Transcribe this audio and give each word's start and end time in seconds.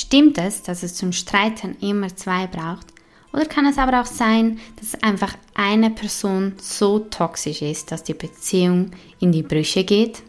Stimmt 0.00 0.38
es, 0.38 0.62
dass 0.62 0.84
es 0.84 0.94
zum 0.94 1.10
Streiten 1.10 1.76
immer 1.80 2.14
zwei 2.14 2.46
braucht? 2.46 2.86
Oder 3.32 3.46
kann 3.46 3.66
es 3.66 3.78
aber 3.78 4.00
auch 4.00 4.06
sein, 4.06 4.60
dass 4.78 4.94
einfach 5.02 5.34
eine 5.54 5.90
Person 5.90 6.52
so 6.56 7.00
toxisch 7.00 7.62
ist, 7.62 7.90
dass 7.90 8.04
die 8.04 8.14
Beziehung 8.14 8.92
in 9.18 9.32
die 9.32 9.42
Brüche 9.42 9.82
geht? 9.82 10.22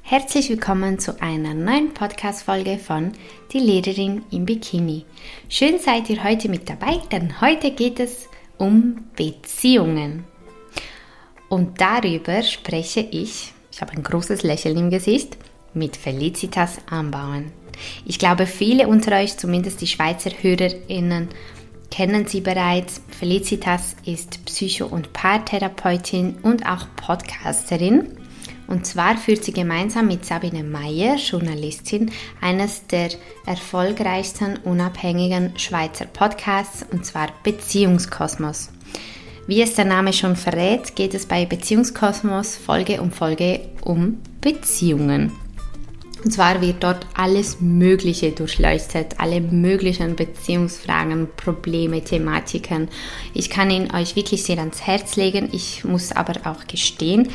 Herzlich 0.00 0.48
willkommen 0.48 0.98
zu 0.98 1.20
einer 1.20 1.52
neuen 1.52 1.92
Podcast-Folge 1.92 2.78
von 2.78 3.12
Die 3.52 3.58
Lehrerin 3.58 4.24
im 4.30 4.46
Bikini. 4.46 5.04
Schön 5.50 5.78
seid 5.78 6.08
ihr 6.08 6.24
heute 6.24 6.48
mit 6.48 6.70
dabei, 6.70 6.98
denn 7.12 7.42
heute 7.42 7.72
geht 7.72 8.00
es 8.00 8.26
um 8.56 9.04
Beziehungen. 9.16 10.24
Und 11.50 11.78
darüber 11.78 12.42
spreche 12.42 13.00
ich, 13.00 13.52
ich 13.70 13.82
habe 13.82 13.92
ein 13.92 14.02
großes 14.02 14.44
Lächeln 14.44 14.78
im 14.78 14.88
Gesicht, 14.88 15.36
mit 15.74 15.96
Felicitas 15.96 16.78
Anbauen. 16.88 17.52
Ich 18.04 18.18
glaube, 18.18 18.46
viele 18.46 18.88
unter 18.88 19.16
euch, 19.16 19.36
zumindest 19.36 19.80
die 19.80 19.86
Schweizer 19.86 20.30
HörerInnen, 20.30 21.28
kennen 21.90 22.26
sie 22.26 22.40
bereits. 22.40 23.00
Felicitas 23.08 23.96
ist 24.04 24.44
Psycho- 24.44 24.86
und 24.86 25.12
Paartherapeutin 25.12 26.36
und 26.42 26.66
auch 26.66 26.86
Podcasterin. 26.96 28.16
Und 28.68 28.86
zwar 28.86 29.16
führt 29.16 29.42
sie 29.42 29.52
gemeinsam 29.52 30.06
mit 30.06 30.24
Sabine 30.24 30.62
Meyer, 30.62 31.16
Journalistin, 31.16 32.12
eines 32.40 32.86
der 32.86 33.10
erfolgreichsten 33.44 34.58
unabhängigen 34.58 35.58
Schweizer 35.58 36.04
Podcasts, 36.04 36.86
und 36.92 37.04
zwar 37.04 37.28
Beziehungskosmos. 37.42 38.70
Wie 39.48 39.60
es 39.60 39.74
der 39.74 39.86
Name 39.86 40.12
schon 40.12 40.36
verrät, 40.36 40.94
geht 40.94 41.14
es 41.14 41.26
bei 41.26 41.46
Beziehungskosmos 41.46 42.56
Folge 42.56 43.02
um 43.02 43.10
Folge 43.10 43.62
um 43.82 44.18
Beziehungen. 44.40 45.32
Und 46.24 46.32
zwar 46.32 46.60
wird 46.60 46.82
dort 46.82 47.06
alles 47.14 47.60
Mögliche 47.60 48.32
durchleuchtet, 48.32 49.14
alle 49.18 49.40
möglichen 49.40 50.16
Beziehungsfragen, 50.16 51.28
Probleme, 51.36 52.02
Thematiken. 52.02 52.88
Ich 53.32 53.48
kann 53.48 53.70
ihn 53.70 53.94
euch 53.94 54.16
wirklich 54.16 54.42
sehr 54.42 54.58
ans 54.58 54.86
Herz 54.86 55.16
legen. 55.16 55.48
Ich 55.52 55.84
muss 55.84 56.12
aber 56.12 56.34
auch 56.44 56.66
gestehen, 56.66 57.28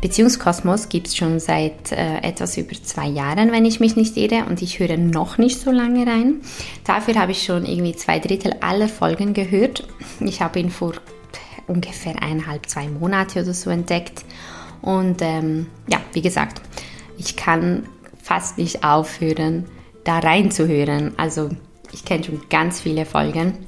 Beziehungskosmos 0.00 0.88
gibt 0.88 1.08
es 1.08 1.16
schon 1.16 1.40
seit 1.40 1.92
äh, 1.92 2.18
etwas 2.22 2.56
über 2.56 2.72
zwei 2.82 3.06
Jahren, 3.06 3.52
wenn 3.52 3.66
ich 3.66 3.80
mich 3.80 3.96
nicht 3.96 4.16
irre, 4.16 4.46
und 4.48 4.62
ich 4.62 4.78
höre 4.78 4.96
noch 4.96 5.36
nicht 5.36 5.60
so 5.60 5.70
lange 5.70 6.06
rein. 6.06 6.40
Dafür 6.84 7.16
habe 7.16 7.32
ich 7.32 7.42
schon 7.42 7.66
irgendwie 7.66 7.94
zwei 7.94 8.18
Drittel 8.18 8.54
aller 8.60 8.88
Folgen 8.88 9.34
gehört. 9.34 9.86
Ich 10.20 10.40
habe 10.40 10.58
ihn 10.58 10.70
vor 10.70 10.94
ungefähr 11.66 12.22
eineinhalb, 12.22 12.66
zwei 12.66 12.88
Monate 12.88 13.42
oder 13.42 13.52
so 13.52 13.68
entdeckt. 13.68 14.24
Und 14.80 15.20
ähm, 15.20 15.66
ja, 15.86 16.00
wie 16.14 16.22
gesagt, 16.22 16.62
ich 17.18 17.36
kann 17.36 17.84
fast 18.30 18.58
nicht 18.58 18.84
aufhören, 18.84 19.64
da 20.04 20.20
reinzuhören. 20.20 21.14
Also 21.16 21.50
ich 21.92 22.04
kenne 22.04 22.22
schon 22.22 22.40
ganz 22.48 22.80
viele 22.80 23.04
Folgen. 23.04 23.66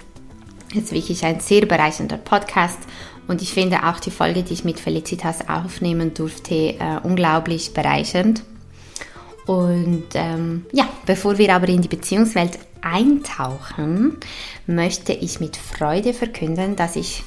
Es 0.70 0.84
ist 0.84 0.92
wirklich 0.92 1.24
ein 1.24 1.40
sehr 1.40 1.66
bereichernder 1.66 2.16
Podcast 2.16 2.78
und 3.26 3.42
ich 3.42 3.52
finde 3.52 3.88
auch 3.88 3.98
die 3.98 4.12
Folge, 4.12 4.44
die 4.44 4.52
ich 4.52 4.62
mit 4.62 4.78
Felicitas 4.78 5.48
aufnehmen 5.48 6.14
durfte, 6.14 6.54
äh, 6.54 7.00
unglaublich 7.02 7.74
bereichernd. 7.74 8.44
Und 9.46 10.06
ähm, 10.14 10.64
ja, 10.70 10.88
bevor 11.06 11.38
wir 11.38 11.52
aber 11.52 11.68
in 11.68 11.82
die 11.82 11.88
Beziehungswelt 11.88 12.60
eintauchen, 12.82 14.18
möchte 14.68 15.12
ich 15.12 15.40
mit 15.40 15.56
Freude 15.56 16.14
verkünden, 16.14 16.76
dass 16.76 16.94
ich 16.94 17.24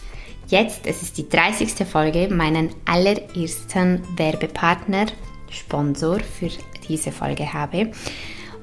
jetzt, 0.48 0.88
es 0.88 1.02
ist 1.02 1.18
die 1.18 1.28
30. 1.28 1.86
Folge, 1.86 2.30
meinen 2.30 2.70
allerersten 2.86 4.04
Werbepartner, 4.16 5.08
Sponsor 5.50 6.20
für 6.20 6.50
diese 6.88 7.12
Folge 7.12 7.54
habe. 7.54 7.92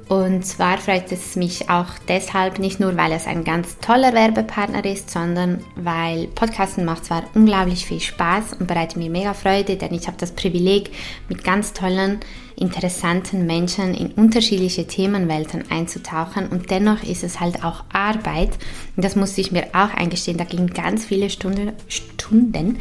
Und 0.08 0.44
zwar 0.44 0.76
freut 0.76 1.10
es 1.10 1.36
mich 1.36 1.70
auch 1.70 1.86
deshalb 2.06 2.58
nicht 2.58 2.80
nur, 2.80 2.96
weil 2.98 3.12
es 3.12 3.26
ein 3.26 3.44
ganz 3.44 3.78
toller 3.78 4.12
Werbepartner 4.12 4.84
ist, 4.84 5.10
sondern 5.10 5.64
weil 5.74 6.26
Podcasten 6.26 6.84
macht 6.84 7.06
zwar 7.06 7.24
unglaublich 7.34 7.86
viel 7.86 8.00
Spaß 8.00 8.54
und 8.58 8.66
bereitet 8.66 8.98
mir 8.98 9.08
mega 9.08 9.32
Freude, 9.32 9.76
denn 9.76 9.94
ich 9.94 10.06
habe 10.08 10.18
das 10.18 10.32
Privileg, 10.32 10.90
mit 11.30 11.44
ganz 11.44 11.72
tollen, 11.72 12.20
interessanten 12.56 13.46
Menschen 13.46 13.94
in 13.94 14.12
unterschiedliche 14.12 14.86
Themenwelten 14.86 15.70
einzutauchen 15.70 16.46
und 16.48 16.70
dennoch 16.70 17.02
ist 17.04 17.24
es 17.24 17.40
halt 17.40 17.64
auch 17.64 17.84
Arbeit. 17.92 18.50
Und 18.96 19.04
das 19.04 19.16
musste 19.16 19.40
ich 19.40 19.50
mir 19.50 19.68
auch 19.72 19.94
eingestehen, 19.94 20.36
da 20.36 20.44
gingen 20.44 20.74
ganz 20.74 21.06
viele 21.06 21.30
Stunden, 21.30 21.72
Stunden 21.88 22.80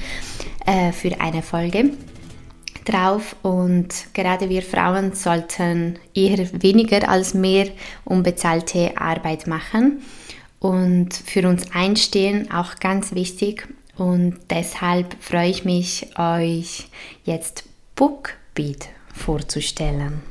äh, 0.66 0.92
für 0.92 1.22
eine 1.22 1.42
Folge 1.42 1.92
drauf 2.86 3.36
und 3.42 4.14
gerade 4.14 4.50
wir 4.50 4.62
Frauen 4.62 5.14
sollten 5.14 6.00
eher 6.14 6.38
weniger 6.62 7.08
als 7.10 7.34
mehr 7.34 7.68
unbezahlte 8.06 8.98
Arbeit 8.98 9.48
machen 9.48 10.02
und 10.60 11.14
für 11.14 11.48
uns 11.48 11.72
einstehen, 11.74 12.52
auch 12.52 12.76
ganz 12.76 13.14
wichtig. 13.14 13.68
Und 13.98 14.38
deshalb 14.50 15.16
freue 15.20 15.50
ich 15.50 15.66
mich, 15.66 16.08
euch 16.18 16.88
jetzt 17.26 17.66
Bookbeat 17.96 18.90
vorzustellen. 19.14 20.22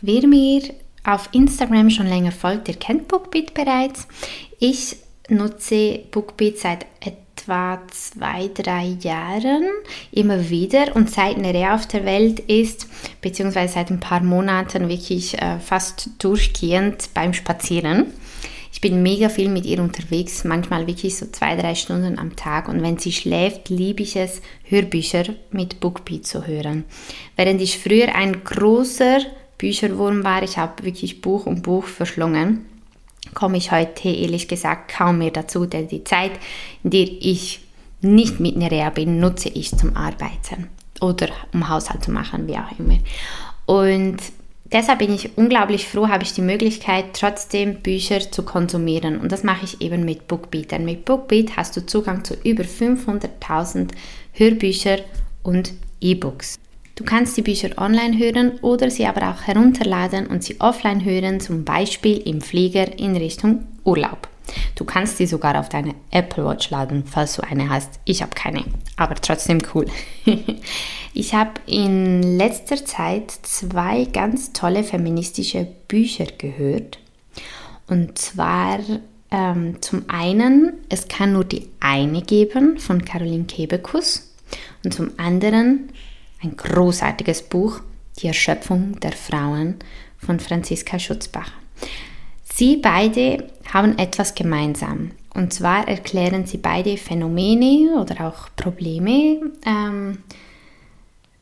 Wer 0.00 0.26
mir 0.26 0.62
auf 1.04 1.28
Instagram 1.32 1.90
schon 1.90 2.06
länger 2.06 2.32
folgt, 2.32 2.68
der 2.68 2.74
kennt 2.74 3.08
Bookbeat 3.08 3.54
bereits. 3.54 4.06
Ich 4.58 4.96
nutze 5.28 6.00
Bookbeat 6.10 6.58
seit 6.58 6.86
etwa 7.00 7.29
etwa 7.50 7.80
zwei, 7.88 8.48
drei 8.54 8.96
Jahren 9.00 9.64
immer 10.12 10.50
wieder 10.50 10.94
und 10.94 11.10
seit 11.10 11.36
Nerea 11.36 11.74
auf 11.74 11.86
der 11.86 12.04
Welt 12.04 12.38
ist, 12.38 12.86
beziehungsweise 13.20 13.74
seit 13.74 13.90
ein 13.90 13.98
paar 13.98 14.22
Monaten 14.22 14.88
wirklich 14.88 15.36
äh, 15.40 15.58
fast 15.58 16.10
durchgehend 16.20 17.10
beim 17.12 17.34
Spazieren. 17.34 18.06
Ich 18.72 18.80
bin 18.80 19.02
mega 19.02 19.28
viel 19.28 19.48
mit 19.48 19.66
ihr 19.66 19.80
unterwegs, 19.80 20.44
manchmal 20.44 20.86
wirklich 20.86 21.16
so 21.16 21.26
zwei, 21.26 21.56
drei 21.56 21.74
Stunden 21.74 22.20
am 22.20 22.36
Tag. 22.36 22.68
Und 22.68 22.82
wenn 22.82 22.98
sie 22.98 23.12
schläft, 23.12 23.68
liebe 23.68 24.04
ich 24.04 24.14
es, 24.14 24.40
Hörbücher 24.62 25.24
mit 25.50 25.80
Bookbeat 25.80 26.24
zu 26.24 26.46
hören. 26.46 26.84
Während 27.36 27.60
ich 27.60 27.78
früher 27.78 28.14
ein 28.14 28.44
großer 28.44 29.18
Bücherwurm 29.58 30.22
war, 30.22 30.44
ich 30.44 30.56
habe 30.56 30.84
wirklich 30.84 31.20
Buch 31.20 31.46
um 31.46 31.62
Buch 31.62 31.84
verschlungen, 31.84 32.64
komme 33.34 33.56
ich 33.56 33.72
heute 33.72 34.08
ehrlich 34.08 34.48
gesagt 34.48 34.92
kaum 34.92 35.18
mehr 35.18 35.30
dazu, 35.30 35.66
denn 35.66 35.88
die 35.88 36.04
Zeit, 36.04 36.32
in 36.82 36.90
der 36.90 37.06
ich 37.20 37.60
nicht 38.02 38.40
mit 38.40 38.56
Nerea 38.56 38.90
bin, 38.90 39.20
nutze 39.20 39.48
ich 39.48 39.76
zum 39.76 39.96
Arbeiten 39.96 40.68
oder 41.00 41.28
um 41.52 41.68
Haushalt 41.68 42.04
zu 42.04 42.10
machen, 42.10 42.46
wie 42.46 42.56
auch 42.56 42.78
immer. 42.78 42.98
Und 43.66 44.18
deshalb 44.72 45.00
bin 45.00 45.14
ich 45.14 45.36
unglaublich 45.36 45.86
froh, 45.86 46.08
habe 46.08 46.22
ich 46.22 46.32
die 46.32 46.42
Möglichkeit, 46.42 47.06
trotzdem 47.12 47.76
Bücher 47.76 48.20
zu 48.30 48.42
konsumieren. 48.42 49.20
Und 49.20 49.32
das 49.32 49.44
mache 49.44 49.64
ich 49.64 49.80
eben 49.80 50.04
mit 50.04 50.28
Bookbeat. 50.28 50.72
Denn 50.72 50.84
mit 50.84 51.04
Bookbeat 51.04 51.56
hast 51.56 51.76
du 51.76 51.84
Zugang 51.84 52.24
zu 52.24 52.34
über 52.42 52.64
500.000 52.64 53.90
Hörbüchern 54.32 55.00
und 55.42 55.72
E-Books. 56.00 56.58
Du 57.00 57.06
kannst 57.06 57.34
die 57.38 57.42
Bücher 57.42 57.70
online 57.78 58.18
hören 58.18 58.58
oder 58.60 58.90
sie 58.90 59.06
aber 59.06 59.30
auch 59.30 59.46
herunterladen 59.46 60.26
und 60.26 60.44
sie 60.44 60.60
offline 60.60 61.02
hören, 61.02 61.40
zum 61.40 61.64
Beispiel 61.64 62.18
im 62.18 62.42
Flieger 62.42 62.98
in 62.98 63.16
Richtung 63.16 63.64
Urlaub. 63.84 64.28
Du 64.74 64.84
kannst 64.84 65.16
sie 65.16 65.24
sogar 65.24 65.58
auf 65.58 65.70
deine 65.70 65.94
Apple 66.10 66.44
Watch 66.44 66.68
laden, 66.68 67.04
falls 67.06 67.36
du 67.36 67.42
eine 67.42 67.70
hast. 67.70 68.00
Ich 68.04 68.20
habe 68.20 68.32
keine, 68.34 68.66
aber 68.98 69.14
trotzdem 69.14 69.62
cool. 69.74 69.86
ich 71.14 71.32
habe 71.32 71.52
in 71.64 72.36
letzter 72.36 72.84
Zeit 72.84 73.30
zwei 73.30 74.04
ganz 74.04 74.52
tolle 74.52 74.84
feministische 74.84 75.66
Bücher 75.88 76.26
gehört. 76.36 76.98
Und 77.86 78.18
zwar 78.18 78.78
ähm, 79.30 79.80
zum 79.80 80.04
einen, 80.08 80.74
es 80.90 81.08
kann 81.08 81.32
nur 81.32 81.44
die 81.44 81.66
eine 81.80 82.20
geben 82.20 82.78
von 82.78 83.06
Caroline 83.06 83.44
Kebekus 83.44 84.34
und 84.84 84.92
zum 84.92 85.12
anderen 85.16 85.88
ein 86.42 86.56
großartiges 86.56 87.42
Buch, 87.42 87.80
Die 88.18 88.26
Erschöpfung 88.26 88.98
der 89.00 89.12
Frauen 89.12 89.76
von 90.18 90.40
Franziska 90.40 90.98
Schutzbach. 90.98 91.52
Sie 92.52 92.76
beide 92.76 93.48
haben 93.72 93.96
etwas 93.98 94.34
gemeinsam. 94.34 95.12
Und 95.32 95.54
zwar 95.54 95.86
erklären 95.88 96.44
sie 96.44 96.58
beide 96.58 96.96
Phänomene 96.96 98.00
oder 98.00 98.26
auch 98.26 98.48
Probleme 98.56 99.52
ähm, 99.64 100.18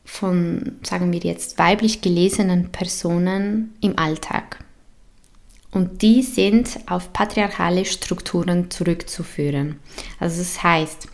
von, 0.05 0.77
sagen 0.83 1.11
wir 1.11 1.19
jetzt, 1.19 1.57
weiblich 1.57 2.01
gelesenen 2.01 2.71
Personen 2.71 3.73
im 3.81 3.97
Alltag. 3.97 4.63
Und 5.71 6.01
die 6.01 6.23
sind 6.23 6.79
auf 6.87 7.13
patriarchale 7.13 7.85
Strukturen 7.85 8.71
zurückzuführen. 8.71 9.79
Also 10.19 10.39
das 10.39 10.63
heißt, 10.63 11.07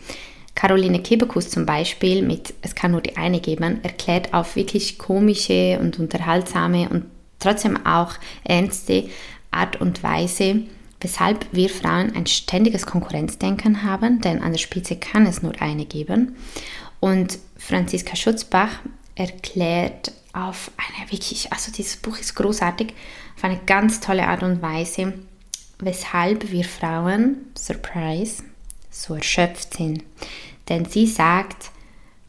Caroline 0.56 1.02
Kebekus 1.02 1.50
zum 1.50 1.66
Beispiel 1.66 2.22
mit 2.22 2.54
Es 2.62 2.74
kann 2.74 2.90
nur 2.90 3.02
die 3.02 3.16
eine 3.16 3.40
geben, 3.40 3.84
erklärt 3.84 4.34
auf 4.34 4.56
wirklich 4.56 4.98
komische 4.98 5.78
und 5.78 6.00
unterhaltsame 6.00 6.88
und 6.88 7.04
trotzdem 7.38 7.86
auch 7.86 8.14
ernste 8.42 9.08
Art 9.50 9.80
und 9.80 10.02
Weise, 10.02 10.62
weshalb 11.00 11.46
wir 11.52 11.68
Frauen 11.68 12.16
ein 12.16 12.26
ständiges 12.26 12.86
Konkurrenzdenken 12.86 13.82
haben, 13.82 14.22
denn 14.22 14.42
an 14.42 14.52
der 14.52 14.58
Spitze 14.58 14.96
kann 14.96 15.26
es 15.26 15.42
nur 15.42 15.52
eine 15.60 15.84
geben. 15.84 16.36
Und 17.00 17.38
Franziska 17.58 18.16
Schutzbach 18.16 18.80
erklärt 19.14 20.12
auf 20.32 20.70
eine 20.78 21.12
wirklich, 21.12 21.52
also 21.52 21.70
dieses 21.70 21.98
Buch 21.98 22.18
ist 22.18 22.34
großartig, 22.34 22.94
auf 23.36 23.44
eine 23.44 23.60
ganz 23.66 24.00
tolle 24.00 24.26
Art 24.26 24.42
und 24.42 24.62
Weise, 24.62 25.12
weshalb 25.78 26.50
wir 26.50 26.64
Frauen, 26.64 27.36
Surprise, 27.54 28.42
so 29.02 29.14
erschöpft 29.14 29.74
sind. 29.74 30.02
Denn 30.68 30.84
sie 30.84 31.06
sagt, 31.06 31.70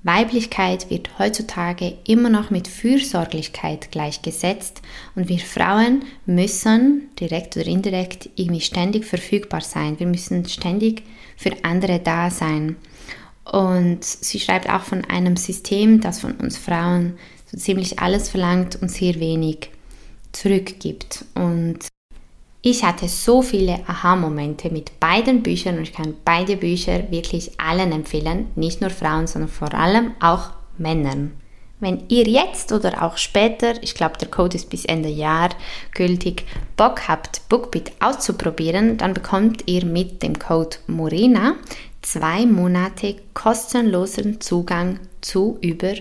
Weiblichkeit 0.04 0.90
wird 0.90 1.20
heutzutage 1.20 1.98
immer 2.06 2.30
noch 2.30 2.50
mit 2.50 2.68
Fürsorglichkeit 2.68 3.92
gleichgesetzt 3.92 4.82
und 5.16 5.28
wir 5.28 5.40
Frauen 5.40 6.04
müssen 6.26 7.10
direkt 7.20 7.58
oder 7.58 7.66
indirekt 7.66 8.30
irgendwie 8.36 8.62
ständig 8.62 9.06
verfügbar 9.06 9.62
sein. 9.62 10.00
Wir 10.00 10.08
müssen 10.08 10.48
ständig 10.48 11.04
für 11.36 11.52
andere 11.64 12.00
da 12.00 12.30
sein. 12.30 12.78
Und 13.44 14.04
sie 14.04 14.40
schreibt 14.40 14.70
auch 14.70 14.84
von 14.84 15.04
einem 15.06 15.36
System, 15.36 16.00
das 16.00 16.20
von 16.20 16.34
uns 16.34 16.58
Frauen 16.58 17.18
so 17.46 17.58
ziemlich 17.58 18.00
alles 18.00 18.30
verlangt 18.30 18.82
und 18.82 18.90
sehr 18.90 19.20
wenig 19.20 19.72
zurückgibt. 20.32 21.26
Und 21.34 21.80
ich 22.70 22.84
hatte 22.84 23.08
so 23.08 23.42
viele 23.42 23.80
Aha-Momente 23.88 24.70
mit 24.70 25.00
beiden 25.00 25.42
Büchern 25.42 25.78
und 25.78 25.84
ich 25.84 25.94
kann 25.94 26.16
beide 26.26 26.58
Bücher 26.58 27.10
wirklich 27.12 27.60
allen 27.60 27.92
empfehlen, 27.92 28.48
nicht 28.56 28.82
nur 28.82 28.90
Frauen, 28.90 29.28
sondern 29.28 29.50
vor 29.50 29.74
allem 29.74 30.12
auch 30.20 30.52
Männern. 30.78 31.32
Wenn 31.80 32.04
ihr 32.10 32.28
jetzt 32.28 32.72
oder 32.72 33.04
auch 33.04 33.18
später, 33.18 33.82
ich 33.84 33.94
glaube 33.94 34.18
der 34.20 34.30
Code 34.30 34.58
ist 34.58 34.70
bis 34.70 34.84
Ende 34.84 35.10
Jahr 35.10 35.50
gültig, 35.94 36.46
Bock 36.76 37.08
habt, 37.08 37.48
Bookbit 37.50 37.92
auszuprobieren, 38.00 38.98
dann 38.98 39.14
bekommt 39.14 39.64
ihr 39.68 39.86
mit 39.86 40.24
dem 40.24 40.38
Code 40.40 40.78
Morena 40.88 41.56
zwei 42.02 42.46
Monate 42.46 43.16
kostenlosen 43.34 44.42
Zugang 44.42 45.00
zu 45.22 45.58
über 45.62 45.94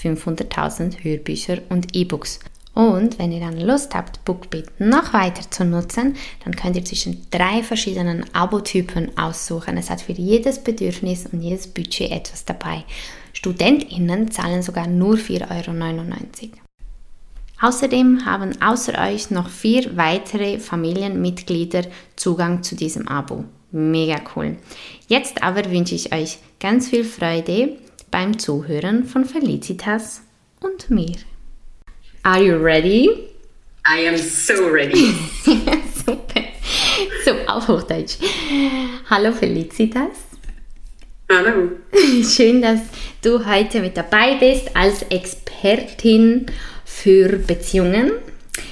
500.000 0.00 1.02
Hörbücher 1.02 1.58
und 1.68 1.94
E-Books. 1.94 2.40
Und 2.74 3.20
wenn 3.20 3.30
ihr 3.30 3.40
dann 3.40 3.60
Lust 3.60 3.94
habt, 3.94 4.24
BookBeat 4.24 4.80
noch 4.80 5.12
weiter 5.12 5.48
zu 5.48 5.64
nutzen, 5.64 6.16
dann 6.44 6.56
könnt 6.56 6.74
ihr 6.74 6.84
zwischen 6.84 7.24
drei 7.30 7.62
verschiedenen 7.62 8.24
Abo-Typen 8.34 9.16
aussuchen. 9.16 9.76
Es 9.76 9.90
hat 9.90 10.00
für 10.00 10.12
jedes 10.12 10.58
Bedürfnis 10.58 11.26
und 11.26 11.40
jedes 11.40 11.68
Budget 11.68 12.10
etwas 12.10 12.44
dabei. 12.44 12.84
StudentInnen 13.32 14.30
zahlen 14.30 14.62
sogar 14.62 14.88
nur 14.88 15.14
4,99 15.16 15.42
Euro. 15.50 16.50
Außerdem 17.60 18.26
haben 18.26 18.60
außer 18.60 18.98
euch 19.08 19.30
noch 19.30 19.48
vier 19.48 19.96
weitere 19.96 20.58
Familienmitglieder 20.58 21.84
Zugang 22.16 22.62
zu 22.62 22.74
diesem 22.74 23.06
Abo. 23.06 23.44
Mega 23.70 24.20
cool. 24.34 24.56
Jetzt 25.08 25.42
aber 25.42 25.70
wünsche 25.70 25.94
ich 25.94 26.12
euch 26.12 26.38
ganz 26.58 26.88
viel 26.88 27.04
Freude 27.04 27.76
beim 28.10 28.38
Zuhören 28.38 29.04
von 29.04 29.24
Felicitas 29.24 30.22
und 30.60 30.90
mir. 30.90 31.16
Are 32.26 32.42
you 32.42 32.56
ready? 32.56 33.28
I 33.86 33.98
am 34.06 34.16
so 34.16 34.70
ready. 34.70 35.12
Super. 35.44 36.42
So, 37.22 37.32
auf 37.46 37.68
Hochdeutsch. 37.68 38.16
Hallo 39.10 39.30
Felicitas. 39.30 40.16
Hallo. 41.30 41.72
Schön, 42.26 42.62
dass 42.62 42.80
du 43.20 43.44
heute 43.44 43.80
mit 43.82 43.98
dabei 43.98 44.36
bist 44.40 44.74
als 44.74 45.02
Expertin 45.10 46.46
für 46.86 47.36
Beziehungen. 47.36 48.12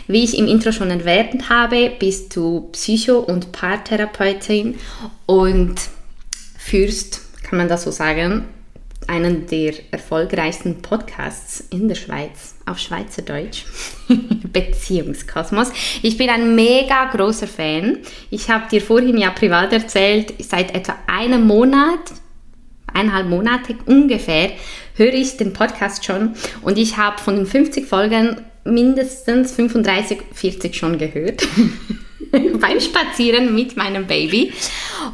Wie 0.07 0.25
ich 0.25 0.39
im 0.39 0.47
Intro 0.47 0.73
schon 0.73 0.89
erwähnt 0.89 1.51
habe, 1.51 1.93
bist 1.99 2.35
du 2.35 2.71
Psycho- 2.73 3.19
und 3.19 3.53
Paartherapeutin 3.53 4.79
und 5.27 5.75
führst, 6.57 7.21
kann 7.43 7.59
man 7.59 7.69
das 7.69 7.83
so 7.83 7.91
sagen, 7.91 8.49
einen 9.09 9.47
der 9.47 9.75
erfolgreichsten 9.91 10.81
Podcasts 10.81 11.63
in 11.69 11.89
der 11.89 11.97
Schweiz 11.97 12.52
auf 12.67 12.79
Schweizerdeutsch, 12.79 13.65
Beziehungskosmos. 14.53 15.71
Ich 16.03 16.17
bin 16.17 16.31
ein 16.31 16.55
mega 16.55 17.07
großer 17.07 17.47
Fan. 17.47 17.99
Ich 18.31 18.51
habe 18.51 18.69
dir 18.71 18.81
vorhin 18.81 19.19
ja 19.19 19.31
privat 19.31 19.73
erzählt, 19.73 20.35
seit 20.39 20.75
etwa 20.75 20.97
einem 21.07 21.47
Monat, 21.47 22.13
eineinhalb 22.93 23.29
Monate 23.29 23.77
ungefähr, 23.87 24.53
höre 24.95 25.15
ich 25.15 25.37
den 25.37 25.53
Podcast 25.53 26.05
schon 26.05 26.35
und 26.63 26.79
ich 26.79 26.97
habe 26.97 27.19
von 27.19 27.37
den 27.37 27.47
50 27.47 27.87
Folgen 27.87 28.41
mindestens 28.65 29.53
35, 29.53 30.19
40 30.33 30.75
schon 30.75 30.99
gehört. 30.99 31.43
beim 32.61 32.81
Spazieren 32.81 33.55
mit 33.55 33.77
meinem 33.77 34.07
Baby. 34.07 34.53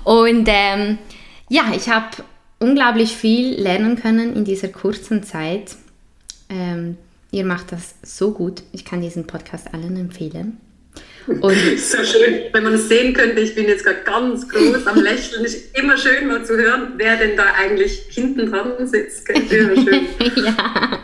Und 0.04 0.48
ähm, 0.48 0.98
ja, 1.48 1.72
ich 1.74 1.88
habe 1.88 2.08
unglaublich 2.58 3.16
viel 3.16 3.60
lernen 3.60 3.96
können 3.96 4.34
in 4.34 4.44
dieser 4.44 4.68
kurzen 4.68 5.22
Zeit. 5.22 5.76
Ähm, 6.48 6.96
ihr 7.30 7.44
macht 7.44 7.72
das 7.72 7.94
so 8.02 8.32
gut. 8.32 8.62
Ich 8.72 8.84
kann 8.84 9.00
diesen 9.00 9.26
Podcast 9.26 9.72
allen 9.72 9.96
empfehlen. 9.96 10.58
Und 11.28 11.54
so 11.78 12.02
schön, 12.04 12.40
wenn 12.52 12.64
man 12.64 12.74
es 12.74 12.88
sehen 12.88 13.12
könnte, 13.12 13.40
ich 13.40 13.54
bin 13.54 13.66
jetzt 13.66 13.84
gerade 13.84 14.00
ganz 14.04 14.48
groß 14.48 14.86
am 14.86 15.02
Lächeln. 15.02 15.44
Es 15.44 15.54
ist 15.54 15.78
immer 15.78 15.96
schön 15.98 16.26
mal 16.26 16.44
zu 16.44 16.56
hören, 16.56 16.94
wer 16.96 17.16
denn 17.16 17.36
da 17.36 17.44
eigentlich 17.56 18.06
hinten 18.08 18.50
dran 18.50 18.86
sitzt. 18.86 19.28
Immer 19.28 19.74
schön. 19.82 20.06
ja, 20.36 20.98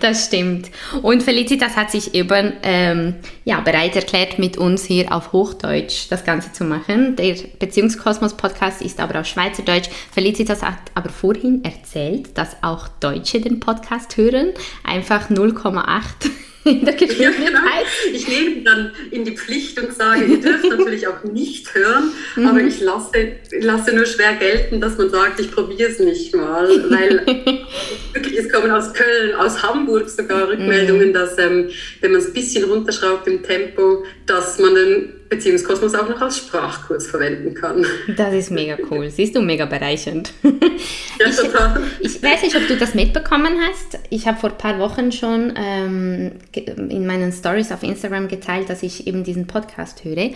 das 0.00 0.26
stimmt. 0.26 0.70
Und 1.02 1.22
Felicitas 1.22 1.76
hat 1.76 1.92
sich 1.92 2.14
eben 2.14 2.54
ähm, 2.62 3.14
ja, 3.44 3.60
bereit 3.60 3.94
erklärt, 3.94 4.38
mit 4.38 4.56
uns 4.56 4.84
hier 4.84 5.12
auf 5.12 5.32
Hochdeutsch 5.32 6.06
das 6.10 6.24
Ganze 6.24 6.52
zu 6.52 6.64
machen. 6.64 7.14
Der 7.14 7.36
Beziehungskosmos-Podcast 7.58 8.82
ist 8.82 8.98
aber 8.98 9.20
auf 9.20 9.26
Schweizerdeutsch. 9.26 9.88
Felicitas 10.12 10.62
hat 10.62 10.78
aber 10.94 11.10
vorhin 11.10 11.62
erzählt, 11.64 12.36
dass 12.36 12.56
auch 12.62 12.88
Deutsche 13.00 13.40
den 13.40 13.60
Podcast 13.60 14.16
hören. 14.16 14.48
Einfach 14.82 15.30
0,8 15.30 16.30
in 16.64 16.84
der 16.84 16.94
Geschwindigkeit. 16.94 17.40
Ja, 17.40 17.46
genau. 17.46 18.14
Ich 18.14 18.28
nehme 18.28 18.62
dann 18.62 18.92
in 19.10 19.24
die 19.24 19.36
Pflicht 19.36 19.80
und 19.80 19.94
sage, 19.94 20.24
ihr 20.24 20.40
dürft 20.40 20.64
natürlich 20.68 21.06
auch 21.06 21.24
nicht 21.24 21.74
hören, 21.74 22.12
mhm. 22.36 22.46
aber 22.46 22.60
ich 22.60 22.80
lasse, 22.80 23.36
lasse 23.60 23.94
nur 23.94 24.06
schwer 24.06 24.34
gelten, 24.34 24.80
dass 24.80 24.98
man 24.98 25.10
sagt, 25.10 25.40
ich 25.40 25.50
probiere 25.50 25.90
es 25.90 25.98
nicht 25.98 26.34
mal, 26.34 26.68
weil 26.90 27.26
wirklich, 28.12 28.38
es 28.38 28.50
kommen 28.50 28.70
aus 28.70 28.92
Köln, 28.92 29.34
aus 29.34 29.62
Hamburg 29.62 30.08
sogar 30.08 30.48
Rückmeldungen, 30.48 31.08
mhm. 31.08 31.12
dass 31.12 31.38
ähm, 31.38 31.70
wenn 32.00 32.12
man 32.12 32.20
es 32.20 32.28
ein 32.28 32.32
bisschen 32.34 32.64
runterschraubt 32.64 33.26
im 33.26 33.42
Tempo, 33.42 34.04
dass 34.26 34.58
man 34.58 34.74
den 34.74 35.17
Beziehungskosmos 35.28 35.94
auch 35.94 36.08
noch 36.08 36.20
als 36.20 36.38
Sprachkurs 36.38 37.06
verwenden 37.06 37.54
kann. 37.54 37.84
Das 38.16 38.32
ist 38.32 38.50
mega 38.50 38.76
cool. 38.90 39.10
Siehst 39.10 39.34
du, 39.34 39.42
mega 39.42 39.66
bereichernd. 39.66 40.32
Ja, 40.42 41.30
total. 41.30 41.82
Ich, 42.00 42.16
ich 42.16 42.22
weiß 42.22 42.42
nicht, 42.42 42.56
ob 42.56 42.66
du 42.66 42.76
das 42.76 42.94
mitbekommen 42.94 43.54
hast. 43.68 43.98
Ich 44.10 44.26
habe 44.26 44.38
vor 44.38 44.50
ein 44.50 44.58
paar 44.58 44.78
Wochen 44.78 45.12
schon 45.12 45.52
ähm, 45.56 46.32
in 46.52 47.06
meinen 47.06 47.32
Stories 47.32 47.72
auf 47.72 47.82
Instagram 47.82 48.28
geteilt, 48.28 48.70
dass 48.70 48.82
ich 48.82 49.06
eben 49.06 49.24
diesen 49.24 49.46
Podcast 49.46 50.04
höre. 50.04 50.30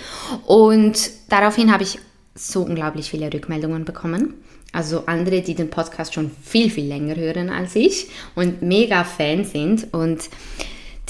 Und 0.47 1.11
daraufhin 1.29 1.73
habe 1.73 1.85
ich 1.85 1.99
so 2.35 2.63
unglaublich 2.63 3.11
viele 3.11 3.33
Rückmeldungen 3.33 3.85
bekommen. 3.85 4.35
Also 4.73 5.05
andere, 5.07 5.43
die 5.43 5.55
den 5.55 5.69
Podcast 5.69 6.15
schon 6.15 6.31
viel, 6.43 6.71
viel 6.71 6.87
länger 6.87 7.17
hören 7.17 7.51
als 7.51 7.77
ich 7.77 8.09
und 8.35 8.63
mega 8.63 9.05
Fan 9.05 9.45
sind. 9.45 9.93
Und 9.93 10.31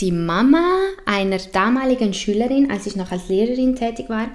die 0.01 0.13
Mama 0.13 0.81
einer 1.07 1.39
damaligen 1.39 2.15
Schülerin, 2.15 2.71
als 2.71 2.87
ich 2.87 2.97
noch 2.97 3.11
als 3.13 3.29
Lehrerin 3.29 3.77
tätig 3.77 4.09
war, 4.09 4.29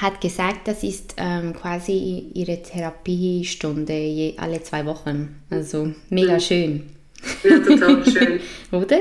hat 0.00 0.20
gesagt, 0.20 0.66
das 0.66 0.82
ist 0.82 1.14
ähm, 1.18 1.54
quasi 1.54 2.30
ihre 2.34 2.62
Therapiestunde 2.62 3.92
je, 3.92 4.34
alle 4.38 4.62
zwei 4.62 4.84
Wochen. 4.86 5.40
Also 5.50 5.92
mega 6.10 6.40
schön. 6.40 6.90
Ja, 7.42 7.58
total 7.58 8.04
schön. 8.10 8.40
Oder? 8.72 8.98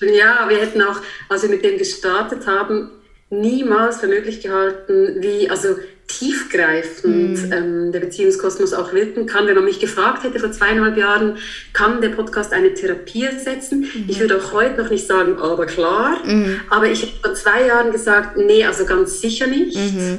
Ja, 0.00 0.48
wir 0.48 0.58
hätten 0.58 0.82
auch, 0.82 1.00
als 1.28 1.42
wir 1.42 1.50
mit 1.50 1.64
dem 1.64 1.78
gestartet 1.78 2.46
haben, 2.46 2.90
niemals 3.30 3.98
für 3.98 4.06
möglich 4.06 4.40
gehalten, 4.40 5.16
wie, 5.20 5.50
also 5.50 5.70
tiefgreifend 6.06 7.48
mm. 7.48 7.52
ähm, 7.52 7.92
der 7.92 8.00
Beziehungskosmos 8.00 8.72
auch 8.72 8.92
wirken 8.92 9.26
kann. 9.26 9.46
Wenn 9.46 9.56
man 9.56 9.64
mich 9.64 9.80
gefragt 9.80 10.22
hätte 10.24 10.38
vor 10.38 10.52
zweieinhalb 10.52 10.96
Jahren, 10.96 11.38
kann 11.72 12.00
der 12.00 12.10
Podcast 12.10 12.52
eine 12.52 12.74
Therapie 12.74 13.24
ersetzen? 13.24 13.80
Mm. 13.80 14.08
Ich 14.08 14.20
würde 14.20 14.38
auch 14.38 14.52
heute 14.52 14.82
noch 14.82 14.90
nicht 14.90 15.06
sagen, 15.06 15.38
aber 15.38 15.66
klar. 15.66 16.18
Mm. 16.24 16.60
Aber 16.70 16.86
ich 16.86 17.02
habe 17.02 17.12
vor 17.22 17.34
zwei 17.34 17.66
Jahren 17.66 17.90
gesagt, 17.90 18.36
nee, 18.36 18.64
also 18.64 18.84
ganz 18.84 19.20
sicher 19.20 19.46
nicht. 19.46 19.76
-hmm. 19.76 20.18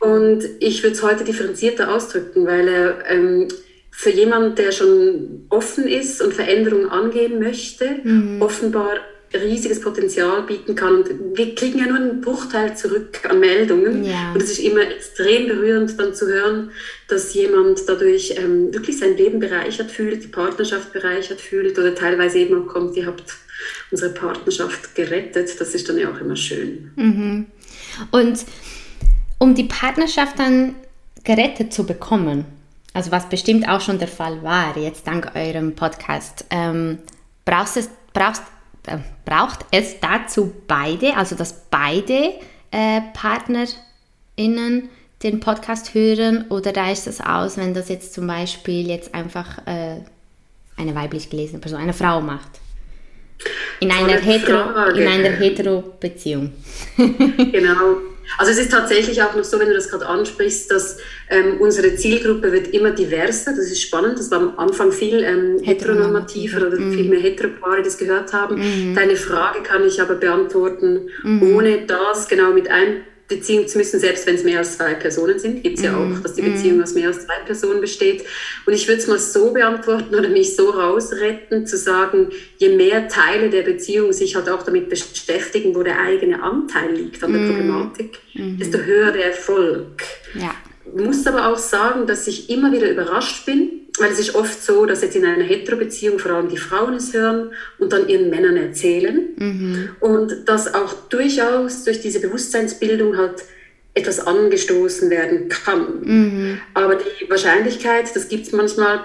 Und 0.00 0.44
ich 0.60 0.82
würde 0.82 0.94
es 0.94 1.02
heute 1.02 1.24
differenzierter 1.24 1.92
ausdrücken, 1.92 2.46
weil 2.46 2.68
er 2.68 3.10
ähm, 3.10 3.48
für 3.90 4.10
jemanden, 4.10 4.54
der 4.54 4.70
schon 4.70 5.46
offen 5.48 5.88
ist 5.88 6.22
und 6.22 6.32
Veränderungen 6.32 6.88
angehen 6.88 7.40
möchte, 7.40 7.96
mhm. 8.04 8.40
offenbar 8.40 8.98
riesiges 9.34 9.80
Potenzial 9.80 10.42
bieten 10.42 10.74
kann. 10.74 10.96
Und 10.96 11.36
wir 11.36 11.54
kriegen 11.54 11.78
ja 11.78 11.86
nur 11.86 11.96
einen 11.96 12.20
Bruchteil 12.20 12.76
zurück 12.76 13.20
an 13.28 13.40
Meldungen. 13.40 14.04
Ja. 14.04 14.32
Und 14.32 14.42
es 14.42 14.52
ist 14.52 14.60
immer 14.60 14.80
extrem 14.80 15.48
berührend, 15.48 15.98
dann 15.98 16.14
zu 16.14 16.26
hören, 16.26 16.70
dass 17.08 17.34
jemand 17.34 17.80
dadurch 17.86 18.34
ähm, 18.36 18.72
wirklich 18.72 18.98
sein 18.98 19.16
Leben 19.16 19.40
bereichert 19.40 19.90
fühlt, 19.90 20.22
die 20.24 20.28
Partnerschaft 20.28 20.92
bereichert 20.92 21.40
fühlt 21.40 21.78
oder 21.78 21.94
teilweise 21.94 22.38
eben 22.38 22.62
auch 22.62 22.66
kommt, 22.66 22.96
ihr 22.96 23.06
habt 23.06 23.34
unsere 23.90 24.12
Partnerschaft 24.12 24.94
gerettet. 24.94 25.60
Das 25.60 25.74
ist 25.74 25.88
dann 25.88 25.98
ja 25.98 26.10
auch 26.10 26.20
immer 26.20 26.36
schön. 26.36 26.90
Mhm. 26.96 27.46
Und 28.10 28.44
um 29.38 29.54
die 29.54 29.64
Partnerschaft 29.64 30.38
dann 30.38 30.74
gerettet 31.24 31.72
zu 31.72 31.84
bekommen, 31.84 32.44
also 32.94 33.10
was 33.10 33.28
bestimmt 33.28 33.68
auch 33.68 33.80
schon 33.80 33.98
der 33.98 34.08
Fall 34.08 34.42
war, 34.42 34.76
jetzt 34.76 35.06
dank 35.06 35.32
eurem 35.34 35.74
Podcast, 35.74 36.44
ähm, 36.50 36.98
brauchst, 37.44 37.76
es, 37.76 37.90
brauchst 38.12 38.42
braucht 39.24 39.60
es 39.70 40.00
dazu 40.00 40.52
beide, 40.66 41.16
also 41.16 41.36
dass 41.36 41.66
beide 41.70 42.34
äh, 42.70 43.00
PartnerInnen 43.14 44.88
den 45.22 45.40
Podcast 45.40 45.94
hören 45.94 46.46
oder 46.48 46.74
reicht 46.76 47.06
das 47.06 47.20
aus, 47.20 47.56
wenn 47.56 47.74
das 47.74 47.88
jetzt 47.88 48.14
zum 48.14 48.26
Beispiel 48.26 48.88
jetzt 48.88 49.14
einfach 49.14 49.66
äh, 49.66 49.96
eine 50.76 50.94
weiblich 50.94 51.28
gelesene 51.28 51.58
Person, 51.58 51.80
eine 51.80 51.92
Frau 51.92 52.20
macht? 52.20 52.60
In 53.80 53.90
einer, 53.90 54.18
hetero, 54.18 54.90
in 54.90 55.06
einer 55.06 55.30
Hetero-Beziehung. 55.30 56.52
genau. 56.96 57.98
Also 58.36 58.52
es 58.52 58.58
ist 58.58 58.70
tatsächlich 58.70 59.22
auch 59.22 59.34
noch 59.34 59.44
so, 59.44 59.58
wenn 59.58 59.68
du 59.68 59.74
das 59.74 59.88
gerade 59.88 60.06
ansprichst, 60.06 60.70
dass 60.70 60.98
ähm, 61.30 61.60
unsere 61.60 61.94
Zielgruppe 61.96 62.52
wird 62.52 62.68
immer 62.68 62.90
diverser. 62.90 63.52
Das 63.52 63.66
ist 63.70 63.80
spannend. 63.80 64.18
Das 64.18 64.30
war 64.30 64.40
am 64.40 64.58
Anfang 64.58 64.92
viel 64.92 65.22
ähm, 65.24 65.58
heteronormativer 65.62 66.66
oder 66.66 66.78
mhm. 66.78 66.92
viel 66.92 67.08
mehr 67.08 67.20
Heteropaare, 67.20 67.78
die 67.78 67.84
das 67.84 67.98
gehört 67.98 68.32
haben. 68.32 68.56
Mhm. 68.56 68.94
Deine 68.94 69.16
Frage 69.16 69.62
kann 69.62 69.86
ich 69.86 70.00
aber 70.02 70.14
beantworten, 70.14 71.08
mhm. 71.22 71.54
ohne 71.54 71.86
das 71.86 72.28
genau 72.28 72.52
mit 72.52 72.70
ein 72.70 73.04
Beziehung 73.28 73.68
zu 73.68 73.76
müssen, 73.76 74.00
selbst 74.00 74.26
wenn 74.26 74.36
es 74.36 74.44
mehr 74.44 74.58
als 74.58 74.76
zwei 74.76 74.94
Personen 74.94 75.38
sind. 75.38 75.62
Gibt 75.62 75.78
es 75.78 75.84
ja 75.84 75.96
auch, 75.96 76.18
dass 76.22 76.34
die 76.34 76.42
mhm. 76.42 76.54
Beziehung 76.54 76.82
aus 76.82 76.94
mehr 76.94 77.08
als 77.08 77.26
zwei 77.26 77.38
Personen 77.44 77.80
besteht. 77.80 78.24
Und 78.64 78.72
ich 78.72 78.88
würde 78.88 79.02
es 79.02 79.06
mal 79.06 79.18
so 79.18 79.52
beantworten 79.52 80.14
oder 80.14 80.28
mich 80.28 80.56
so 80.56 80.70
rausretten, 80.70 81.66
zu 81.66 81.76
sagen, 81.76 82.30
je 82.56 82.70
mehr 82.70 83.06
Teile 83.08 83.50
der 83.50 83.62
Beziehung 83.62 84.14
sich 84.14 84.34
halt 84.34 84.48
auch 84.48 84.62
damit 84.62 84.88
beschäftigen, 84.88 85.74
wo 85.74 85.82
der 85.82 86.00
eigene 86.00 86.42
Anteil 86.42 86.94
liegt 86.94 87.22
an 87.22 87.32
der 87.32 87.42
mhm. 87.42 87.48
Problematik, 87.48 88.18
mhm. 88.32 88.58
desto 88.58 88.78
höher 88.78 89.12
der 89.12 89.26
Erfolg. 89.26 90.02
Ja. 90.34 90.54
Ich 90.94 91.04
muss 91.04 91.26
aber 91.26 91.48
auch 91.48 91.58
sagen, 91.58 92.06
dass 92.06 92.26
ich 92.26 92.50
immer 92.50 92.72
wieder 92.72 92.90
überrascht 92.90 93.46
bin, 93.46 93.70
weil 93.98 94.12
es 94.12 94.18
ist 94.18 94.34
oft 94.34 94.62
so, 94.62 94.86
dass 94.86 95.02
jetzt 95.02 95.16
in 95.16 95.24
einer 95.24 95.44
Hetero-Beziehung 95.44 96.18
vor 96.18 96.32
allem 96.32 96.48
die 96.48 96.56
Frauen 96.56 96.94
es 96.94 97.12
hören 97.12 97.50
und 97.78 97.92
dann 97.92 98.08
ihren 98.08 98.30
Männern 98.30 98.56
erzählen. 98.56 99.28
Mhm. 99.36 99.90
Und 100.00 100.48
dass 100.48 100.72
auch 100.74 100.94
durchaus 101.08 101.84
durch 101.84 102.00
diese 102.00 102.20
Bewusstseinsbildung 102.20 103.16
halt 103.16 103.44
etwas 103.94 104.20
angestoßen 104.20 105.10
werden 105.10 105.48
kann. 105.48 106.00
Mhm. 106.02 106.60
Aber 106.74 106.96
die 106.96 107.28
Wahrscheinlichkeit, 107.28 108.14
das 108.14 108.28
gibt 108.28 108.46
es 108.46 108.52
manchmal, 108.52 109.00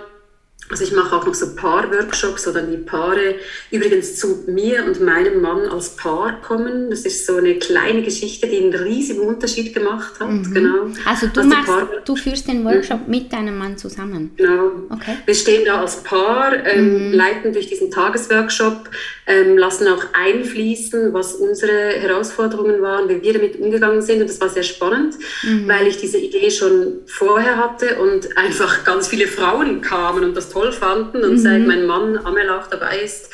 also 0.70 0.84
ich 0.84 0.92
mache 0.94 1.16
auch 1.16 1.26
noch 1.26 1.34
so 1.34 1.56
Paar-Workshops, 1.56 2.48
wo 2.48 2.52
dann 2.52 2.72
die 2.72 2.78
Paare 2.78 3.36
übrigens 3.70 4.16
zu 4.16 4.44
mir 4.48 4.86
und 4.86 5.02
meinem 5.02 5.42
Mann 5.42 5.68
als 5.68 5.96
Paar 5.96 6.42
kommen. 6.42 6.90
Das 6.90 7.02
ist 7.02 7.26
so 7.26 7.38
eine 7.38 7.56
kleine 7.56 8.02
Geschichte, 8.02 8.48
die 8.48 8.58
einen 8.58 8.74
riesigen 8.74 9.22
Unterschied 9.22 9.74
gemacht 9.74 10.20
hat. 10.20 10.30
Mhm. 10.30 10.54
Genau. 10.54 10.88
Also 11.06 11.28
du, 11.28 11.44
machst, 11.44 11.72
du 12.06 12.16
führst 12.16 12.48
den 12.48 12.64
Workshop 12.64 13.02
mhm. 13.06 13.12
mit 13.12 13.34
deinem 13.34 13.58
Mann 13.58 13.78
zusammen? 13.78 14.32
Genau. 14.38 14.72
Okay. 14.90 15.18
Wir 15.26 15.36
stehen 15.36 15.66
da 15.66 15.82
als 15.82 15.98
Paar, 16.04 16.54
ähm, 16.66 17.10
mhm. 17.10 17.14
leiten 17.14 17.54
durch 17.54 17.68
diesen 17.68 17.92
Tagesworkshop, 17.92 18.90
ähm, 19.28 19.58
lassen 19.58 19.88
auch 19.88 20.04
einfließen, 20.14 21.14
was 21.14 21.36
unsere 21.36 21.72
Herausforderungen 21.72 22.82
waren, 22.82 23.10
wie 23.10 23.22
wir 23.22 23.34
damit 23.34 23.60
umgegangen 23.60 24.02
sind. 24.02 24.22
Und 24.22 24.30
das 24.30 24.40
war 24.40 24.50
sehr 24.50 24.64
spannend, 24.64 25.16
mhm. 25.44 25.68
weil 25.68 25.88
ich 25.88 25.98
diese 25.98 26.18
Idee 26.18 26.50
schon 26.52 27.02
vorher 27.06 27.58
hatte 27.58 28.00
und 28.00 28.38
einfach 28.38 28.84
ganz 28.86 29.08
viele 29.08 29.28
Frauen 29.28 29.82
kamen 29.82 30.24
und 30.24 30.38
das 30.38 30.53
toll 30.54 30.72
fanden. 30.72 31.24
Und 31.24 31.34
mhm. 31.34 31.38
seit 31.38 31.66
mein 31.66 31.86
Mann 31.86 32.18
Amel 32.18 32.50
auch 32.50 32.68
dabei 32.68 33.00
ist, 33.00 33.30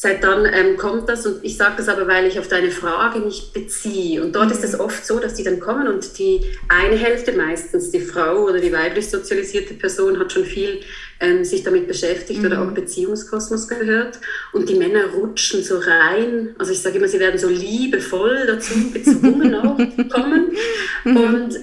seit 0.00 0.22
dann 0.22 0.46
ähm, 0.46 0.76
kommt 0.76 1.08
das. 1.08 1.26
Und 1.26 1.44
ich 1.44 1.56
sage 1.56 1.74
das 1.78 1.88
aber, 1.88 2.06
weil 2.06 2.26
ich 2.26 2.38
auf 2.38 2.46
deine 2.46 2.70
Frage 2.70 3.18
nicht 3.18 3.52
beziehe. 3.52 4.22
Und 4.22 4.32
dort 4.36 4.46
mhm. 4.46 4.52
ist 4.52 4.62
es 4.62 4.78
oft 4.78 5.04
so, 5.04 5.18
dass 5.18 5.34
die 5.34 5.42
dann 5.42 5.58
kommen 5.58 5.88
und 5.88 6.18
die 6.20 6.42
eine 6.68 6.94
Hälfte, 6.94 7.32
meistens 7.32 7.90
die 7.90 8.00
Frau 8.00 8.44
oder 8.44 8.60
die 8.60 8.72
weiblich 8.72 9.10
sozialisierte 9.10 9.74
Person, 9.74 10.20
hat 10.20 10.32
schon 10.32 10.44
viel 10.44 10.82
ähm, 11.18 11.42
sich 11.42 11.64
damit 11.64 11.88
beschäftigt 11.88 12.40
mhm. 12.40 12.46
oder 12.46 12.62
auch 12.62 12.70
Beziehungskosmos 12.70 13.66
gehört. 13.66 14.20
Und 14.52 14.68
die 14.68 14.76
Männer 14.76 15.06
rutschen 15.06 15.64
so 15.64 15.78
rein. 15.78 16.54
Also 16.58 16.70
ich 16.70 16.80
sage 16.80 16.98
immer, 16.98 17.08
sie 17.08 17.18
werden 17.18 17.40
so 17.40 17.48
liebevoll 17.48 18.46
dazu 18.46 18.92
gezwungen 18.92 19.52
auch 19.56 19.76
kommen. 20.14 20.56
Und 21.04 21.58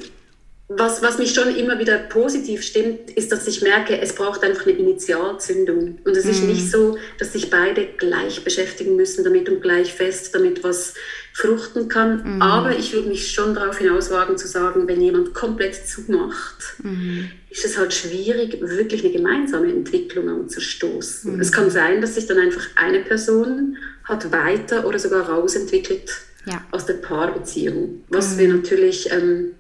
was, 0.68 1.04
was 1.04 1.20
mich 1.20 1.32
schon 1.36 1.56
immer 1.56 1.78
wieder 1.78 1.98
positiv 1.98 2.64
stimmt, 2.64 3.12
ist, 3.12 3.32
dass 3.32 3.46
ich 3.46 3.62
merke, 3.62 4.02
es 4.02 4.16
braucht 4.16 4.44
einfach 4.44 4.66
eine 4.66 4.76
Initialzündung. 4.76 6.00
Und 6.04 6.18
es 6.18 6.26
ist 6.26 6.44
mm. 6.44 6.48
nicht 6.48 6.72
so, 6.72 6.98
dass 7.20 7.34
sich 7.34 7.52
beide 7.52 7.86
gleich 7.86 8.44
beschäftigen 8.44 8.96
müssen 8.96 9.24
damit 9.24 9.48
und 9.48 9.62
gleich 9.62 9.94
fest, 9.94 10.34
damit 10.34 10.64
was 10.64 10.96
fruchten 11.34 11.88
kann. 11.88 12.40
Mm. 12.40 12.42
Aber 12.42 12.76
ich 12.76 12.94
würde 12.94 13.10
mich 13.10 13.32
schon 13.32 13.54
darauf 13.54 13.78
hinauswagen 13.78 14.40
zu 14.40 14.48
sagen, 14.48 14.88
wenn 14.88 15.02
jemand 15.02 15.36
komplett 15.36 15.76
zumacht, 15.88 16.78
mm. 16.82 17.26
ist 17.52 17.64
es 17.64 17.78
halt 17.78 17.94
schwierig, 17.94 18.60
wirklich 18.60 19.04
eine 19.04 19.14
gemeinsame 19.14 19.72
Entwicklung 19.72 20.30
anzustoßen. 20.30 21.40
Es 21.40 21.52
kann 21.52 21.70
sein, 21.70 22.02
dass 22.02 22.16
sich 22.16 22.26
dann 22.26 22.40
einfach 22.40 22.66
eine 22.76 23.02
Person 23.02 23.78
hat 24.04 24.32
weiter 24.32 24.88
oder 24.88 24.98
sogar 24.98 25.30
rausentwickelt 25.30 26.10
ja. 26.48 26.66
aus 26.72 26.88
der 26.88 26.96
Paarbeziehung. 26.96 28.04
Was 28.10 28.40
wir 28.40 28.48
natürlich... 28.48 29.12
Ähm, 29.12 29.54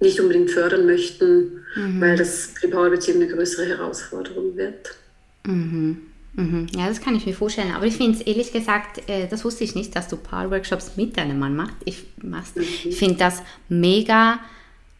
nicht 0.00 0.20
unbedingt 0.20 0.50
fördern 0.50 0.86
möchten, 0.86 1.64
mhm. 1.74 2.00
weil 2.00 2.16
das 2.16 2.52
für 2.54 2.66
die 2.66 2.72
Paarbeziehung 2.72 3.22
eine 3.22 3.32
größere 3.32 3.66
Herausforderung 3.66 4.56
wird. 4.56 4.94
Mhm. 5.44 5.98
Mhm. 6.34 6.68
Ja, 6.76 6.88
das 6.88 7.00
kann 7.00 7.16
ich 7.16 7.26
mir 7.26 7.34
vorstellen. 7.34 7.72
Aber 7.72 7.86
ich 7.86 7.96
finde 7.96 8.18
es 8.18 8.20
ehrlich 8.24 8.52
gesagt, 8.52 9.08
äh, 9.08 9.26
das 9.28 9.44
wusste 9.44 9.64
ich 9.64 9.74
nicht, 9.74 9.96
dass 9.96 10.08
du 10.08 10.16
Paarworkshops 10.16 10.92
mit 10.96 11.16
deinem 11.16 11.38
Mann 11.38 11.56
machst. 11.56 11.76
Ich, 11.84 12.04
machst. 12.22 12.56
Mhm. 12.56 12.62
ich 12.62 12.96
finde 12.96 13.16
das 13.16 13.42
mega 13.68 14.38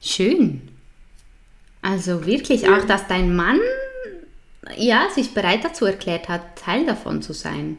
schön. 0.02 0.62
Also 1.80 2.26
wirklich 2.26 2.62
ja. 2.62 2.76
auch, 2.76 2.84
dass 2.84 3.06
dein 3.06 3.36
Mann 3.36 3.60
ja, 4.76 5.08
sich 5.14 5.32
bereit 5.32 5.60
dazu 5.62 5.84
erklärt 5.84 6.28
hat, 6.28 6.56
Teil 6.56 6.84
davon 6.86 7.22
zu 7.22 7.32
sein. 7.32 7.78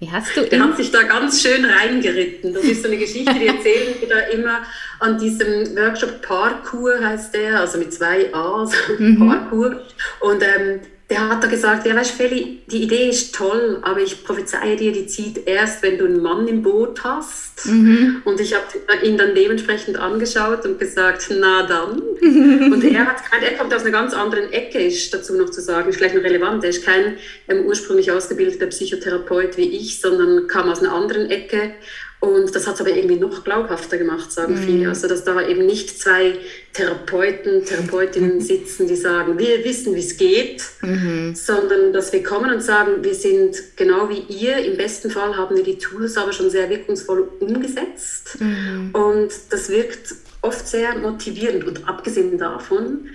Wie 0.00 0.10
hast 0.10 0.36
du 0.36 0.42
Der 0.42 0.60
hat 0.62 0.76
sich 0.76 0.92
da 0.92 1.02
ganz 1.02 1.42
schön 1.42 1.64
reingeritten. 1.64 2.54
Das 2.54 2.62
ist 2.62 2.82
so 2.82 2.88
eine 2.88 2.98
Geschichte, 2.98 3.34
die 3.34 3.48
erzählen 3.48 3.94
wir 3.98 4.08
da 4.08 4.18
immer 4.32 4.62
an 5.00 5.18
diesem 5.18 5.76
Workshop 5.76 6.22
Parkour 6.22 7.00
heißt 7.00 7.34
der, 7.34 7.60
also 7.60 7.78
mit 7.78 7.92
zwei 7.92 8.32
A's, 8.32 8.72
mhm. 8.98 9.18
Parkour. 9.18 9.80
Und 10.20 10.42
ähm, 10.42 10.80
der 11.10 11.30
hat 11.30 11.42
da 11.42 11.48
gesagt, 11.48 11.86
ja 11.86 11.96
weißt 11.96 12.10
Feli, 12.10 12.60
die 12.66 12.82
Idee 12.82 13.08
ist 13.08 13.34
toll, 13.34 13.78
aber 13.80 14.00
ich 14.00 14.24
prophezeie 14.24 14.76
dir, 14.76 14.92
die 14.92 15.06
zieht 15.06 15.46
erst, 15.46 15.82
wenn 15.82 15.96
du 15.96 16.04
einen 16.04 16.20
Mann 16.20 16.46
im 16.46 16.62
Boot 16.62 17.02
hast. 17.02 17.64
Mhm. 17.64 18.20
Und 18.26 18.40
ich 18.40 18.54
habe 18.54 18.66
ihn 19.06 19.16
dann 19.16 19.34
dementsprechend 19.34 19.98
angeschaut 19.98 20.66
und 20.66 20.78
gesagt, 20.78 21.30
na 21.30 21.66
dann. 21.66 22.00
und 22.20 22.84
er 22.84 23.06
hat 23.06 23.16
er 23.40 23.56
kommt 23.56 23.72
aus 23.72 23.82
einer 23.82 23.92
ganz 23.92 24.12
anderen 24.12 24.52
Ecke, 24.52 24.80
ist 24.80 25.14
dazu 25.14 25.34
noch 25.34 25.48
zu 25.48 25.62
sagen, 25.62 25.88
ist 25.88 25.96
vielleicht 25.96 26.14
noch 26.14 26.22
relevant, 26.22 26.62
er 26.62 26.70
ist 26.70 26.84
kein 26.84 27.16
ähm, 27.48 27.64
ursprünglich 27.64 28.12
ausgebildeter 28.12 28.66
Psychotherapeut 28.66 29.56
wie 29.56 29.78
ich, 29.78 30.00
sondern 30.00 30.46
kam 30.46 30.68
aus 30.68 30.80
einer 30.80 30.92
anderen 30.92 31.30
Ecke 31.30 31.72
und 32.20 32.52
das 32.52 32.66
hat 32.66 32.74
es 32.74 32.80
aber 32.80 32.90
irgendwie 32.90 33.16
noch 33.16 33.44
glaubhafter 33.44 33.96
gemacht, 33.96 34.32
sagen 34.32 34.54
mhm. 34.54 34.58
viele. 34.58 34.88
Also, 34.88 35.06
dass 35.06 35.22
da 35.22 35.40
eben 35.46 35.66
nicht 35.66 36.00
zwei 36.00 36.36
Therapeuten, 36.72 37.64
Therapeutinnen 37.64 38.36
mhm. 38.36 38.40
sitzen, 38.40 38.88
die 38.88 38.96
sagen, 38.96 39.38
wir 39.38 39.64
wissen, 39.64 39.94
wie 39.94 40.00
es 40.00 40.16
geht, 40.16 40.64
mhm. 40.82 41.36
sondern 41.36 41.92
dass 41.92 42.12
wir 42.12 42.24
kommen 42.24 42.52
und 42.52 42.60
sagen, 42.60 43.04
wir 43.04 43.14
sind 43.14 43.56
genau 43.76 44.08
wie 44.08 44.24
ihr. 44.34 44.56
Im 44.58 44.76
besten 44.76 45.10
Fall 45.10 45.36
haben 45.36 45.56
wir 45.56 45.62
die 45.62 45.78
Tools 45.78 46.16
aber 46.16 46.32
schon 46.32 46.50
sehr 46.50 46.68
wirkungsvoll 46.68 47.28
umgesetzt. 47.38 48.38
Mhm. 48.40 48.90
Und 48.92 49.30
das 49.50 49.68
wirkt 49.68 50.16
oft 50.42 50.66
sehr 50.66 50.98
motivierend. 50.98 51.64
Und 51.64 51.88
abgesehen 51.88 52.36
davon, 52.36 53.10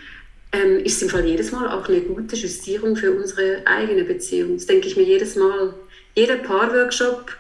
ähm, 0.54 0.80
ist 0.80 1.02
im 1.02 1.10
Fall 1.10 1.26
jedes 1.26 1.52
Mal 1.52 1.68
auch 1.68 1.90
eine 1.90 2.00
gute 2.02 2.38
Justierung 2.38 2.96
für 2.96 3.12
unsere 3.12 3.64
eigene 3.66 4.06
Beziehung. 4.06 4.54
Das 4.56 4.66
denke 4.66 4.88
ich 4.88 4.96
mir 4.96 5.04
jedes 5.04 5.36
Mal. 5.36 5.74
Jeder 6.16 6.38
Paarworkshop 6.38 7.36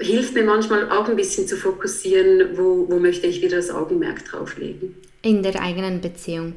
hilft 0.00 0.34
mir 0.34 0.44
manchmal 0.44 0.90
auch 0.90 1.08
ein 1.08 1.16
bisschen 1.16 1.46
zu 1.46 1.56
fokussieren, 1.56 2.56
wo, 2.56 2.86
wo 2.88 2.98
möchte 2.98 3.26
ich 3.26 3.42
wieder 3.42 3.56
das 3.56 3.70
Augenmerk 3.70 4.24
drauf 4.24 4.56
legen. 4.58 4.96
In 5.22 5.42
der 5.42 5.60
eigenen 5.60 6.00
Beziehung. 6.00 6.54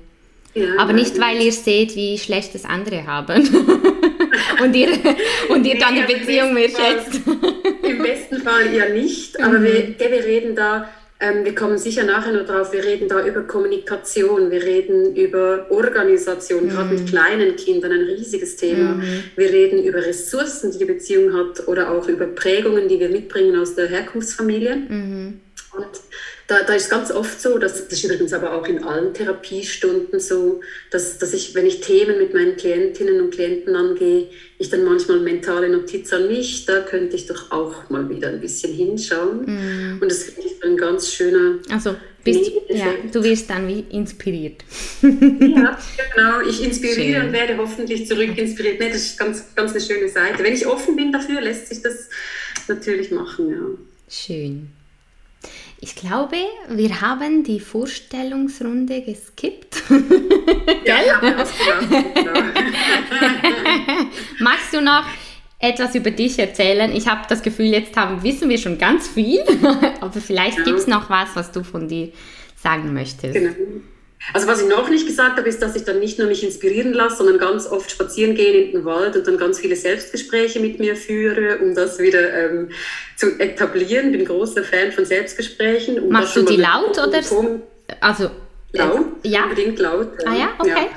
Ja, 0.54 0.78
Aber 0.78 0.94
nicht, 0.94 1.20
weil 1.20 1.42
ihr 1.42 1.52
seht, 1.52 1.96
wie 1.96 2.18
schlecht 2.18 2.54
das 2.54 2.64
andere 2.64 3.06
haben. 3.08 3.44
und 4.64 4.76
ihr, 4.76 4.90
und 5.50 5.66
ihr 5.66 5.80
dann 5.80 5.96
die 5.96 6.14
Beziehung 6.14 6.54
mehr 6.54 6.70
schätzt. 6.70 7.22
Im 7.82 8.02
besten 8.02 8.38
Fall 8.38 8.74
ja 8.74 8.90
nicht, 8.90 9.40
aber 9.42 9.60
mhm. 9.60 9.96
wir, 9.98 10.12
wir 10.12 10.24
reden 10.24 10.56
da 10.56 10.90
ähm, 11.24 11.46
wir 11.46 11.56
kommen 11.56 11.77
sicher 11.77 12.03
nachher 12.03 12.34
noch 12.34 12.46
drauf. 12.46 12.74
Wir 12.74 12.84
reden 12.84 13.08
da 13.08 13.25
über 13.25 13.44
Kommunikation, 13.44 14.51
wir 14.51 14.62
reden 14.62 15.15
über 15.15 15.68
Organisation, 15.70 16.65
mhm. 16.65 16.70
gerade 16.70 16.94
mit 16.94 17.08
kleinen 17.08 17.56
Kindern 17.56 17.94
ein 17.94 18.03
riesiges 18.03 18.58
Thema. 18.58 18.96
Mhm. 18.96 19.24
Wir 19.38 19.50
reden 19.50 19.84
über 19.84 20.00
Ressourcen, 20.00 20.72
die 20.72 20.80
die 20.80 20.86
Beziehung 20.86 21.34
hat 21.34 21.65
oder 21.68 21.92
auch 21.92 22.10
über 22.10 22.25
Prägungen, 22.25 22.89
die 22.89 23.00
wir 23.00 23.08
mitbringen 23.08 23.58
aus 23.58 23.74
der 23.74 23.88
Herkunftsfamilie. 23.88 24.75
Mhm. 24.75 25.39
Und 25.77 25.88
da, 26.48 26.64
da 26.64 26.74
ist 26.74 26.90
ganz 26.90 27.12
oft 27.12 27.42
so, 27.42 27.58
dass, 27.58 27.88
das 27.88 28.00
ist 28.00 28.04
übrigens 28.04 28.34
aber 28.34 28.54
auch 28.54 28.68
in 28.68 28.84
allen 28.84 29.14
Therapiestunden 29.14 30.20
so, 30.20 30.62
dass, 30.92 31.18
dass 31.18 31.34
ich, 31.34 31.56
wenn 31.56 31.66
ich 31.66 31.80
Themen 31.82 32.18
mit 32.18 32.34
meinen 32.34 32.58
Klientinnen 32.58 33.22
und 33.22 33.32
Klienten 33.34 33.76
angehe, 33.76 34.28
ich 34.58 34.70
dann 34.70 34.84
manchmal 34.84 35.20
mentale 35.20 35.70
Notiz 35.70 36.12
an 36.12 36.28
mich, 36.28 36.66
da 36.66 36.82
könnte 36.82 37.16
ich 37.16 37.28
doch 37.28 37.52
auch 37.52 37.90
mal 37.90 38.10
wieder 38.10 38.30
ein 38.30 38.42
bisschen 38.42 38.74
hinschauen. 38.74 39.46
Mm. 39.46 40.02
Und 40.02 40.12
das 40.12 40.24
finde 40.24 40.50
ich 40.50 40.64
ein 40.64 40.78
ganz 40.78 41.12
schöner. 41.12 41.60
Also, 41.70 41.96
bist, 42.24 42.52
ja, 42.70 42.94
du 43.12 43.24
wirst 43.24 43.50
dann 43.50 43.68
wie 43.68 43.82
inspiriert. 43.90 44.64
ja, 45.02 45.78
genau. 46.16 46.42
Ich 46.48 46.64
inspiriere 46.64 47.20
Schön. 47.20 47.28
und 47.28 47.34
werde 47.34 47.58
hoffentlich 47.58 48.08
zurück 48.08 48.38
inspiriert. 48.38 48.80
Nee, 48.80 48.90
das 48.90 48.98
ist 48.98 49.20
ganz, 49.20 49.44
ganz 49.56 49.72
eine 49.72 49.82
schöne 49.82 50.08
Seite. 50.08 50.42
Wenn 50.42 50.54
ich 50.54 50.66
offen 50.66 50.96
bin 50.96 51.12
dafür, 51.12 51.42
lässt 51.42 51.68
sich 51.68 51.82
das 51.82 52.10
natürlich 52.68 53.12
machen, 53.12 53.50
ja. 53.50 53.62
Schön. 54.08 54.70
Ich 55.84 55.96
glaube, 55.96 56.38
wir 56.70 57.02
haben 57.02 57.44
die 57.44 57.60
Vorstellungsrunde 57.60 59.02
geskippt. 59.02 59.84
ja, 60.86 60.96
ja. 61.06 61.20
Magst 64.40 64.74
du 64.74 64.80
noch 64.80 65.04
etwas 65.60 65.94
über 65.96 66.12
dich 66.12 66.40
erzählen? 66.40 66.90
Ich 66.96 67.10
habe 67.10 67.24
das 67.28 67.44
Gefühl, 67.44 67.66
jetzt 67.66 67.98
haben, 67.98 68.24
wissen 68.24 68.48
wir 68.48 68.58
schon 68.60 68.78
ganz 68.78 69.10
viel, 69.10 69.42
aber 70.00 70.22
vielleicht 70.22 70.60
ja. 70.60 70.63
gibt 70.63 70.80
es 70.80 70.88
noch 70.88 71.10
was, 71.10 71.36
was 71.36 71.52
du 71.52 71.66
von 71.66 71.90
dir 71.90 72.13
sagen 72.56 72.94
möchtest. 72.94 73.34
Genau. 73.34 73.52
Also 74.32 74.48
was 74.48 74.62
ich 74.62 74.68
noch 74.70 74.89
nicht 74.89 75.06
gesagt 75.06 75.38
habe, 75.38 75.50
ist, 75.50 75.62
dass 75.62 75.75
ich 75.75 75.84
dann 75.84 76.00
nicht 76.00 76.18
nur 76.18 76.27
mich 76.27 76.44
inspirieren 76.44 76.94
lasse, 76.94 77.18
sondern 77.18 77.38
ganz 77.38 77.68
oft 77.68 77.92
spazieren 77.92 78.36
gehen 78.36 78.68
in 78.68 78.72
den 78.72 78.86
Wald 78.86 79.18
und 79.18 79.27
dann 79.27 79.38
ganz 79.38 79.60
viele 79.60 79.75
Selbstgespräche 79.75 80.60
mit 80.62 80.80
mir 80.80 80.96
führe, 80.96 81.58
um 81.58 81.75
das 81.75 82.00
wieder 82.00 82.34
ähm, 82.34 82.70
zu 83.18 83.38
etablieren. 83.39 84.12
Bin 84.13 84.24
großer 84.24 84.63
Fan 84.63 84.92
von 84.92 85.06
Selbstgesprächen. 85.06 86.00
Um 86.00 86.10
Machst 86.10 86.36
du 86.38 86.44
die 86.44 86.56
laut 86.56 86.98
oder? 86.98 87.22
Also 88.00 88.30
laut, 88.72 89.06
ja. 89.24 89.44
unbedingt 89.44 89.77
laut. 89.80 90.12
Ah 90.25 90.36
ja, 90.36 90.50
okay. 90.58 90.70
Ja 90.70 90.89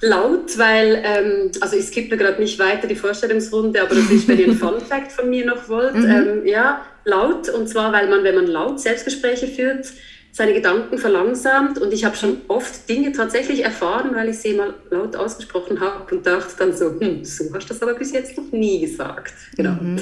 laut, 0.00 0.56
weil, 0.58 1.02
ähm, 1.04 1.50
also 1.60 1.76
ich 1.76 1.86
skippe 1.86 2.16
gerade 2.16 2.40
nicht 2.40 2.58
weiter 2.58 2.86
die 2.86 2.94
Vorstellungsrunde, 2.94 3.82
aber 3.82 3.94
das 3.94 4.10
ist, 4.10 4.28
wenn 4.28 4.38
ihr 4.38 4.48
ein 4.48 4.56
Fun 4.56 4.80
Fact 4.80 5.12
von 5.12 5.28
mir 5.28 5.44
noch 5.44 5.68
wollt. 5.68 5.94
Mhm. 5.98 6.04
Ähm, 6.04 6.46
ja, 6.46 6.84
laut, 7.04 7.48
und 7.48 7.68
zwar, 7.68 7.92
weil 7.92 8.08
man, 8.08 8.22
wenn 8.22 8.34
man 8.34 8.46
laut 8.46 8.78
Selbstgespräche 8.78 9.48
führt, 9.48 9.88
seine 10.38 10.54
Gedanken 10.54 10.98
verlangsamt 10.98 11.78
und 11.78 11.92
ich 11.92 12.04
habe 12.04 12.16
schon 12.16 12.42
oft 12.46 12.88
Dinge 12.88 13.10
tatsächlich 13.10 13.64
erfahren, 13.64 14.14
weil 14.14 14.28
ich 14.28 14.38
sie 14.38 14.54
mal 14.54 14.72
laut 14.88 15.16
ausgesprochen 15.16 15.80
habe 15.80 16.14
und 16.14 16.24
dachte 16.24 16.54
dann 16.58 16.76
so, 16.76 16.98
hm, 16.98 17.24
so 17.24 17.52
hast 17.52 17.64
du 17.64 17.74
das 17.74 17.82
aber 17.82 17.94
bis 17.94 18.12
jetzt 18.12 18.36
noch 18.36 18.50
nie 18.52 18.80
gesagt. 18.80 19.34
Genau. 19.56 19.72
Mhm. 19.72 19.98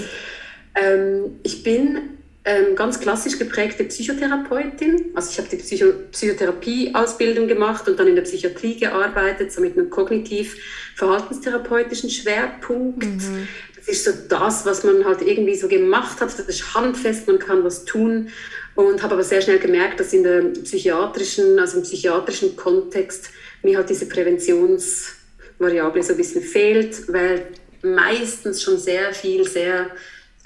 Ähm, 0.74 1.40
ich 1.42 1.62
bin 1.62 2.18
ähm, 2.48 2.76
ganz 2.76 3.00
klassisch 3.00 3.40
geprägte 3.40 3.82
Psychotherapeutin. 3.82 5.06
Also 5.14 5.32
ich 5.32 5.38
habe 5.38 5.48
die 5.48 5.56
Psycho 5.56 5.86
Psychotherapie-Ausbildung 6.12 7.48
gemacht 7.48 7.88
und 7.88 7.98
dann 7.98 8.06
in 8.06 8.14
der 8.14 8.22
Psychiatrie 8.22 8.78
gearbeitet, 8.78 9.50
so 9.50 9.60
mit 9.60 9.76
einem 9.76 9.90
kognitiv-verhaltenstherapeutischen 9.90 12.08
Schwerpunkt. 12.08 13.02
Mhm. 13.02 13.48
Das 13.74 13.88
ist 13.88 14.04
so 14.04 14.12
das, 14.28 14.64
was 14.64 14.84
man 14.84 15.04
halt 15.04 15.22
irgendwie 15.22 15.56
so 15.56 15.66
gemacht 15.66 16.20
hat. 16.20 16.28
Das 16.28 16.46
ist 16.46 16.72
handfest, 16.72 17.26
man 17.26 17.40
kann 17.40 17.64
was 17.64 17.84
tun. 17.84 18.28
Und 18.76 19.02
habe 19.02 19.14
aber 19.14 19.24
sehr 19.24 19.42
schnell 19.42 19.58
gemerkt, 19.58 19.98
dass 19.98 20.12
in 20.12 20.22
der 20.22 20.42
psychiatrischen, 20.62 21.58
also 21.58 21.78
im 21.78 21.82
psychiatrischen 21.82 22.54
Kontext 22.54 23.30
mir 23.64 23.78
halt 23.78 23.90
diese 23.90 24.06
Präventionsvariable 24.06 26.04
so 26.04 26.12
ein 26.12 26.16
bisschen 26.16 26.42
fehlt, 26.42 27.12
weil 27.12 27.48
meistens 27.82 28.62
schon 28.62 28.78
sehr 28.78 29.12
viel, 29.12 29.48
sehr 29.48 29.90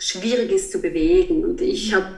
schwierig 0.01 0.51
ist 0.51 0.73
zu 0.73 0.81
bewegen. 0.81 1.45
Und 1.45 1.61
ich 1.61 1.95
habe 1.95 2.17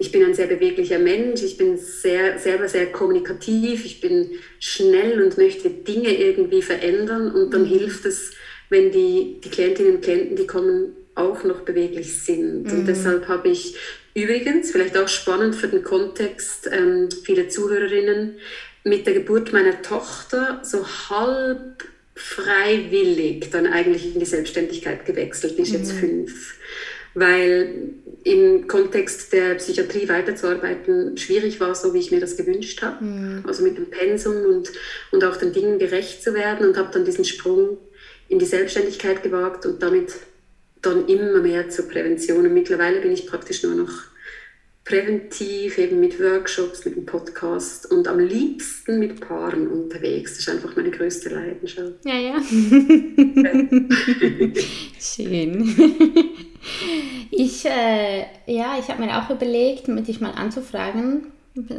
ich 0.00 0.12
bin 0.12 0.24
ein 0.24 0.34
sehr 0.34 0.46
beweglicher 0.46 1.00
Mensch, 1.00 1.42
ich 1.42 1.56
bin 1.56 1.76
sehr, 1.76 2.38
selber 2.38 2.68
sehr 2.68 2.92
kommunikativ, 2.92 3.84
ich 3.84 4.00
bin 4.00 4.30
schnell 4.60 5.20
und 5.20 5.36
möchte 5.36 5.70
Dinge 5.70 6.16
irgendwie 6.16 6.62
verändern 6.62 7.32
und 7.32 7.52
dann 7.52 7.62
mhm. 7.62 7.66
hilft 7.66 8.04
es, 8.04 8.30
wenn 8.68 8.92
die, 8.92 9.40
die 9.42 9.48
Klientinnen 9.50 9.96
und 9.96 10.02
Klienten, 10.02 10.36
die 10.36 10.46
kommen, 10.46 10.94
auch 11.16 11.42
noch 11.42 11.62
beweglich 11.62 12.16
sind. 12.22 12.62
Mhm. 12.62 12.70
Und 12.70 12.86
deshalb 12.86 13.26
habe 13.26 13.48
ich 13.48 13.74
übrigens, 14.14 14.70
vielleicht 14.70 14.96
auch 14.96 15.08
spannend 15.08 15.56
für 15.56 15.66
den 15.66 15.82
Kontext, 15.82 16.70
ähm, 16.70 17.08
viele 17.24 17.48
Zuhörerinnen, 17.48 18.36
mit 18.84 19.04
der 19.04 19.14
Geburt 19.14 19.52
meiner 19.52 19.82
Tochter 19.82 20.60
so 20.62 20.86
halb 20.86 21.84
freiwillig 22.14 23.50
dann 23.50 23.66
eigentlich 23.66 24.14
in 24.14 24.20
die 24.20 24.26
Selbstständigkeit 24.26 25.04
gewechselt, 25.04 25.58
die 25.58 25.62
ist 25.62 25.72
mhm. 25.72 25.78
jetzt 25.78 25.92
fünf 25.92 26.57
weil 27.18 27.94
im 28.24 28.66
Kontext 28.66 29.32
der 29.32 29.54
Psychiatrie 29.54 30.08
weiterzuarbeiten 30.08 31.16
schwierig 31.16 31.60
war, 31.60 31.74
so 31.74 31.94
wie 31.94 31.98
ich 31.98 32.10
mir 32.10 32.20
das 32.20 32.36
gewünscht 32.36 32.82
habe. 32.82 33.04
Mhm. 33.04 33.44
Also 33.46 33.62
mit 33.62 33.78
dem 33.78 33.90
Pensum 33.90 34.44
und, 34.44 34.70
und 35.12 35.24
auch 35.24 35.36
den 35.36 35.52
Dingen 35.52 35.78
gerecht 35.78 36.22
zu 36.22 36.34
werden 36.34 36.68
und 36.68 36.76
habe 36.76 36.90
dann 36.92 37.04
diesen 37.04 37.24
Sprung 37.24 37.78
in 38.28 38.38
die 38.38 38.44
Selbstständigkeit 38.44 39.22
gewagt 39.22 39.64
und 39.66 39.82
damit 39.82 40.14
dann 40.82 41.08
immer 41.08 41.40
mehr 41.40 41.70
zur 41.70 41.88
Prävention. 41.88 42.46
Und 42.46 42.54
mittlerweile 42.54 43.00
bin 43.00 43.12
ich 43.12 43.26
praktisch 43.26 43.62
nur 43.62 43.74
noch 43.74 43.90
präventiv, 44.88 45.78
eben 45.78 46.00
mit 46.00 46.18
Workshops, 46.18 46.84
mit 46.86 46.96
dem 46.96 47.04
Podcast 47.04 47.90
und 47.90 48.08
am 48.08 48.18
liebsten 48.18 48.98
mit 48.98 49.20
Paaren 49.20 49.68
unterwegs. 49.68 50.32
Das 50.32 50.40
ist 50.40 50.48
einfach 50.48 50.74
meine 50.76 50.90
größte 50.90 51.28
Leidenschaft. 51.28 52.04
Ja, 52.04 52.18
ja. 52.18 52.40
Schön. 54.98 56.44
Ich, 57.30 57.64
äh, 57.64 58.26
ja, 58.46 58.76
ich 58.78 58.88
habe 58.88 59.02
mir 59.02 59.18
auch 59.18 59.30
überlegt, 59.30 59.86
dich 59.86 60.20
mal 60.20 60.32
anzufragen, 60.32 61.26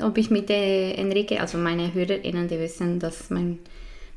ob 0.02 0.18
ich 0.18 0.30
mit 0.30 0.50
der 0.50 0.98
Enrique, 0.98 1.40
also 1.40 1.58
meine 1.58 1.94
HörerInnen, 1.94 2.48
die 2.48 2.60
wissen, 2.60 3.00
dass 3.00 3.30
mein 3.30 3.60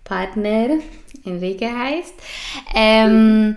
Partner 0.05 0.79
Enrique 1.25 1.67
heißt. 1.67 2.15
Ähm, 2.75 3.57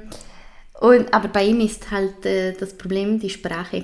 und, 0.79 1.13
aber 1.13 1.27
bei 1.29 1.45
ihm 1.45 1.61
ist 1.61 1.89
halt 1.91 2.25
äh, 2.25 2.53
das 2.53 2.77
Problem 2.77 3.19
die 3.19 3.29
Sprache. 3.29 3.83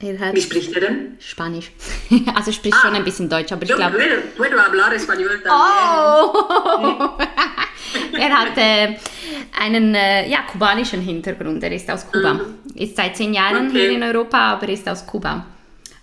Wie 0.00 0.40
spricht 0.40 0.74
er 0.74 0.80
denn? 0.80 1.16
Spanisch. 1.18 1.70
also 2.34 2.52
spricht 2.52 2.76
ah, 2.76 2.80
schon 2.82 2.94
ein 2.94 3.04
bisschen 3.04 3.28
Deutsch, 3.28 3.52
aber 3.52 3.62
ich 3.62 3.72
glaube... 3.72 3.96
Puedo 4.36 4.58
hablar 4.58 4.92
español 4.92 5.40
también. 5.42 5.52
Oh! 5.52 7.16
er 8.12 8.30
hat 8.30 8.56
äh, 8.56 8.96
einen 9.58 9.94
äh, 9.94 10.28
ja, 10.28 10.42
kubanischen 10.42 11.00
Hintergrund. 11.00 11.62
Er 11.62 11.72
ist 11.72 11.90
aus 11.90 12.10
Kuba. 12.10 12.34
Mhm. 12.34 12.40
Ist 12.74 12.96
seit 12.96 13.16
zehn 13.16 13.34
Jahren 13.34 13.68
okay. 13.68 13.80
hier 13.80 13.90
in 13.92 14.02
Europa, 14.02 14.38
aber 14.54 14.68
ist 14.68 14.88
aus 14.88 15.06
Kuba. 15.06 15.46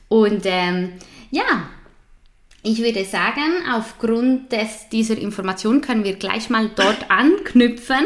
Und 0.07 0.41
ähm, 0.45 0.93
ja, 1.31 1.69
ich 2.63 2.79
würde 2.79 3.03
sagen, 3.05 3.63
aufgrund 3.73 4.51
des, 4.51 4.89
dieser 4.89 5.17
Information 5.17 5.81
können 5.81 6.03
wir 6.03 6.15
gleich 6.15 6.49
mal 6.49 6.69
dort 6.75 7.05
anknüpfen. 7.09 8.05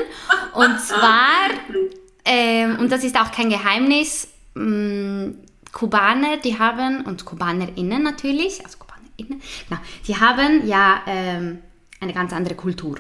Und 0.54 0.80
zwar, 0.80 1.50
ähm, 2.26 2.78
und 2.80 2.91
das 2.91 3.04
ist 3.04 3.19
auch 3.19 3.32
kein 3.32 3.50
Geheimnis, 3.50 4.28
mh, 4.54 4.63
mm, 4.63 5.36
Kubaner, 5.74 6.38
die 6.38 6.58
haben, 6.58 7.02
und 7.02 7.26
KubanerInnen 7.26 8.02
natürlich, 8.02 8.63
also 8.63 8.78
KubanerInnen, 8.78 9.41
genau, 9.67 9.82
die 10.08 10.15
haben 10.17 10.65
ja 10.65 11.02
ähm, 11.06 11.60
eine 12.00 12.13
ganz 12.13 12.32
andere 12.32 12.56
Kultur, 12.56 12.95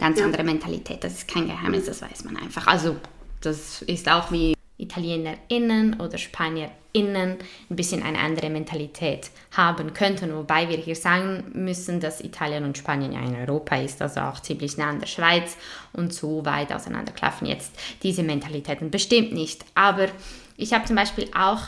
ganz 0.00 0.18
ja. 0.18 0.24
andere 0.24 0.42
Mentalität. 0.42 1.04
Das 1.04 1.12
ist 1.12 1.28
kein 1.28 1.46
Geheimnis, 1.46 1.86
das 1.86 2.02
weiß 2.02 2.24
man 2.24 2.36
einfach. 2.36 2.66
Also, 2.66 2.96
das 3.40 3.82
ist 3.82 4.10
auch 4.10 4.32
wie 4.32 4.54
ItalienerInnen 4.78 6.00
oder 6.00 6.16
SpanierInnen 6.18 7.36
ein 7.70 7.76
bisschen 7.76 8.02
eine 8.02 8.18
andere 8.18 8.50
Mentalität 8.50 9.30
haben 9.52 9.92
könnten, 9.92 10.34
wobei 10.34 10.68
wir 10.68 10.78
hier 10.78 10.96
sagen 10.96 11.44
müssen, 11.52 12.00
dass 12.00 12.22
Italien 12.22 12.64
und 12.64 12.78
Spanien 12.78 13.12
ja 13.12 13.20
in 13.20 13.36
Europa 13.36 13.76
ist, 13.76 14.00
also 14.00 14.20
auch 14.20 14.40
ziemlich 14.40 14.76
nah 14.78 14.88
an 14.88 15.00
der 15.00 15.06
Schweiz 15.06 15.56
und 15.92 16.14
so 16.14 16.44
weit 16.44 16.72
auseinanderklaffen 16.72 17.46
jetzt 17.46 17.72
diese 18.02 18.22
Mentalitäten 18.22 18.90
bestimmt 18.90 19.32
nicht. 19.32 19.64
Aber 19.74 20.08
ich 20.56 20.72
habe 20.72 20.86
zum 20.86 20.96
Beispiel 20.96 21.28
auch 21.36 21.60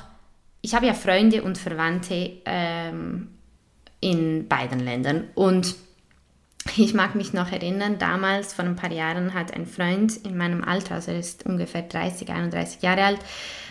ich 0.62 0.74
habe 0.74 0.86
ja 0.86 0.94
Freunde 0.94 1.42
und 1.42 1.58
Verwandte 1.58 2.38
ähm, 2.44 3.28
in 4.00 4.48
beiden 4.48 4.80
Ländern 4.80 5.28
und 5.34 5.74
ich 6.76 6.94
mag 6.94 7.14
mich 7.14 7.32
noch 7.32 7.50
erinnern, 7.50 7.98
damals, 7.98 8.54
vor 8.54 8.64
ein 8.64 8.76
paar 8.76 8.92
Jahren, 8.92 9.34
hat 9.34 9.54
ein 9.54 9.66
Freund 9.66 10.16
in 10.24 10.36
meinem 10.36 10.64
Alter, 10.64 10.96
also 10.96 11.10
er 11.10 11.18
ist 11.18 11.44
ungefähr 11.46 11.82
30, 11.82 12.30
31 12.30 12.82
Jahre 12.82 13.04
alt, 13.04 13.20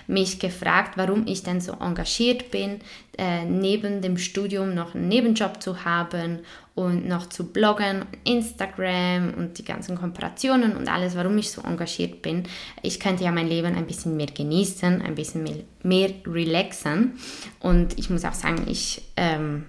mich 0.08 0.40
gefragt, 0.40 0.98
warum 0.98 1.26
ich 1.26 1.44
denn 1.44 1.62
so 1.62 1.74
engagiert 1.74 2.52
bin, 2.52 2.80
äh, 3.18 3.46
neben 3.46 4.02
dem 4.02 4.18
Studium 4.18 4.74
noch 4.74 4.94
einen 4.94 5.08
Nebenjob 5.08 5.62
zu 5.62 5.86
haben 5.86 6.40
und 6.76 7.08
noch 7.08 7.30
zu 7.30 7.52
bloggen, 7.52 8.06
Instagram 8.24 9.34
und 9.36 9.58
die 9.58 9.66
ganzen 9.66 9.98
Kooperationen 9.98 10.76
und 10.76 10.90
alles, 10.90 11.16
warum 11.16 11.38
ich 11.38 11.52
so 11.52 11.62
engagiert 11.62 12.22
bin. 12.22 12.44
Ich 12.82 13.00
könnte 13.00 13.24
ja 13.24 13.32
mein 13.32 13.48
Leben 13.48 13.76
ein 13.76 13.88
bisschen 13.88 14.18
mehr 14.18 14.28
genießen, 14.28 15.02
ein 15.02 15.16
bisschen 15.16 15.44
mehr, 15.44 15.64
mehr 15.84 16.10
relaxen 16.26 17.14
und 17.60 17.98
ich 17.98 18.10
muss 18.10 18.26
auch 18.26 18.34
sagen, 18.34 18.66
ich... 18.68 19.02
Ähm, 19.16 19.66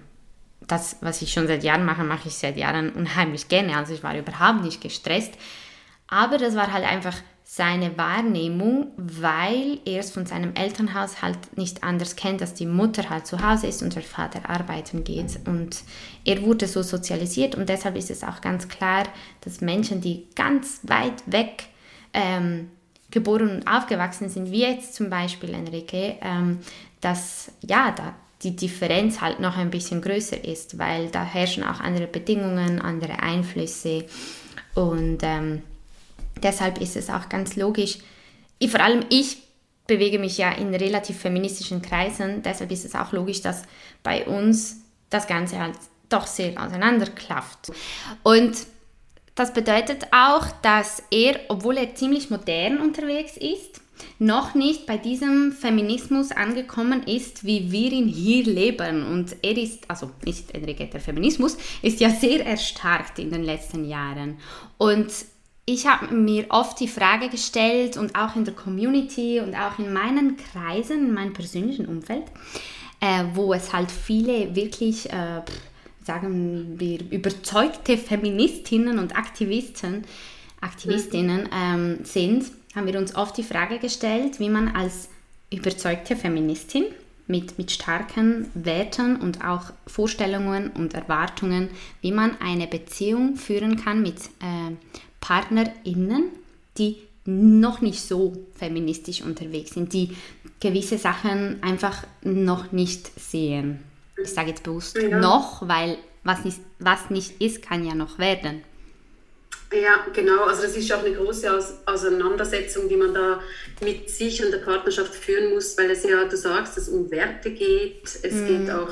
das, 0.67 0.97
was 1.01 1.21
ich 1.21 1.31
schon 1.31 1.47
seit 1.47 1.63
Jahren 1.63 1.85
mache, 1.85 2.03
mache 2.03 2.27
ich 2.27 2.35
seit 2.35 2.57
Jahren 2.57 2.91
unheimlich 2.91 3.47
gerne. 3.47 3.77
Also 3.77 3.93
ich 3.93 4.03
war 4.03 4.17
überhaupt 4.17 4.63
nicht 4.63 4.81
gestresst. 4.81 5.33
Aber 6.07 6.37
das 6.37 6.55
war 6.55 6.71
halt 6.71 6.85
einfach 6.85 7.15
seine 7.43 7.97
Wahrnehmung, 7.97 8.91
weil 8.97 9.79
er 9.85 9.99
es 9.99 10.11
von 10.11 10.25
seinem 10.25 10.55
Elternhaus 10.55 11.21
halt 11.21 11.57
nicht 11.57 11.83
anders 11.83 12.15
kennt, 12.15 12.41
dass 12.41 12.53
die 12.53 12.65
Mutter 12.65 13.09
halt 13.09 13.27
zu 13.27 13.45
Hause 13.45 13.67
ist 13.67 13.83
und 13.83 13.95
der 13.95 14.01
Vater 14.01 14.49
arbeiten 14.49 15.03
geht. 15.03 15.39
Und 15.45 15.83
er 16.25 16.41
wurde 16.41 16.67
so 16.67 16.81
sozialisiert 16.81 17.55
und 17.55 17.67
deshalb 17.69 17.95
ist 17.95 18.09
es 18.09 18.23
auch 18.23 18.41
ganz 18.41 18.69
klar, 18.69 19.03
dass 19.41 19.61
Menschen, 19.61 20.01
die 20.01 20.27
ganz 20.35 20.79
weit 20.83 21.21
weg 21.25 21.65
ähm, 22.13 22.71
geboren 23.11 23.57
und 23.57 23.67
aufgewachsen 23.67 24.29
sind, 24.29 24.51
wie 24.51 24.61
jetzt 24.61 24.95
zum 24.95 25.09
Beispiel 25.09 25.53
Enrique, 25.53 26.17
ähm, 26.21 26.59
dass 27.01 27.51
ja, 27.61 27.91
da 27.91 28.15
die 28.43 28.55
Differenz 28.55 29.21
halt 29.21 29.39
noch 29.39 29.57
ein 29.57 29.69
bisschen 29.69 30.01
größer 30.01 30.43
ist, 30.43 30.77
weil 30.77 31.09
da 31.09 31.23
herrschen 31.23 31.63
auch 31.63 31.79
andere 31.79 32.07
Bedingungen, 32.07 32.81
andere 32.81 33.19
Einflüsse 33.19 34.05
und 34.75 35.19
ähm, 35.21 35.61
deshalb 36.41 36.81
ist 36.81 36.95
es 36.95 37.09
auch 37.09 37.29
ganz 37.29 37.55
logisch. 37.55 37.99
Ich, 38.59 38.71
vor 38.71 38.81
allem 38.81 39.05
ich 39.09 39.37
bewege 39.87 40.19
mich 40.19 40.37
ja 40.37 40.51
in 40.51 40.73
relativ 40.73 41.19
feministischen 41.19 41.81
Kreisen, 41.81 42.41
deshalb 42.41 42.71
ist 42.71 42.85
es 42.85 42.95
auch 42.95 43.11
logisch, 43.11 43.41
dass 43.41 43.63
bei 44.01 44.25
uns 44.25 44.77
das 45.09 45.27
Ganze 45.27 45.59
halt 45.59 45.75
doch 46.09 46.27
sehr 46.27 46.51
auseinanderklafft. 46.61 47.71
Und 48.23 48.55
das 49.35 49.53
bedeutet 49.53 50.07
auch, 50.11 50.47
dass 50.61 51.03
er, 51.09 51.39
obwohl 51.49 51.77
er 51.77 51.95
ziemlich 51.95 52.29
modern 52.29 52.79
unterwegs 52.79 53.35
ist, 53.35 53.81
noch 54.19 54.55
nicht 54.55 54.85
bei 54.85 54.97
diesem 54.97 55.51
Feminismus 55.51 56.31
angekommen 56.31 57.03
ist, 57.03 57.45
wie 57.45 57.71
wir 57.71 57.91
ihn 57.91 58.07
hier 58.07 58.43
leben. 58.45 59.05
Und 59.05 59.35
er 59.41 59.57
ist, 59.57 59.89
also 59.89 60.11
nicht 60.25 60.51
Enrique, 60.51 60.89
der 60.89 61.01
Feminismus 61.01 61.57
ist 61.81 61.99
ja 61.99 62.09
sehr 62.09 62.45
erstarkt 62.45 63.19
in 63.19 63.31
den 63.31 63.43
letzten 63.43 63.85
Jahren. 63.87 64.37
Und 64.77 65.11
ich 65.65 65.87
habe 65.87 66.13
mir 66.13 66.45
oft 66.49 66.79
die 66.79 66.87
Frage 66.87 67.29
gestellt 67.29 67.97
und 67.97 68.15
auch 68.15 68.35
in 68.35 68.43
der 68.43 68.53
Community 68.53 69.39
und 69.39 69.55
auch 69.55 69.79
in 69.79 69.93
meinen 69.93 70.35
Kreisen, 70.35 71.07
in 71.07 71.13
meinem 71.13 71.33
persönlichen 71.33 71.85
Umfeld, 71.85 72.25
äh, 72.99 73.23
wo 73.33 73.53
es 73.53 73.71
halt 73.71 73.89
viele 73.89 74.55
wirklich, 74.55 75.11
äh, 75.11 75.41
sagen 76.05 76.79
wir, 76.79 76.99
überzeugte 77.11 77.97
Feministinnen 77.97 78.99
und 78.99 79.15
Aktivisten, 79.15 80.03
Aktivistinnen 80.59 81.49
ähm, 81.53 81.99
sind, 82.03 82.45
haben 82.75 82.87
wir 82.87 82.97
uns 82.97 83.15
oft 83.15 83.37
die 83.37 83.43
Frage 83.43 83.79
gestellt, 83.79 84.39
wie 84.39 84.49
man 84.49 84.75
als 84.75 85.09
überzeugte 85.51 86.15
Feministin 86.15 86.85
mit, 87.27 87.57
mit 87.57 87.71
starken 87.71 88.49
Werten 88.53 89.15
und 89.15 89.43
auch 89.45 89.71
Vorstellungen 89.87 90.71
und 90.71 90.93
Erwartungen, 90.93 91.69
wie 92.01 92.11
man 92.11 92.39
eine 92.41 92.67
Beziehung 92.67 93.35
führen 93.35 93.77
kann 93.77 94.01
mit 94.01 94.17
äh, 94.41 94.75
PartnerInnen, 95.21 96.25
die 96.77 96.97
noch 97.25 97.81
nicht 97.81 98.01
so 98.01 98.33
feministisch 98.55 99.21
unterwegs 99.21 99.71
sind, 99.71 99.93
die 99.93 100.15
gewisse 100.59 100.97
Sachen 100.97 101.63
einfach 101.63 102.03
noch 102.21 102.71
nicht 102.71 103.17
sehen. 103.19 103.79
Ich 104.21 104.33
sage 104.33 104.49
jetzt 104.49 104.63
bewusst 104.63 104.97
ja. 104.97 105.19
noch, 105.19 105.67
weil 105.67 105.97
was 106.23 106.43
nicht, 106.43 106.59
was 106.79 107.09
nicht 107.09 107.41
ist, 107.41 107.61
kann 107.61 107.85
ja 107.85 107.95
noch 107.95 108.19
werden. 108.19 108.61
Ja, 109.73 110.05
genau. 110.13 110.43
Also 110.43 110.63
das 110.63 110.77
ist 110.77 110.91
auch 110.93 111.03
eine 111.03 111.15
große 111.15 111.49
Auseinandersetzung, 111.85 112.87
die 112.87 112.95
man 112.95 113.13
da 113.13 113.41
mit 113.81 114.09
sich 114.09 114.43
und 114.43 114.51
der 114.51 114.59
Partnerschaft 114.59 115.15
führen 115.15 115.53
muss, 115.53 115.77
weil 115.77 115.89
es 115.91 116.03
ja, 116.03 116.25
du 116.25 116.37
sagst, 116.37 116.77
es 116.77 116.89
um 116.89 117.09
Werte 117.09 117.51
geht. 117.51 118.03
Es 118.21 118.33
mhm. 118.33 118.47
geht 118.47 118.71
auch 118.71 118.91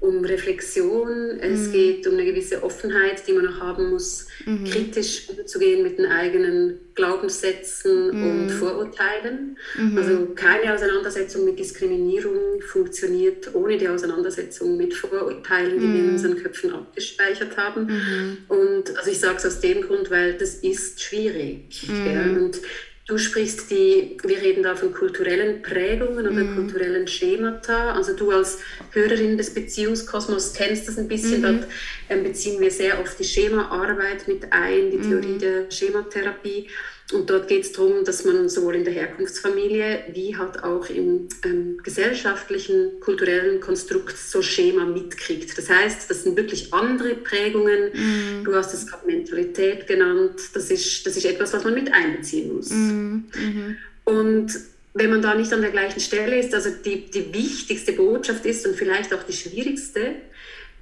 um 0.00 0.24
Reflexion, 0.24 1.38
es 1.40 1.68
mhm. 1.68 1.72
geht 1.72 2.06
um 2.06 2.14
eine 2.14 2.24
gewisse 2.24 2.62
Offenheit, 2.62 3.26
die 3.26 3.32
man 3.32 3.48
auch 3.48 3.60
haben 3.60 3.90
muss, 3.90 4.26
mhm. 4.44 4.64
kritisch 4.64 5.28
umzugehen 5.28 5.82
mit 5.82 5.98
den 5.98 6.06
eigenen 6.06 6.78
Glaubenssätzen 6.94 8.08
mhm. 8.08 8.30
und 8.42 8.50
Vorurteilen. 8.50 9.56
Mhm. 9.76 9.98
Also 9.98 10.26
keine 10.34 10.74
Auseinandersetzung 10.74 11.44
mit 11.44 11.58
Diskriminierung 11.58 12.60
funktioniert 12.60 13.54
ohne 13.54 13.78
die 13.78 13.88
Auseinandersetzung 13.88 14.76
mit 14.76 14.94
Vorurteilen, 14.94 15.80
die 15.80 15.86
wir 15.86 16.00
in 16.00 16.06
mhm. 16.06 16.12
unseren 16.12 16.36
Köpfen 16.36 16.72
abgespeichert 16.72 17.56
haben. 17.56 18.38
Und 18.48 18.96
also 18.96 19.10
ich 19.10 19.18
sage 19.18 19.36
es 19.38 19.46
aus 19.46 19.60
dem 19.60 19.82
Grund, 19.82 20.10
weil 20.10 20.34
das 20.34 20.56
ist 20.56 21.00
schwierig. 21.02 21.88
Ja, 21.88 22.22
und 22.22 22.60
Du 23.06 23.18
sprichst 23.18 23.70
die, 23.70 24.16
wir 24.24 24.42
reden 24.42 24.64
da 24.64 24.74
von 24.74 24.92
kulturellen 24.92 25.62
Prägungen 25.62 26.26
oder 26.26 26.42
mm. 26.42 26.56
kulturellen 26.56 27.06
Schemata. 27.06 27.92
Also 27.92 28.14
du 28.14 28.32
als 28.32 28.58
Hörerin 28.90 29.38
des 29.38 29.54
Beziehungskosmos 29.54 30.52
kennst 30.54 30.88
das 30.88 30.98
ein 30.98 31.06
bisschen. 31.06 31.40
Mm 31.40 31.42
Dort 31.42 31.68
ähm, 32.08 32.24
beziehen 32.24 32.60
wir 32.60 32.70
sehr 32.72 33.00
oft 33.00 33.16
die 33.16 33.24
Schemaarbeit 33.24 34.26
mit 34.26 34.52
ein, 34.52 34.90
die 34.90 35.00
Theorie 35.00 35.36
mm 35.36 35.38
der 35.38 35.70
Schematherapie. 35.70 36.68
Und 37.12 37.30
dort 37.30 37.46
geht 37.46 37.62
es 37.62 37.72
darum, 37.72 38.04
dass 38.04 38.24
man 38.24 38.48
sowohl 38.48 38.74
in 38.74 38.84
der 38.84 38.92
Herkunftsfamilie 38.92 40.06
wie 40.12 40.36
halt 40.36 40.64
auch 40.64 40.88
im 40.88 41.28
ähm, 41.44 41.78
gesellschaftlichen, 41.84 42.98
kulturellen 42.98 43.60
Konstrukt 43.60 44.16
so 44.16 44.42
Schema 44.42 44.84
mitkriegt. 44.86 45.56
Das 45.56 45.70
heißt, 45.70 46.10
das 46.10 46.24
sind 46.24 46.36
wirklich 46.36 46.74
andere 46.74 47.14
Prägungen. 47.14 47.92
Mm. 47.92 48.44
Du 48.44 48.52
hast 48.56 48.74
es 48.74 48.88
gerade 48.88 49.06
Mentalität 49.06 49.86
genannt. 49.86 50.40
Das 50.52 50.68
ist, 50.72 51.06
das 51.06 51.16
ist 51.16 51.26
etwas, 51.26 51.52
was 51.52 51.62
man 51.62 51.74
mit 51.74 51.92
einbeziehen 51.92 52.56
muss. 52.56 52.70
Mm. 52.70 53.22
Mm 53.34 53.76
Und 54.04 54.52
wenn 54.94 55.10
man 55.10 55.22
da 55.22 55.34
nicht 55.36 55.52
an 55.52 55.60
der 55.60 55.70
gleichen 55.70 56.00
Stelle 56.00 56.40
ist, 56.40 56.54
also 56.54 56.70
die, 56.84 57.08
die 57.08 57.32
wichtigste 57.32 57.92
Botschaft 57.92 58.44
ist 58.46 58.66
und 58.66 58.74
vielleicht 58.74 59.14
auch 59.14 59.22
die 59.22 59.32
schwierigste, 59.34 60.16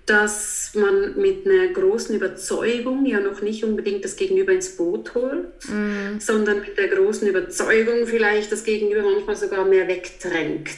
dass 0.06 0.72
man 0.74 1.18
mit 1.18 1.46
einer 1.46 1.68
großen 1.68 2.14
Überzeugung 2.14 3.06
ja 3.06 3.20
noch 3.20 3.40
nicht 3.40 3.64
unbedingt 3.64 4.04
das 4.04 4.16
Gegenüber 4.16 4.52
ins 4.52 4.76
Boot 4.76 5.14
holt, 5.14 5.46
mhm. 5.68 6.20
sondern 6.20 6.60
mit 6.60 6.76
der 6.76 6.88
großen 6.88 7.26
Überzeugung 7.26 8.06
vielleicht 8.06 8.52
das 8.52 8.64
Gegenüber 8.64 9.02
manchmal 9.02 9.36
sogar 9.36 9.64
mehr 9.64 9.88
wegdrängt, 9.88 10.68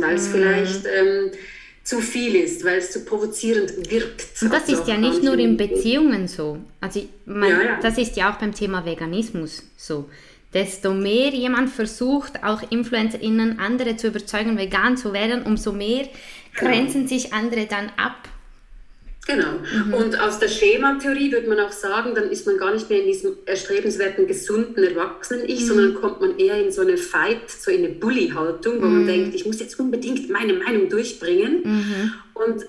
weil 0.00 0.14
es 0.14 0.28
mhm. 0.28 0.32
vielleicht 0.32 0.86
ähm, 0.86 1.30
zu 1.84 2.00
viel 2.00 2.36
ist, 2.36 2.64
weil 2.64 2.78
es 2.78 2.92
zu 2.92 3.04
provozierend 3.04 3.90
wirkt. 3.90 4.24
Und 4.40 4.52
das 4.52 4.68
ist 4.68 4.88
ja 4.88 4.96
nicht 4.96 5.22
nur 5.22 5.38
in 5.38 5.56
Beziehungen 5.58 6.26
so. 6.26 6.58
Also 6.80 7.06
man, 7.26 7.50
ja, 7.50 7.62
ja. 7.62 7.80
das 7.82 7.98
ist 7.98 8.16
ja 8.16 8.32
auch 8.32 8.38
beim 8.38 8.54
Thema 8.54 8.86
Veganismus 8.86 9.64
so. 9.76 10.08
Desto 10.54 10.92
mehr 10.92 11.30
jemand 11.30 11.70
versucht, 11.70 12.44
auch 12.44 12.62
InfluencerInnen 12.70 13.58
andere 13.58 13.96
zu 13.96 14.08
überzeugen, 14.08 14.58
vegan 14.58 14.96
zu 14.96 15.12
werden, 15.12 15.42
umso 15.42 15.72
mehr 15.72 16.08
genau. 16.54 16.70
grenzen 16.70 17.08
sich 17.08 17.32
andere 17.32 17.66
dann 17.66 17.90
ab 17.96 18.28
Genau. 19.26 19.52
Mhm. 19.86 19.94
Und 19.94 20.20
aus 20.20 20.40
der 20.40 20.48
Schematheorie 20.48 21.30
würde 21.30 21.48
man 21.48 21.60
auch 21.60 21.70
sagen, 21.70 22.14
dann 22.14 22.28
ist 22.30 22.44
man 22.46 22.58
gar 22.58 22.74
nicht 22.74 22.90
mehr 22.90 23.00
in 23.00 23.06
diesem 23.06 23.36
erstrebenswerten, 23.46 24.26
gesunden 24.26 24.82
Erwachsenen-Ich, 24.82 25.60
mhm. 25.60 25.66
sondern 25.66 25.94
kommt 25.94 26.20
man 26.20 26.38
eher 26.38 26.60
in 26.60 26.72
so 26.72 26.82
eine 26.82 26.96
Fight, 26.96 27.48
so 27.48 27.70
in 27.70 27.84
eine 27.84 27.94
Bully-Haltung, 27.94 28.82
wo 28.82 28.86
mhm. 28.86 28.96
man 28.98 29.06
denkt, 29.06 29.34
ich 29.34 29.46
muss 29.46 29.60
jetzt 29.60 29.78
unbedingt 29.78 30.28
meine 30.28 30.54
Meinung 30.54 30.88
durchbringen. 30.88 31.62
Mhm. 31.62 32.12
Und 32.34 32.66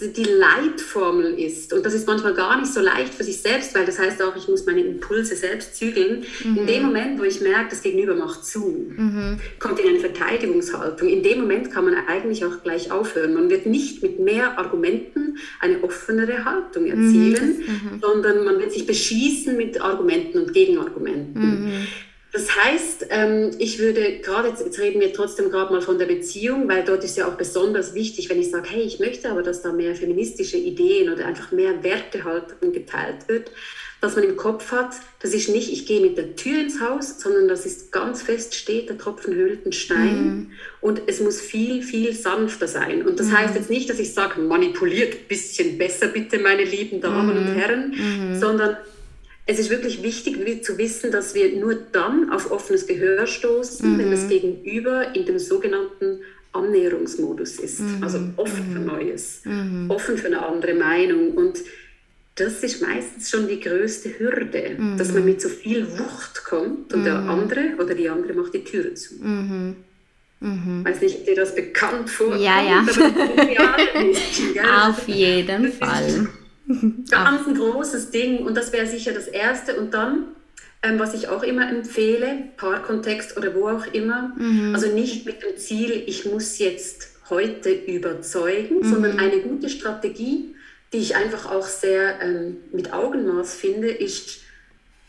die 0.00 0.24
Leitformel 0.24 1.38
ist, 1.38 1.72
und 1.72 1.84
das 1.84 1.94
ist 1.94 2.06
manchmal 2.06 2.34
gar 2.34 2.60
nicht 2.60 2.72
so 2.72 2.80
leicht 2.80 3.14
für 3.14 3.24
sich 3.24 3.40
selbst, 3.40 3.74
weil 3.74 3.84
das 3.84 3.98
heißt 3.98 4.22
auch, 4.22 4.36
ich 4.36 4.48
muss 4.48 4.66
meine 4.66 4.80
Impulse 4.80 5.34
selbst 5.34 5.76
zügeln. 5.76 6.24
Mhm. 6.44 6.56
In 6.56 6.66
dem 6.66 6.82
Moment, 6.84 7.18
wo 7.18 7.24
ich 7.24 7.40
merke, 7.40 7.70
das 7.70 7.82
Gegenüber 7.82 8.14
macht 8.14 8.44
zu, 8.44 8.86
mhm. 8.96 9.38
kommt 9.58 9.80
in 9.80 9.88
eine 9.88 10.00
Verteidigungshaltung. 10.00 11.08
In 11.08 11.22
dem 11.22 11.40
Moment 11.40 11.72
kann 11.72 11.84
man 11.84 11.94
eigentlich 12.06 12.44
auch 12.44 12.62
gleich 12.62 12.90
aufhören. 12.90 13.34
Man 13.34 13.50
wird 13.50 13.66
nicht 13.66 14.02
mit 14.02 14.20
mehr 14.20 14.58
Argumenten 14.58 15.38
eine 15.60 15.82
offenere 15.82 16.44
Haltung 16.44 16.84
mhm. 16.84 16.90
erzielen, 16.90 17.58
mhm. 17.58 18.00
sondern 18.00 18.44
man 18.44 18.58
wird 18.58 18.72
sich 18.72 18.86
beschießen 18.86 19.56
mit 19.56 19.80
Argumenten 19.80 20.38
und 20.38 20.52
Gegenargumenten. 20.52 21.88
Mhm. 22.28 22.32
Das 22.32 22.56
heißt, 22.56 23.06
ähm, 23.10 23.50
ich 23.58 23.78
würde 23.78 24.18
gerade, 24.18 24.48
jetzt 24.48 24.78
reden 24.78 25.00
wir 25.00 25.12
trotzdem 25.12 25.50
gerade 25.50 25.72
mal 25.72 25.82
von 25.82 25.98
der 25.98 26.06
Beziehung, 26.06 26.68
weil 26.68 26.84
dort 26.84 27.04
ist 27.04 27.16
ja 27.16 27.28
auch 27.28 27.34
besonders 27.34 27.94
wichtig, 27.94 28.28
wenn 28.28 28.40
ich 28.40 28.50
sage, 28.50 28.68
hey, 28.70 28.82
ich 28.82 29.00
möchte 29.00 29.30
aber, 29.30 29.42
dass 29.42 29.62
da 29.62 29.72
mehr 29.72 29.94
feministische 29.94 30.56
Ideen 30.56 31.12
oder 31.12 31.26
einfach 31.26 31.52
mehr 31.52 31.82
Wertehaltung 31.82 32.72
geteilt 32.72 33.28
wird, 33.28 33.50
dass 34.00 34.14
man 34.14 34.24
im 34.24 34.36
Kopf 34.36 34.70
hat, 34.70 34.92
das 35.20 35.34
ist 35.34 35.48
nicht, 35.48 35.72
ich 35.72 35.86
gehe 35.86 36.00
mit 36.00 36.16
der 36.16 36.36
Tür 36.36 36.60
ins 36.60 36.80
Haus, 36.80 37.18
sondern 37.18 37.48
das 37.48 37.66
ist 37.66 37.90
ganz 37.90 38.22
fest 38.22 38.54
steht, 38.54 38.88
der 38.88 38.96
Tropfen 38.96 39.34
höhlt 39.34 39.64
den 39.64 39.72
Stein 39.72 40.24
mhm. 40.24 40.50
und 40.80 41.02
es 41.08 41.20
muss 41.20 41.40
viel, 41.40 41.82
viel 41.82 42.14
sanfter 42.14 42.68
sein. 42.68 43.04
Und 43.04 43.18
das 43.18 43.28
mhm. 43.28 43.38
heißt 43.38 43.56
jetzt 43.56 43.70
nicht, 43.70 43.90
dass 43.90 43.98
ich 43.98 44.14
sage, 44.14 44.40
manipuliert 44.40 45.14
ein 45.14 45.26
bisschen 45.26 45.78
besser 45.78 46.06
bitte, 46.08 46.38
meine 46.38 46.62
lieben 46.62 47.00
Damen 47.00 47.34
mhm. 47.34 47.48
und 47.48 47.54
Herren, 47.54 47.90
mhm. 47.90 48.38
sondern 48.38 48.76
es 49.48 49.58
ist 49.58 49.70
wirklich 49.70 50.02
wichtig 50.02 50.62
zu 50.62 50.76
wissen, 50.76 51.10
dass 51.10 51.34
wir 51.34 51.58
nur 51.58 51.74
dann 51.74 52.30
auf 52.30 52.50
offenes 52.50 52.86
Gehör 52.86 53.26
stoßen, 53.26 53.94
mhm. 53.94 53.98
wenn 53.98 54.10
das 54.10 54.28
Gegenüber 54.28 55.16
in 55.16 55.24
dem 55.24 55.38
sogenannten 55.38 56.20
Annäherungsmodus 56.52 57.58
ist. 57.58 57.80
Mhm. 57.80 58.02
Also 58.02 58.20
offen 58.36 58.72
für 58.72 58.78
mhm. 58.78 58.86
Neues, 58.86 59.40
mhm. 59.44 59.90
offen 59.90 60.18
für 60.18 60.26
eine 60.26 60.44
andere 60.44 60.74
Meinung. 60.74 61.32
Und 61.32 61.60
das 62.34 62.62
ist 62.62 62.82
meistens 62.82 63.30
schon 63.30 63.48
die 63.48 63.58
größte 63.58 64.18
Hürde, 64.18 64.76
mhm. 64.76 64.98
dass 64.98 65.14
man 65.14 65.24
mit 65.24 65.40
so 65.40 65.48
viel 65.48 65.98
Wucht 65.98 66.44
kommt 66.44 66.92
und 66.92 67.04
der 67.04 67.22
mhm. 67.22 67.30
andere 67.30 67.60
oder 67.78 67.94
die 67.94 68.10
andere 68.10 68.34
macht 68.34 68.52
die 68.52 68.64
Türe 68.64 68.92
zu. 68.92 69.14
Mhm. 69.14 69.76
Mhm. 70.40 70.84
Weiß 70.84 71.00
nicht, 71.00 71.20
ob 71.20 71.24
dir 71.24 71.36
das 71.36 71.54
bekannt 71.54 72.10
vorkommt. 72.10 72.42
Ja, 72.42 72.62
ja. 72.62 72.86
Auf 74.90 75.08
jeden 75.08 75.72
Fall. 75.72 76.28
Ganz 77.10 77.46
ein 77.46 77.54
großes 77.54 78.10
Ding 78.10 78.44
und 78.46 78.56
das 78.56 78.72
wäre 78.72 78.86
sicher 78.86 79.12
das 79.12 79.26
Erste. 79.26 79.76
Und 79.76 79.94
dann, 79.94 80.28
ähm, 80.82 80.98
was 80.98 81.14
ich 81.14 81.28
auch 81.28 81.42
immer 81.42 81.68
empfehle, 81.68 82.44
Paarkontext 82.56 83.36
oder 83.36 83.54
wo 83.54 83.68
auch 83.68 83.86
immer, 83.92 84.34
mhm. 84.36 84.74
also 84.74 84.92
nicht 84.92 85.26
mit 85.26 85.42
dem 85.42 85.56
Ziel, 85.56 86.02
ich 86.06 86.26
muss 86.26 86.58
jetzt 86.58 87.08
heute 87.30 87.70
überzeugen, 87.70 88.80
mhm. 88.80 88.90
sondern 88.90 89.18
eine 89.18 89.40
gute 89.40 89.68
Strategie, 89.68 90.54
die 90.92 90.98
ich 90.98 91.16
einfach 91.16 91.50
auch 91.50 91.66
sehr 91.66 92.20
ähm, 92.22 92.58
mit 92.72 92.92
Augenmaß 92.92 93.54
finde, 93.54 93.90
ist 93.90 94.40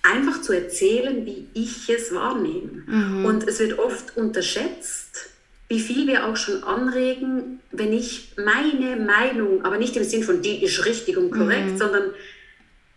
einfach 0.01 0.41
zu 0.41 0.53
erzählen, 0.53 1.25
wie 1.25 1.47
ich 1.53 1.89
es 1.89 2.13
wahrnehme. 2.13 2.83
Mhm. 2.85 3.25
Und 3.25 3.47
es 3.47 3.59
wird 3.59 3.79
oft 3.79 4.17
unterschätzt, 4.17 5.28
wie 5.69 5.79
viel 5.79 6.07
wir 6.07 6.25
auch 6.25 6.35
schon 6.35 6.63
anregen, 6.63 7.59
wenn 7.71 7.93
ich 7.93 8.33
meine 8.43 8.95
Meinung, 8.97 9.63
aber 9.63 9.77
nicht 9.77 9.95
im 9.95 10.03
Sinn 10.03 10.23
von 10.23 10.41
die 10.41 10.63
ist 10.63 10.85
richtig 10.85 11.15
und 11.15 11.31
korrekt, 11.31 11.73
mhm. 11.73 11.77
sondern 11.77 12.03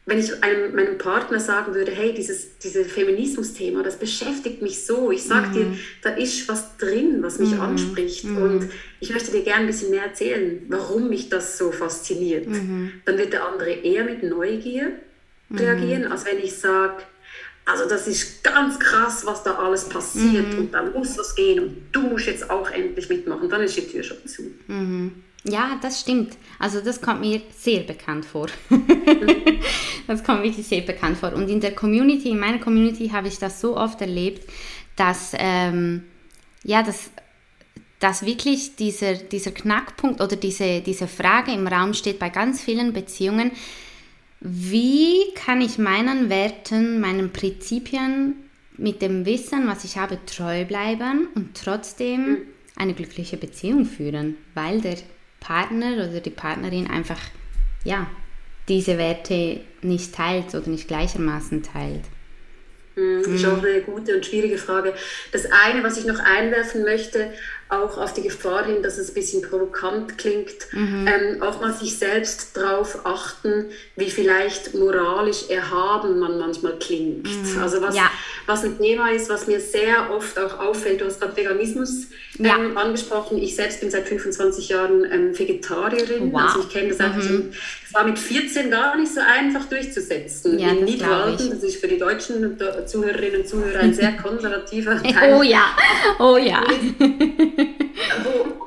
wenn 0.04 0.18
ich 0.18 0.42
einem, 0.42 0.74
meinem 0.74 0.98
Partner 0.98 1.38
sagen 1.38 1.74
würde, 1.74 1.92
hey, 1.92 2.12
dieses, 2.12 2.58
dieses 2.58 2.90
Feminismus-Thema, 2.90 3.84
das 3.84 3.98
beschäftigt 3.98 4.60
mich 4.60 4.84
so. 4.84 5.12
Ich 5.12 5.22
sag 5.22 5.50
mhm. 5.50 5.52
dir, 5.52 5.66
da 6.02 6.10
ist 6.10 6.48
was 6.48 6.76
drin, 6.76 7.18
was 7.20 7.38
mich 7.38 7.52
mhm. 7.52 7.60
anspricht. 7.60 8.24
Mhm. 8.24 8.42
Und 8.42 8.70
ich 8.98 9.12
möchte 9.12 9.30
dir 9.30 9.42
gerne 9.42 9.60
ein 9.60 9.66
bisschen 9.68 9.90
mehr 9.90 10.04
erzählen, 10.04 10.62
warum 10.68 11.08
mich 11.08 11.28
das 11.28 11.56
so 11.56 11.70
fasziniert. 11.70 12.48
Mhm. 12.48 12.94
Dann 13.04 13.16
wird 13.18 13.32
der 13.32 13.46
andere 13.46 13.70
eher 13.70 14.04
mit 14.04 14.24
Neugier 14.24 14.92
mhm. 15.50 15.58
reagieren, 15.58 16.10
als 16.10 16.24
wenn 16.24 16.38
ich 16.38 16.54
sage, 16.54 17.04
also 17.64 17.88
das 17.88 18.08
ist 18.08 18.42
ganz 18.42 18.78
krass, 18.78 19.24
was 19.24 19.44
da 19.44 19.54
alles 19.54 19.88
passiert 19.88 20.52
mhm. 20.52 20.58
und 20.58 20.74
da 20.74 20.82
muss 20.82 21.16
was 21.16 21.34
gehen 21.34 21.60
und 21.60 21.76
du 21.92 22.00
musst 22.02 22.26
jetzt 22.26 22.50
auch 22.50 22.68
endlich 22.70 23.08
mitmachen. 23.08 23.48
Dann 23.48 23.62
ist 23.62 23.76
die 23.76 23.86
Tür 23.86 24.02
schon 24.02 24.26
zu. 24.26 24.42
Ja, 25.44 25.78
das 25.80 26.00
stimmt. 26.00 26.36
Also 26.58 26.80
das 26.80 27.00
kommt 27.00 27.20
mir 27.20 27.40
sehr 27.56 27.80
bekannt 27.80 28.24
vor. 28.24 28.46
das 30.06 30.22
kommt 30.22 30.42
wirklich 30.42 30.66
sehr 30.66 30.82
bekannt 30.82 31.18
vor. 31.18 31.32
Und 31.32 31.48
in 31.48 31.60
der 31.60 31.74
Community, 31.74 32.30
in 32.30 32.38
meiner 32.38 32.58
Community 32.58 33.08
habe 33.08 33.28
ich 33.28 33.38
das 33.38 33.60
so 33.60 33.76
oft 33.76 34.00
erlebt, 34.00 34.48
dass, 34.96 35.32
ähm, 35.34 36.04
ja, 36.62 36.82
dass, 36.82 37.10
dass 37.98 38.24
wirklich 38.24 38.76
dieser, 38.76 39.14
dieser 39.14 39.50
Knackpunkt 39.50 40.20
oder 40.20 40.36
diese, 40.36 40.80
diese 40.80 41.08
Frage 41.08 41.52
im 41.52 41.66
Raum 41.66 41.94
steht 41.94 42.20
bei 42.20 42.28
ganz 42.28 42.60
vielen 42.60 42.92
Beziehungen, 42.92 43.50
wie 44.44 45.32
kann 45.34 45.60
ich 45.60 45.78
meinen 45.78 46.28
Werten, 46.28 47.00
meinen 47.00 47.32
Prinzipien 47.32 48.34
mit 48.76 49.00
dem 49.00 49.24
Wissen, 49.24 49.68
was 49.68 49.84
ich 49.84 49.96
habe, 49.98 50.18
treu 50.26 50.64
bleiben 50.64 51.28
und 51.34 51.50
trotzdem 51.54 52.28
mhm. 52.28 52.36
eine 52.76 52.94
glückliche 52.94 53.36
Beziehung 53.36 53.84
führen, 53.84 54.36
weil 54.54 54.80
der 54.80 54.96
Partner 55.40 55.94
oder 55.94 56.20
die 56.20 56.30
Partnerin 56.30 56.90
einfach 56.90 57.20
ja, 57.84 58.08
diese 58.68 58.98
Werte 58.98 59.60
nicht 59.82 60.14
teilt 60.14 60.54
oder 60.54 60.68
nicht 60.68 60.88
gleichermaßen 60.88 61.62
teilt. 61.62 62.04
Das 62.94 63.26
hm, 63.26 63.34
ist 63.34 63.46
auch 63.46 63.62
eine 63.62 63.80
gute 63.80 64.16
und 64.16 64.26
schwierige 64.26 64.58
Frage. 64.58 64.92
Das 65.32 65.46
eine, 65.50 65.82
was 65.82 65.98
ich 65.98 66.04
noch 66.04 66.18
einwerfen 66.18 66.82
möchte, 66.82 67.32
auch 67.72 67.96
auf 67.96 68.12
die 68.12 68.22
Gefahr 68.22 68.66
hin, 68.66 68.82
dass 68.82 68.98
es 68.98 69.10
ein 69.10 69.14
bisschen 69.14 69.42
provokant 69.42 70.18
klingt, 70.18 70.72
mhm. 70.72 71.06
ähm, 71.06 71.42
auch 71.42 71.60
mal 71.60 71.72
sich 71.72 71.98
selbst 71.98 72.56
darauf 72.56 73.04
achten, 73.04 73.66
wie 73.96 74.10
vielleicht 74.10 74.74
moralisch 74.74 75.48
erhaben 75.48 76.18
man 76.18 76.38
manchmal 76.38 76.78
klingt. 76.78 77.24
Mhm. 77.24 77.62
Also 77.62 77.80
was, 77.80 77.96
ja. 77.96 78.10
was 78.46 78.64
ein 78.64 78.78
Thema 78.78 79.10
ist, 79.10 79.30
was 79.30 79.46
mir 79.46 79.60
sehr 79.60 80.10
oft 80.10 80.38
auch 80.38 80.58
auffällt, 80.58 81.00
du 81.00 81.06
hast 81.06 81.20
gerade 81.20 81.36
Veganismus 81.36 82.08
ähm, 82.38 82.44
ja. 82.44 82.56
angesprochen. 82.74 83.38
Ich 83.38 83.56
selbst 83.56 83.80
bin 83.80 83.90
seit 83.90 84.06
25 84.06 84.68
Jahren 84.68 85.04
ähm, 85.10 85.38
Vegetarierin, 85.38 86.32
wow. 86.32 86.42
also 86.42 86.60
ich 86.60 86.68
kenne 86.68 86.88
das 86.90 87.00
einfach 87.00 87.22
mhm. 87.22 87.28
schon. 87.28 87.52
Es 87.86 87.94
war 87.94 88.04
mit 88.04 88.18
14 88.18 88.70
gar 88.70 88.96
nicht 88.96 89.12
so 89.12 89.20
einfach 89.20 89.66
durchzusetzen. 89.66 90.58
Ja, 90.58 90.68
In 90.70 90.84
Niederlanden, 90.84 91.50
das 91.50 91.62
ist 91.62 91.76
für 91.76 91.88
die 91.88 91.98
deutschen 91.98 92.58
Zuhörerinnen 92.86 93.42
und 93.42 93.48
Zuhörer 93.48 93.80
ein 93.80 93.94
sehr 93.94 94.12
konservativer 94.22 95.02
Teil. 95.02 95.34
Oh 95.34 95.42
ja, 95.42 95.76
oh 96.18 96.36
ja. 96.36 96.64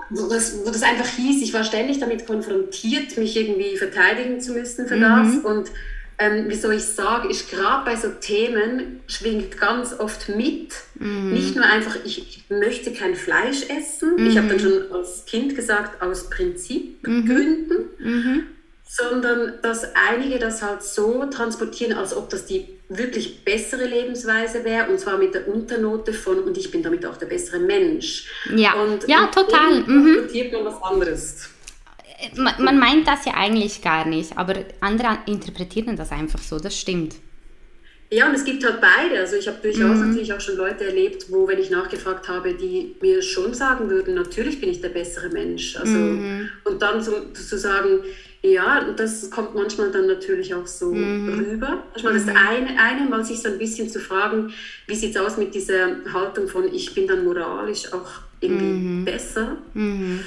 wo, 0.09 0.27
das, 0.27 0.59
wo 0.65 0.69
das 0.69 0.83
einfach 0.83 1.07
hieß, 1.07 1.41
ich 1.41 1.53
war 1.53 1.63
ständig 1.63 1.99
damit 1.99 2.27
konfrontiert, 2.27 3.17
mich 3.17 3.35
irgendwie 3.35 3.77
verteidigen 3.77 4.39
zu 4.39 4.53
müssen 4.53 4.87
für 4.87 4.95
mhm. 4.95 5.01
das. 5.01 5.43
Und 5.43 5.71
ähm, 6.17 6.45
wieso 6.47 6.71
ich 6.71 6.83
sage, 6.83 7.27
ist 7.27 7.51
gerade 7.51 7.83
bei 7.83 7.95
so 7.95 8.07
Themen 8.09 9.01
schwingt 9.07 9.59
ganz 9.59 9.93
oft 9.99 10.29
mit, 10.29 10.73
mhm. 10.97 11.33
nicht 11.33 11.55
nur 11.55 11.65
einfach, 11.65 11.97
ich, 12.05 12.19
ich, 12.19 12.45
möchte 12.49 12.93
kein 12.93 13.15
Fleisch 13.15 13.63
essen, 13.63 14.15
mhm. 14.17 14.27
ich 14.27 14.37
habe 14.37 14.47
dann 14.47 14.59
schon 14.59 14.91
als 14.93 15.25
Kind 15.25 15.55
gesagt, 15.55 16.01
aus 16.01 16.29
Prinzipgründen, 16.29 17.77
mhm. 17.99 18.11
mhm. 18.11 18.43
Sondern 18.87 19.53
dass 19.61 19.87
einige 19.95 20.39
das 20.39 20.61
halt 20.61 20.83
so 20.83 21.25
transportieren, 21.25 21.97
als 21.97 22.15
ob 22.15 22.29
das 22.29 22.45
die 22.45 22.67
wirklich 22.87 23.43
bessere 23.43 23.85
Lebensweise 23.85 24.63
wäre 24.63 24.89
und 24.89 24.99
zwar 24.99 25.17
mit 25.17 25.33
der 25.33 25.47
Unternote 25.47 26.13
von 26.13 26.39
und 26.39 26.57
ich 26.57 26.69
bin 26.69 26.83
damit 26.83 27.05
auch 27.05 27.17
der 27.17 27.25
bessere 27.25 27.59
Mensch. 27.59 28.29
Ja, 28.55 28.73
und 28.73 29.07
ja 29.07 29.27
total. 29.27 29.81
Mhm. 29.81 30.29
man 30.53 30.65
was 30.65 30.81
anderes. 30.83 31.49
Man, 32.35 32.63
man 32.63 32.79
meint 32.79 33.07
das 33.07 33.25
ja 33.25 33.33
eigentlich 33.33 33.81
gar 33.81 34.05
nicht, 34.05 34.37
aber 34.37 34.55
andere 34.79 35.17
interpretieren 35.25 35.95
das 35.95 36.11
einfach 36.11 36.39
so, 36.39 36.59
das 36.59 36.77
stimmt. 36.77 37.15
Ja, 38.11 38.29
und 38.29 38.35
es 38.35 38.45
gibt 38.45 38.63
halt 38.63 38.79
beide. 38.81 39.19
Also 39.19 39.35
ich 39.35 39.47
habe 39.47 39.57
durchaus 39.61 39.97
mhm. 39.97 40.09
natürlich 40.09 40.31
auch 40.31 40.39
schon 40.39 40.57
Leute 40.57 40.85
erlebt, 40.85 41.25
wo, 41.29 41.47
wenn 41.47 41.59
ich 41.59 41.71
nachgefragt 41.71 42.29
habe, 42.29 42.53
die 42.53 42.95
mir 43.01 43.21
schon 43.21 43.53
sagen 43.53 43.89
würden, 43.89 44.13
natürlich 44.13 44.61
bin 44.61 44.69
ich 44.69 44.79
der 44.79 44.89
bessere 44.89 45.29
Mensch. 45.29 45.75
Also, 45.75 45.91
mhm. 45.91 46.49
Und 46.63 46.81
dann 46.81 47.01
zu, 47.01 47.33
zu 47.33 47.57
sagen, 47.57 48.03
ja, 48.45 48.91
das 48.95 49.29
kommt 49.29 49.55
manchmal 49.55 49.91
dann 49.91 50.07
natürlich 50.07 50.53
auch 50.53 50.67
so 50.67 50.93
mhm. 50.93 51.39
rüber. 51.39 51.83
Manchmal 51.91 52.13
mhm. 52.13 52.25
das 52.25 52.35
eine, 52.35 52.79
eine, 52.79 53.09
mal 53.09 53.23
sich 53.23 53.41
so 53.41 53.49
ein 53.49 53.57
bisschen 53.57 53.89
zu 53.89 53.99
fragen, 53.99 54.53
wie 54.87 54.95
sieht 54.95 55.15
es 55.15 55.21
aus 55.21 55.37
mit 55.37 55.53
dieser 55.53 55.97
Haltung 56.11 56.47
von, 56.47 56.73
ich 56.73 56.93
bin 56.93 57.07
dann 57.07 57.23
moralisch 57.23 57.91
auch 57.93 58.09
irgendwie 58.39 58.65
mhm. 58.65 59.05
besser. 59.05 59.57
Mhm. 59.73 60.21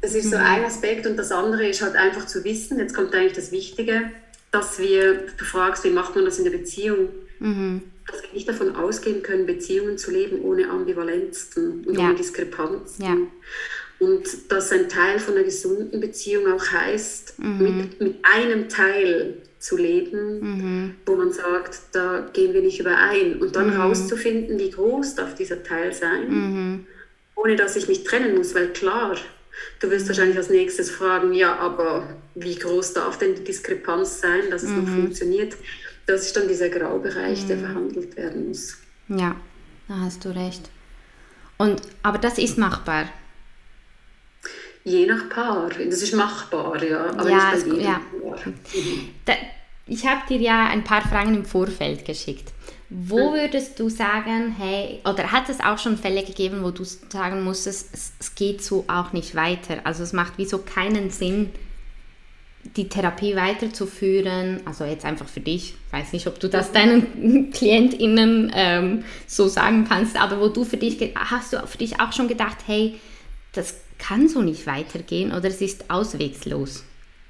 Das 0.00 0.14
ist 0.14 0.30
so 0.30 0.36
mhm. 0.36 0.44
ein 0.44 0.64
Aspekt 0.64 1.06
und 1.06 1.16
das 1.16 1.30
andere 1.30 1.66
ist 1.68 1.82
halt 1.82 1.94
einfach 1.94 2.26
zu 2.26 2.44
wissen, 2.44 2.78
jetzt 2.78 2.94
kommt 2.94 3.14
eigentlich 3.14 3.34
das 3.34 3.52
Wichtige, 3.52 4.10
dass 4.50 4.78
wir, 4.78 5.26
du 5.36 5.44
fragst, 5.44 5.84
wie 5.84 5.90
macht 5.90 6.14
man 6.14 6.24
das 6.24 6.38
in 6.38 6.44
der 6.44 6.50
Beziehung? 6.50 7.08
Mhm. 7.38 7.82
Dass 8.10 8.22
wir 8.22 8.30
nicht 8.32 8.48
davon 8.48 8.74
ausgehen 8.74 9.22
können, 9.22 9.46
Beziehungen 9.46 9.96
zu 9.96 10.10
leben 10.10 10.42
ohne 10.42 10.68
Ambivalenzen 10.68 11.84
und 11.84 11.94
ja. 11.94 12.06
ohne 12.06 12.16
Diskrepanzen. 12.16 13.04
Ja. 13.04 13.16
Und 14.02 14.50
dass 14.50 14.72
ein 14.72 14.88
Teil 14.88 15.20
von 15.20 15.34
einer 15.34 15.44
gesunden 15.44 16.00
Beziehung 16.00 16.52
auch 16.52 16.72
heißt, 16.72 17.38
mhm. 17.38 17.62
mit, 17.62 18.00
mit 18.00 18.16
einem 18.24 18.68
Teil 18.68 19.34
zu 19.60 19.76
leben, 19.76 20.40
mhm. 20.40 20.94
wo 21.06 21.14
man 21.14 21.32
sagt, 21.32 21.82
da 21.92 22.28
gehen 22.32 22.52
wir 22.52 22.62
nicht 22.62 22.80
überein. 22.80 23.40
Und 23.40 23.54
dann 23.54 23.72
mhm. 23.72 23.80
rauszufinden, 23.80 24.58
wie 24.58 24.70
groß 24.70 25.14
darf 25.14 25.36
dieser 25.36 25.62
Teil 25.62 25.92
sein, 25.92 26.28
mhm. 26.28 26.86
ohne 27.36 27.54
dass 27.54 27.76
ich 27.76 27.86
mich 27.86 28.02
trennen 28.02 28.36
muss. 28.36 28.56
Weil 28.56 28.72
klar, 28.72 29.16
du 29.78 29.88
wirst 29.88 30.08
wahrscheinlich 30.08 30.36
als 30.36 30.50
nächstes 30.50 30.90
fragen, 30.90 31.32
ja, 31.32 31.54
aber 31.58 32.08
wie 32.34 32.56
groß 32.56 32.94
darf 32.94 33.18
denn 33.18 33.36
die 33.36 33.44
Diskrepanz 33.44 34.20
sein, 34.20 34.50
dass 34.50 34.64
es 34.64 34.70
noch 34.70 34.82
mhm. 34.82 35.02
funktioniert? 35.02 35.54
Das 36.06 36.26
ist 36.26 36.36
dann 36.36 36.48
dieser 36.48 36.70
Graubereich, 36.70 37.46
der 37.46 37.58
mhm. 37.58 37.60
verhandelt 37.60 38.16
werden 38.16 38.48
muss. 38.48 38.78
Ja, 39.06 39.36
da 39.86 40.00
hast 40.00 40.24
du 40.24 40.30
recht. 40.30 40.70
Und, 41.56 41.82
aber 42.02 42.18
das 42.18 42.38
ist 42.38 42.58
machbar. 42.58 43.08
Je 44.84 45.06
nach 45.06 45.28
Paar. 45.28 45.68
Das 45.68 46.02
ist 46.02 46.14
machbar, 46.14 46.82
ja. 46.82 47.06
Aber 47.10 47.30
ja, 47.30 47.54
nicht 47.54 47.68
bei 47.68 47.74
jedem. 47.74 47.84
Ja. 47.84 48.00
Da, 49.24 49.34
ich 49.86 50.06
habe 50.06 50.22
dir 50.28 50.40
ja 50.40 50.66
ein 50.66 50.84
paar 50.84 51.02
Fragen 51.02 51.34
im 51.34 51.44
Vorfeld 51.44 52.04
geschickt. 52.04 52.52
Wo 52.88 53.32
hm. 53.32 53.40
würdest 53.40 53.80
du 53.80 53.88
sagen, 53.88 54.54
hey, 54.58 55.00
oder 55.04 55.32
hat 55.32 55.48
es 55.48 55.60
auch 55.60 55.78
schon 55.78 55.96
Fälle 55.96 56.22
gegeben, 56.24 56.62
wo 56.62 56.70
du 56.70 56.84
sagen 56.84 57.42
musstest, 57.42 57.94
es, 57.94 58.12
es 58.18 58.34
geht 58.34 58.62
so 58.62 58.84
auch 58.88 59.12
nicht 59.12 59.34
weiter? 59.34 59.80
Also 59.84 60.02
es 60.02 60.12
macht 60.12 60.34
wieso 60.36 60.58
keinen 60.58 61.10
Sinn, 61.10 61.50
die 62.76 62.88
Therapie 62.88 63.34
weiterzuführen, 63.34 64.60
also 64.66 64.84
jetzt 64.84 65.04
einfach 65.04 65.26
für 65.26 65.40
dich, 65.40 65.74
ich 65.86 65.92
weiß 65.92 66.12
nicht, 66.12 66.26
ob 66.26 66.38
du 66.38 66.48
das 66.48 66.70
deinen 66.70 67.50
KlientInnen 67.52 68.52
ähm, 68.54 69.04
so 69.26 69.48
sagen 69.48 69.86
kannst, 69.88 70.20
aber 70.20 70.40
wo 70.40 70.48
du 70.48 70.64
für 70.64 70.76
dich, 70.76 71.12
hast 71.16 71.52
du 71.52 71.66
für 71.66 71.78
dich 71.78 72.00
auch 72.00 72.12
schon 72.12 72.28
gedacht, 72.28 72.58
hey, 72.66 73.00
das 73.52 73.74
kann 74.02 74.28
so 74.28 74.42
nicht 74.42 74.66
weitergehen 74.66 75.32
oder 75.32 75.48
es 75.48 75.60
ist 75.60 75.84
auswegslos. 75.88 76.84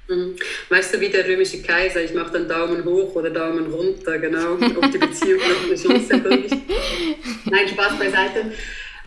Mhm. 0.07 0.35
Weißt 0.69 0.93
du, 0.93 0.99
wie 0.99 1.09
der 1.09 1.27
römische 1.27 1.61
Kaiser, 1.61 2.01
ich 2.01 2.13
mache 2.13 2.33
dann 2.33 2.47
Daumen 2.47 2.83
hoch 2.83 3.15
oder 3.15 3.29
Daumen 3.29 3.71
runter, 3.71 4.17
genau, 4.19 4.53
ob 4.81 4.91
die 4.91 4.97
Beziehung 4.97 5.39
noch 5.39 5.65
eine 5.65 5.75
Chance 5.75 6.13
hat 6.13 6.23
Nein, 7.45 7.67
Spaß 7.67 7.99
beiseite. 7.99 8.51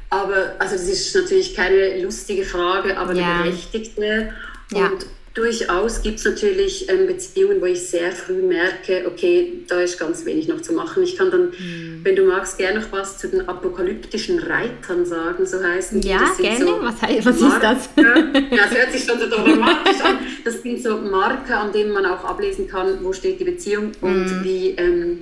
Aber, 0.08 0.54
also 0.58 0.76
das 0.76 0.88
ist 0.88 1.14
natürlich 1.14 1.54
keine 1.54 2.00
lustige 2.00 2.44
Frage, 2.44 2.96
aber 2.96 3.12
ja. 3.14 3.40
eine 3.40 3.50
berechtigte. 3.50 4.32
Und 4.72 4.78
ja 4.78 4.90
durchaus 5.36 6.00
gibt 6.02 6.18
es 6.18 6.24
natürlich 6.24 6.88
ähm, 6.88 7.06
Beziehungen, 7.06 7.60
wo 7.60 7.66
ich 7.66 7.88
sehr 7.88 8.10
früh 8.10 8.40
merke, 8.40 9.04
okay, 9.06 9.52
da 9.68 9.82
ist 9.82 9.98
ganz 9.98 10.24
wenig 10.24 10.48
noch 10.48 10.62
zu 10.62 10.72
machen. 10.72 11.02
Ich 11.02 11.16
kann 11.16 11.30
dann, 11.30 11.50
mhm. 11.50 12.00
wenn 12.02 12.16
du 12.16 12.24
magst, 12.24 12.56
gerne 12.56 12.80
noch 12.80 12.90
was 12.90 13.18
zu 13.18 13.28
den 13.28 13.46
apokalyptischen 13.46 14.38
Reitern 14.38 15.04
sagen, 15.04 15.44
so 15.44 15.62
heißen 15.62 16.00
die. 16.00 16.08
Ja, 16.08 16.32
gerne. 16.38 16.64
So 16.64 16.78
was, 16.80 17.02
heißt, 17.02 17.26
was 17.26 17.36
ist 17.36 17.62
das? 17.62 17.88
ja, 17.96 18.64
es 18.64 18.78
hört 18.78 18.92
sich 18.92 19.04
schon 19.04 19.20
so 19.20 19.28
dramatisch 19.28 20.00
an. 20.02 20.18
Das 20.44 20.62
sind 20.62 20.82
so 20.82 20.96
Marker, 20.96 21.60
an 21.60 21.72
denen 21.72 21.92
man 21.92 22.06
auch 22.06 22.24
ablesen 22.24 22.66
kann, 22.66 23.04
wo 23.04 23.12
steht 23.12 23.38
die 23.38 23.44
Beziehung 23.44 23.92
und 24.00 24.24
mhm. 24.24 24.44
wie, 24.44 24.70
ähm, 24.70 25.18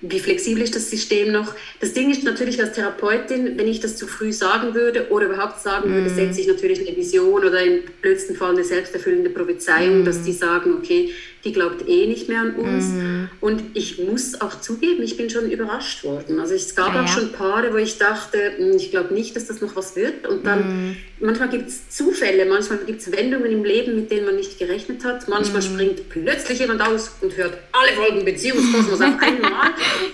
wie 0.00 0.20
flexibel 0.20 0.62
ist 0.62 0.76
das 0.76 0.90
System 0.90 1.32
noch? 1.32 1.54
Das 1.80 1.92
Ding 1.92 2.10
ist 2.10 2.22
natürlich 2.22 2.60
als 2.62 2.74
Therapeutin, 2.74 3.58
wenn 3.58 3.66
ich 3.66 3.80
das 3.80 3.96
zu 3.96 4.06
früh 4.06 4.32
sagen 4.32 4.74
würde 4.74 5.10
oder 5.10 5.26
überhaupt 5.26 5.60
sagen 5.60 5.92
würde, 5.92 6.08
mm. 6.08 6.14
setze 6.14 6.40
ich 6.40 6.46
natürlich 6.46 6.86
eine 6.86 6.96
Vision 6.96 7.44
oder 7.44 7.64
im 7.64 7.80
blödsten 8.00 8.36
Fall 8.36 8.52
eine 8.52 8.62
selbsterfüllende 8.62 9.30
Prophezeiung, 9.30 10.02
mm. 10.02 10.04
dass 10.04 10.22
die 10.22 10.32
sagen, 10.32 10.74
okay, 10.74 11.12
die 11.44 11.52
glaubt 11.52 11.88
eh 11.88 12.06
nicht 12.06 12.28
mehr 12.28 12.40
an 12.40 12.54
uns. 12.56 12.86
Mm. 12.86 13.24
Und 13.40 13.62
ich 13.74 13.98
muss 13.98 14.40
auch 14.40 14.60
zugeben, 14.60 15.02
ich 15.02 15.16
bin 15.16 15.30
schon 15.30 15.50
überrascht 15.50 16.02
worden. 16.02 16.40
Also 16.40 16.54
es 16.54 16.74
gab 16.74 16.94
ja, 16.94 17.04
auch 17.04 17.08
schon 17.08 17.32
Paare, 17.32 17.72
wo 17.72 17.76
ich 17.76 17.98
dachte, 17.98 18.38
hm, 18.56 18.76
ich 18.76 18.90
glaube 18.90 19.14
nicht, 19.14 19.36
dass 19.36 19.46
das 19.46 19.60
noch 19.60 19.76
was 19.76 19.94
wird. 19.94 20.26
Und 20.26 20.44
dann, 20.44 20.96
manchmal 21.20 21.48
gibt 21.48 21.68
es 21.68 21.90
Zufälle, 21.90 22.44
manchmal 22.46 22.80
gibt 22.80 23.00
es 23.00 23.12
Wendungen 23.12 23.52
im 23.52 23.64
Leben, 23.64 23.94
mit 23.94 24.10
denen 24.10 24.26
man 24.26 24.36
nicht 24.36 24.58
gerechnet 24.58 25.04
hat. 25.04 25.28
Manchmal 25.28 25.62
springt 25.62 26.08
plötzlich 26.08 26.58
jemand 26.58 26.80
aus 26.82 27.12
und 27.20 27.36
hört 27.36 27.58
alle 27.72 27.92
Folgen 27.92 28.24
Beziehungskosmos 28.24 29.00
auf 29.00 29.20
einmal. 29.20 29.70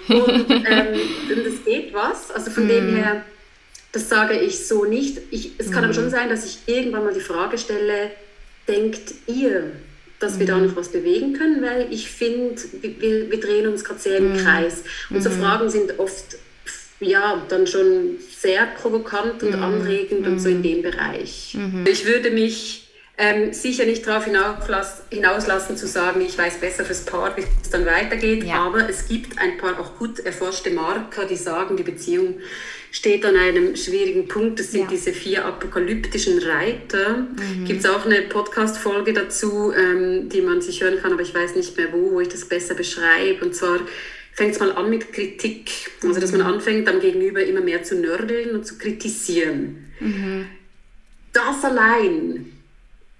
Und 0.08 0.50
ähm, 0.50 1.00
das 1.44 1.64
geht 1.64 1.94
was. 1.94 2.30
Also 2.30 2.50
von 2.50 2.68
dem 2.68 2.92
mhm. 2.92 2.96
her, 2.96 3.24
das 3.92 4.08
sage 4.08 4.38
ich 4.38 4.66
so 4.66 4.84
nicht. 4.84 5.22
Ich, 5.30 5.52
es 5.56 5.70
kann 5.70 5.84
aber 5.84 5.94
schon 5.94 6.06
mhm. 6.06 6.10
sein, 6.10 6.28
dass 6.28 6.44
ich 6.44 6.58
irgendwann 6.66 7.04
mal 7.04 7.14
die 7.14 7.20
Frage 7.20 7.56
stelle, 7.56 8.10
denkt 8.68 9.14
ihr, 9.26 9.72
dass 10.24 10.38
wir 10.38 10.46
da 10.46 10.56
mhm. 10.56 10.66
noch 10.66 10.76
was 10.76 10.88
bewegen 10.88 11.34
können? 11.34 11.62
Weil 11.62 11.87
ich 11.90 12.08
finde, 12.08 12.56
wir, 12.80 13.30
wir, 13.30 13.40
drehen 13.40 13.68
uns 13.68 13.84
gerade 13.84 14.00
sehr 14.00 14.18
im 14.18 14.37
Kreis. 14.37 14.84
Und 15.10 15.22
so 15.22 15.30
Fragen 15.30 15.68
sind 15.70 15.98
oft 15.98 16.37
ja, 17.00 17.42
dann 17.48 17.66
schon 17.66 18.18
sehr 18.40 18.66
provokant 18.66 19.42
und 19.42 19.54
anregend 19.54 20.26
und 20.26 20.38
so 20.38 20.48
in 20.48 20.62
dem 20.62 20.82
Bereich. 20.82 21.56
Ich 21.87 22.06
würde 22.06 22.30
mich 22.30 22.84
ähm, 23.16 23.53
sicher 23.53 23.85
nicht 23.85 24.07
darauf 24.07 24.24
hinauslassen 24.24 25.77
zu 25.77 25.87
sagen, 25.87 26.20
ich 26.20 26.37
weiß 26.37 26.59
besser 26.59 26.85
fürs 26.85 27.05
Paar, 27.05 27.37
wie 27.37 27.44
es 27.62 27.70
dann 27.70 27.87
weitergeht, 27.87 28.42
ja. 28.42 28.57
aber 28.57 28.88
es 28.88 29.07
gibt 29.07 29.38
ein 29.38 29.57
paar 29.57 29.79
auch 29.79 29.96
gut 29.98 30.18
erforschte 30.20 30.70
Marker, 30.70 31.24
die 31.24 31.37
sagen, 31.37 31.77
die 31.77 31.85
Beziehung 31.85 32.40
steht 32.90 33.24
an 33.24 33.37
einem 33.37 33.77
schwierigen 33.77 34.29
Punkt. 34.29 34.59
Das 34.61 34.70
sind 34.70 34.83
ja. 34.83 34.87
diese 34.88 35.12
vier 35.12 35.44
apokalyptischen 35.44 36.38
Reiter. 36.38 37.18
Mhm. 37.18 37.64
Gibt 37.64 37.85
es 37.85 37.90
auch 37.90 38.05
eine 38.05 38.22
Podcast-Folge 38.22 39.12
dazu, 39.12 39.72
ähm, 39.72 40.29
die 40.29 40.40
man 40.40 40.61
sich 40.61 40.83
hören 40.83 41.00
kann, 41.00 41.12
aber 41.12 41.22
ich 41.22 41.35
weiß 41.35 41.57
nicht 41.57 41.77
mehr 41.77 41.92
wo, 41.92 42.12
wo 42.12 42.20
ich 42.20 42.29
das 42.29 42.44
besser 42.44 42.74
beschreibe. 42.74 43.44
Und 43.44 43.55
zwar 43.55 43.81
fängt 44.33 44.55
es 44.55 44.61
mal 44.61 44.72
an 44.72 44.90
mit 44.90 45.12
Kritik. 45.12 45.90
Also, 46.05 46.20
dass 46.20 46.31
man 46.31 46.42
mhm. 46.42 46.46
anfängt, 46.46 46.88
am 46.88 47.00
Gegenüber 47.00 47.44
immer 47.44 47.61
mehr 47.61 47.83
zu 47.83 47.96
nörgeln 47.96 48.55
und 48.55 48.64
zu 48.64 48.79
kritisieren. 48.79 49.92
Mhm. 49.98 50.46
Das 51.33 51.64
allein 51.64 52.54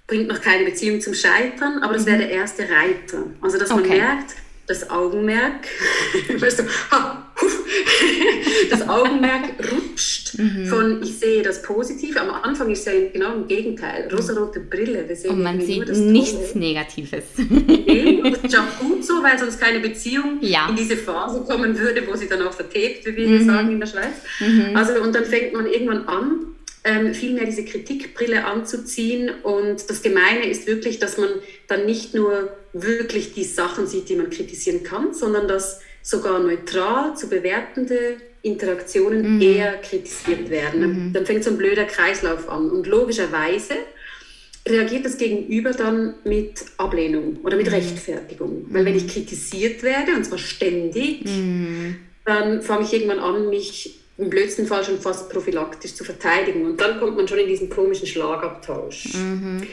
bringt 0.07 0.29
noch 0.29 0.41
keine 0.41 0.65
Beziehung 0.65 1.01
zum 1.01 1.15
Scheitern, 1.15 1.83
aber 1.83 1.95
das 1.95 2.03
mhm. 2.03 2.11
wäre 2.11 2.19
der 2.19 2.31
erste 2.31 2.63
Reiter. 2.63 3.25
Also, 3.41 3.59
dass 3.59 3.71
man 3.71 3.81
okay. 3.81 3.99
merkt, 3.99 4.35
das 4.67 4.89
Augenmerk, 4.89 5.67
weißt 6.39 6.61
du, 6.61 6.65
das 8.71 8.89
Augenmerk 8.89 9.43
rutscht 9.73 10.39
mhm. 10.39 10.67
von 10.67 11.03
ich 11.03 11.19
sehe 11.19 11.43
das 11.43 11.63
Positive. 11.63 12.21
Am 12.21 12.31
Anfang 12.31 12.71
ist 12.71 12.87
ja 12.87 12.93
genau 13.13 13.35
im 13.35 13.47
Gegenteil. 13.47 14.09
Rosarote 14.13 14.61
Brille. 14.61 15.05
Wir 15.07 15.17
sehen 15.17 15.33
Und 15.33 15.43
man 15.43 15.61
sieht 15.61 15.89
nichts 15.89 16.53
Tolle. 16.53 16.65
Negatives. 16.65 17.25
das 17.37 18.43
ist 18.43 18.59
auch 18.59 18.79
gut 18.81 19.05
so, 19.05 19.23
weil 19.23 19.39
sonst 19.39 19.61
keine 19.61 19.81
Beziehung 19.81 20.39
ja. 20.41 20.69
in 20.69 20.77
diese 20.77 20.97
Phase 20.97 21.43
kommen 21.43 21.79
würde, 21.79 22.07
wo 22.07 22.17
sie 22.17 22.29
dann 22.29 22.43
auch 22.43 22.53
vertebt, 22.53 23.05
wie 23.07 23.17
wir 23.17 23.41
mhm. 23.41 23.47
sagen 23.47 23.73
in 23.73 23.81
der 23.81 23.87
Schweiz. 23.87 24.15
Mhm. 24.41 24.75
Also, 24.75 25.01
und 25.03 25.15
dann 25.15 25.25
fängt 25.25 25.53
man 25.53 25.67
irgendwann 25.67 26.09
an, 26.09 26.47
ähm, 26.85 27.15
viel 27.15 27.33
mehr 27.33 27.47
diese 27.47 27.65
Kritikbrille 27.65 28.45
anzuziehen. 28.45 29.31
Und 29.43 29.89
das 29.89 30.03
Gemeine 30.03 30.47
ist 30.47 30.67
wirklich, 30.67 30.99
dass 30.99 31.17
man 31.17 31.31
dann 31.67 31.87
nicht 31.87 32.15
nur 32.15 32.51
wirklich 32.73 33.33
die 33.33 33.45
Sachen 33.45 33.87
sieht, 33.87 34.09
die 34.09 34.17
man 34.17 34.31
kritisieren 34.31 34.83
kann, 34.83 35.15
sondern 35.15 35.49
dass 35.49 35.81
sogar 36.03 36.39
neutral 36.39 37.17
zu 37.17 37.29
bewertende 37.29 38.17
Interaktionen 38.43 39.37
mhm. 39.37 39.41
eher 39.41 39.77
kritisiert 39.79 40.51
werden. 40.51 41.07
Mhm. 41.07 41.13
Dann 41.15 41.25
fängt 41.25 41.45
so 41.45 41.51
ein 41.51 41.57
blöder 41.57 41.87
Kreislauf 41.87 42.49
an. 42.51 42.71
Und 42.71 42.87
logischerweise 42.87 43.75
reagiert 44.69 45.07
das 45.07 45.17
Gegenüber 45.17 45.73
dann 45.73 46.15
mit 46.25 46.65
Ablehnung 46.77 47.39
oder 47.43 47.57
mit 47.57 47.67
mhm. 47.67 47.73
Rechtfertigung. 47.73 48.67
Weil 48.69 48.85
wenn 48.85 48.97
ich 48.97 49.09
kritisiert 49.09 49.83
werde, 49.83 50.15
und 50.15 50.25
zwar 50.25 50.39
ständig, 50.39 51.25
mhm. 51.25 51.97
dann 52.27 52.61
fange 52.61 52.85
ich 52.85 52.93
irgendwann 52.93 53.21
an, 53.21 53.49
mich 53.49 54.04
im 54.17 54.31
blödsten 54.31 54.67
Fall 54.67 54.85
schon 54.85 55.01
fast 55.01 55.31
prophylaktisch 55.31 55.95
zu 55.95 56.05
verteidigen. 56.05 56.65
Und 56.65 56.81
dann 56.81 57.01
kommt 57.01 57.17
man 57.17 57.27
schon 57.27 57.39
in 57.39 57.49
diesen 57.49 57.69
komischen 57.69 58.07
Schlagabtausch. 58.07 59.15
Mhm. 59.15 59.67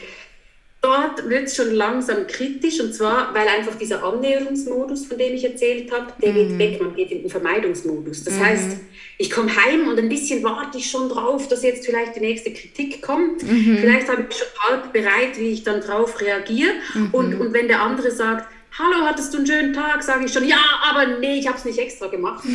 Dort 0.82 1.28
wird 1.28 1.44
es 1.44 1.54
schon 1.54 1.72
langsam 1.72 2.26
kritisch 2.26 2.80
und 2.80 2.92
zwar, 2.92 3.32
weil 3.34 3.46
einfach 3.46 3.76
dieser 3.76 4.02
Annäherungsmodus, 4.02 5.06
von 5.06 5.16
dem 5.16 5.32
ich 5.32 5.44
erzählt 5.44 5.92
habe, 5.92 6.12
der 6.20 6.32
mhm. 6.32 6.58
geht 6.58 6.58
weg, 6.58 6.82
man 6.82 6.96
geht 6.96 7.12
in 7.12 7.20
den 7.20 7.30
Vermeidungsmodus. 7.30 8.24
Das 8.24 8.34
mhm. 8.34 8.44
heißt, 8.44 8.70
ich 9.18 9.30
komme 9.30 9.54
heim 9.54 9.86
und 9.86 9.96
ein 10.00 10.08
bisschen 10.08 10.42
warte 10.42 10.78
ich 10.78 10.90
schon 10.90 11.08
drauf, 11.08 11.46
dass 11.46 11.62
jetzt 11.62 11.86
vielleicht 11.86 12.16
die 12.16 12.20
nächste 12.20 12.52
Kritik 12.52 13.00
kommt. 13.00 13.44
Mhm. 13.44 13.78
Vielleicht 13.80 14.08
habe 14.08 14.26
ich 14.28 14.36
schon 14.36 14.48
halb 14.68 14.92
bereit, 14.92 15.38
wie 15.38 15.50
ich 15.50 15.62
dann 15.62 15.80
drauf 15.82 16.20
reagiere. 16.20 16.72
Mhm. 16.94 17.08
Und, 17.12 17.40
und 17.40 17.52
wenn 17.52 17.68
der 17.68 17.80
andere 17.80 18.10
sagt, 18.10 18.52
Hallo, 18.78 19.04
hattest 19.04 19.34
du 19.34 19.38
einen 19.38 19.46
schönen 19.46 19.72
Tag? 19.74 20.02
Sage 20.02 20.24
ich 20.24 20.32
schon, 20.32 20.48
ja, 20.48 20.62
aber 20.90 21.18
nee, 21.18 21.38
ich 21.38 21.46
habe 21.46 21.58
es 21.58 21.64
nicht 21.64 21.78
extra 21.78 22.06
gemacht. 22.06 22.44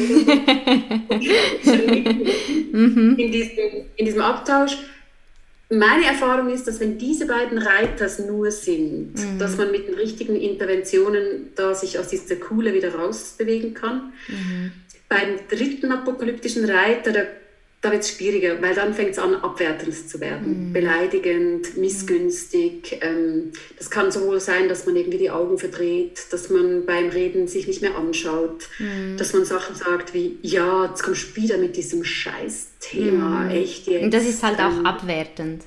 Mhm. 2.70 3.16
in, 3.18 3.32
diesem, 3.32 3.58
in 3.96 4.06
diesem 4.06 4.22
Abtausch. 4.22 4.78
Meine 5.70 6.06
Erfahrung 6.06 6.50
ist, 6.50 6.68
dass 6.68 6.80
wenn 6.80 6.98
diese 6.98 7.26
beiden 7.26 7.58
Reiter 7.58 8.08
nur 8.28 8.52
sind, 8.52 9.16
mhm. 9.16 9.40
dass 9.40 9.58
man 9.58 9.72
mit 9.72 9.88
den 9.88 9.96
richtigen 9.96 10.36
Interventionen 10.36 11.50
da 11.56 11.74
sich 11.74 11.98
aus 11.98 12.10
dieser 12.10 12.36
Kuhle 12.36 12.74
wieder 12.74 12.94
rausbewegen 12.94 13.74
kann. 13.74 14.14
Mhm. 14.28 14.72
Beim 15.10 15.40
dritten 15.50 15.92
apokalyptischen 15.92 16.70
Reiter, 16.70 17.12
da 17.12 17.22
da 17.88 17.94
wird 17.94 18.04
es 18.04 18.12
schwieriger, 18.12 18.62
weil 18.62 18.76
dann 18.76 18.94
fängt 18.94 19.12
es 19.12 19.20
an, 19.20 19.36
abwertend 19.36 20.10
zu 20.10 20.20
werden. 20.20 20.70
Mhm. 20.70 20.74
Beleidigend, 20.74 21.78
missgünstig. 21.78 23.00
Ähm, 23.02 23.52
das 23.78 23.90
kann 23.90 24.12
sowohl 24.12 24.40
sein, 24.40 24.68
dass 24.68 24.86
man 24.86 24.96
irgendwie 24.96 25.18
die 25.18 25.32
Augen 25.32 25.58
verdreht, 25.58 26.28
dass 26.32 26.50
man 26.50 26.86
beim 26.86 27.10
Reden 27.10 27.48
sich 27.48 27.68
nicht 27.68 27.82
mehr 27.82 27.96
anschaut, 27.96 28.68
mhm. 28.80 29.16
dass 29.18 29.34
man 29.34 29.46
Sachen 29.46 29.76
sagt 29.76 30.14
wie, 30.14 30.38
ja, 30.42 30.86
jetzt 30.86 31.04
kommst 31.04 31.38
du 31.38 31.42
wieder 31.42 31.58
mit 31.58 31.78
diesem 31.78 32.04
Scheißthema, 32.04 33.46
mhm. 33.46 33.52
echt 33.52 33.88
jetzt. 33.88 34.04
Und 34.04 34.14
das 34.14 34.28
ist 34.28 34.44
halt 34.44 34.60
auch 34.60 34.78
ähm, 34.78 34.86
abwertend. 34.86 35.64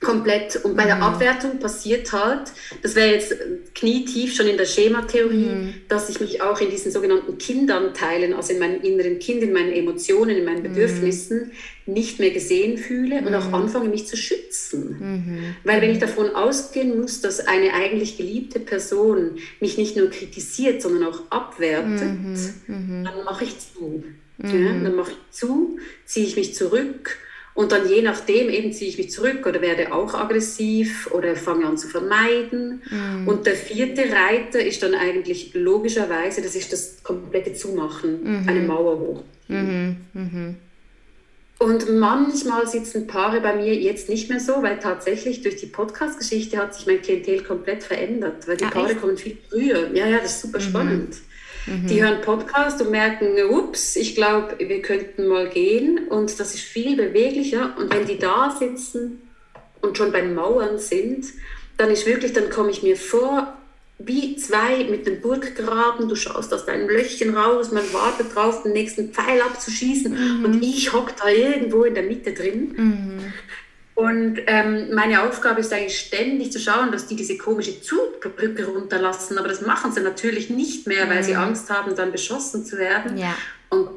Komplett. 0.00 0.56
Und 0.64 0.76
bei 0.76 0.84
mhm. 0.84 0.88
der 0.88 1.02
Abwertung 1.02 1.58
passiert 1.58 2.10
halt, 2.12 2.52
das 2.82 2.94
wäre 2.94 3.12
jetzt 3.12 3.34
knietief 3.74 4.34
schon 4.34 4.46
in 4.46 4.56
der 4.56 4.64
Schematheorie, 4.64 5.36
mhm. 5.36 5.74
dass 5.88 6.08
ich 6.08 6.20
mich 6.20 6.40
auch 6.40 6.58
in 6.58 6.70
diesen 6.70 6.90
sogenannten 6.90 7.36
Kindanteilen, 7.36 8.32
also 8.32 8.54
in 8.54 8.60
meinem 8.60 8.80
inneren 8.80 9.18
Kind, 9.18 9.42
in 9.42 9.52
meinen 9.52 9.72
Emotionen, 9.72 10.38
in 10.38 10.44
meinen 10.46 10.60
mhm. 10.60 10.72
Bedürfnissen, 10.72 11.52
mhm. 11.84 11.92
nicht 11.92 12.18
mehr 12.18 12.30
gesehen 12.30 12.78
fühle 12.78 13.20
und 13.20 13.34
auch 13.34 13.48
mhm. 13.48 13.54
anfange, 13.54 13.90
mich 13.90 14.06
zu 14.06 14.16
schützen. 14.16 14.96
Mhm. 14.98 15.54
Weil 15.64 15.82
wenn 15.82 15.90
ich 15.90 15.98
davon 15.98 16.34
ausgehen 16.34 16.98
muss, 16.98 17.20
dass 17.20 17.46
eine 17.46 17.74
eigentlich 17.74 18.16
geliebte 18.16 18.58
Person 18.58 19.32
mich 19.60 19.76
nicht 19.76 19.96
nur 19.96 20.08
kritisiert, 20.08 20.80
sondern 20.80 21.12
auch 21.12 21.30
abwertet, 21.30 22.00
dann 22.66 23.24
mache 23.26 23.44
ich 23.44 23.54
zu. 23.58 24.02
Ja, 24.42 24.48
dann 24.48 24.94
mache 24.96 25.10
ich 25.10 25.36
zu, 25.38 25.78
ziehe 26.06 26.24
ich 26.24 26.36
mich 26.36 26.54
zurück 26.54 27.18
und 27.54 27.72
dann 27.72 27.88
je 27.88 28.02
nachdem 28.02 28.48
eben 28.48 28.72
ziehe 28.72 28.90
ich 28.90 28.98
mich 28.98 29.10
zurück 29.10 29.44
oder 29.46 29.60
werde 29.60 29.92
auch 29.92 30.14
aggressiv 30.14 31.10
oder 31.12 31.34
fange 31.36 31.66
an 31.66 31.76
zu 31.76 31.88
vermeiden. 31.88 32.82
Mhm. 32.90 33.28
Und 33.28 33.46
der 33.46 33.54
vierte 33.54 34.02
Reiter 34.02 34.64
ist 34.64 34.82
dann 34.82 34.94
eigentlich 34.94 35.52
logischerweise, 35.54 36.42
das 36.42 36.54
ist 36.54 36.72
das 36.72 37.02
komplette 37.02 37.52
Zumachen, 37.54 38.42
mhm. 38.42 38.48
eine 38.48 38.60
Mauer 38.60 38.98
hoch. 38.98 39.22
Mhm. 39.48 39.96
mhm. 40.12 40.56
Und 41.58 41.90
manchmal 41.98 42.66
sitzen 42.66 43.06
Paare 43.06 43.42
bei 43.42 43.54
mir 43.54 43.74
jetzt 43.74 44.08
nicht 44.08 44.30
mehr 44.30 44.40
so, 44.40 44.62
weil 44.62 44.78
tatsächlich 44.78 45.42
durch 45.42 45.56
die 45.56 45.66
Podcast-Geschichte 45.66 46.56
hat 46.56 46.74
sich 46.74 46.86
mein 46.86 47.02
Klientel 47.02 47.42
komplett 47.42 47.82
verändert, 47.82 48.48
weil 48.48 48.56
die 48.56 48.64
ah, 48.64 48.70
Paare 48.70 48.92
echt? 48.92 49.00
kommen 49.02 49.18
viel 49.18 49.36
früher. 49.50 49.90
Ja, 49.92 50.06
ja, 50.06 50.20
das 50.20 50.36
ist 50.36 50.40
super 50.40 50.58
mhm. 50.58 50.62
spannend. 50.62 51.16
Mhm. 51.66 51.86
Die 51.86 52.02
hören 52.02 52.20
Podcast 52.20 52.80
und 52.80 52.90
merken, 52.90 53.36
ups, 53.50 53.96
ich 53.96 54.14
glaube, 54.14 54.56
wir 54.58 54.82
könnten 54.82 55.26
mal 55.26 55.48
gehen. 55.48 56.08
Und 56.08 56.38
das 56.38 56.54
ist 56.54 56.62
viel 56.62 56.96
beweglicher. 56.96 57.74
Und 57.78 57.92
wenn 57.92 58.06
die 58.06 58.18
da 58.18 58.54
sitzen 58.58 59.22
und 59.80 59.96
schon 59.96 60.12
beim 60.12 60.34
Mauern 60.34 60.78
sind, 60.78 61.26
dann 61.76 61.90
ist 61.90 62.06
wirklich, 62.06 62.32
dann 62.32 62.50
komme 62.50 62.70
ich 62.70 62.82
mir 62.82 62.96
vor, 62.96 63.56
wie 64.02 64.36
zwei 64.36 64.84
mit 64.84 65.06
dem 65.06 65.20
Burggraben, 65.20 66.08
du 66.08 66.16
schaust 66.16 66.54
aus 66.54 66.64
deinem 66.64 66.88
Löchchen 66.88 67.36
raus, 67.36 67.70
man 67.70 67.84
wartet 67.92 68.34
drauf, 68.34 68.62
den 68.62 68.72
nächsten 68.72 69.12
Pfeil 69.12 69.42
abzuschießen 69.42 70.38
mhm. 70.38 70.44
und 70.44 70.62
ich 70.62 70.92
hocke 70.92 71.12
da 71.22 71.28
irgendwo 71.28 71.84
in 71.84 71.94
der 71.94 72.04
Mitte 72.04 72.32
drin. 72.32 72.74
Mhm. 72.76 73.32
Und 74.00 74.40
ähm, 74.46 74.94
meine 74.94 75.22
Aufgabe 75.22 75.60
ist 75.60 75.72
eigentlich 75.72 75.98
ständig 75.98 76.52
zu 76.52 76.58
schauen, 76.58 76.90
dass 76.90 77.06
die 77.06 77.16
diese 77.16 77.36
komische 77.36 77.82
Zugbrücke 77.82 78.66
runterlassen. 78.66 79.36
Aber 79.38 79.48
das 79.48 79.60
machen 79.60 79.92
sie 79.92 80.00
natürlich 80.00 80.48
nicht 80.48 80.86
mehr, 80.86 81.08
weil 81.08 81.18
mhm. 81.18 81.24
sie 81.24 81.36
Angst 81.36 81.68
haben, 81.70 81.94
dann 81.94 82.12
beschossen 82.12 82.64
zu 82.64 82.78
werden. 82.78 83.18
Ja. 83.18 83.34
Und 83.68 83.90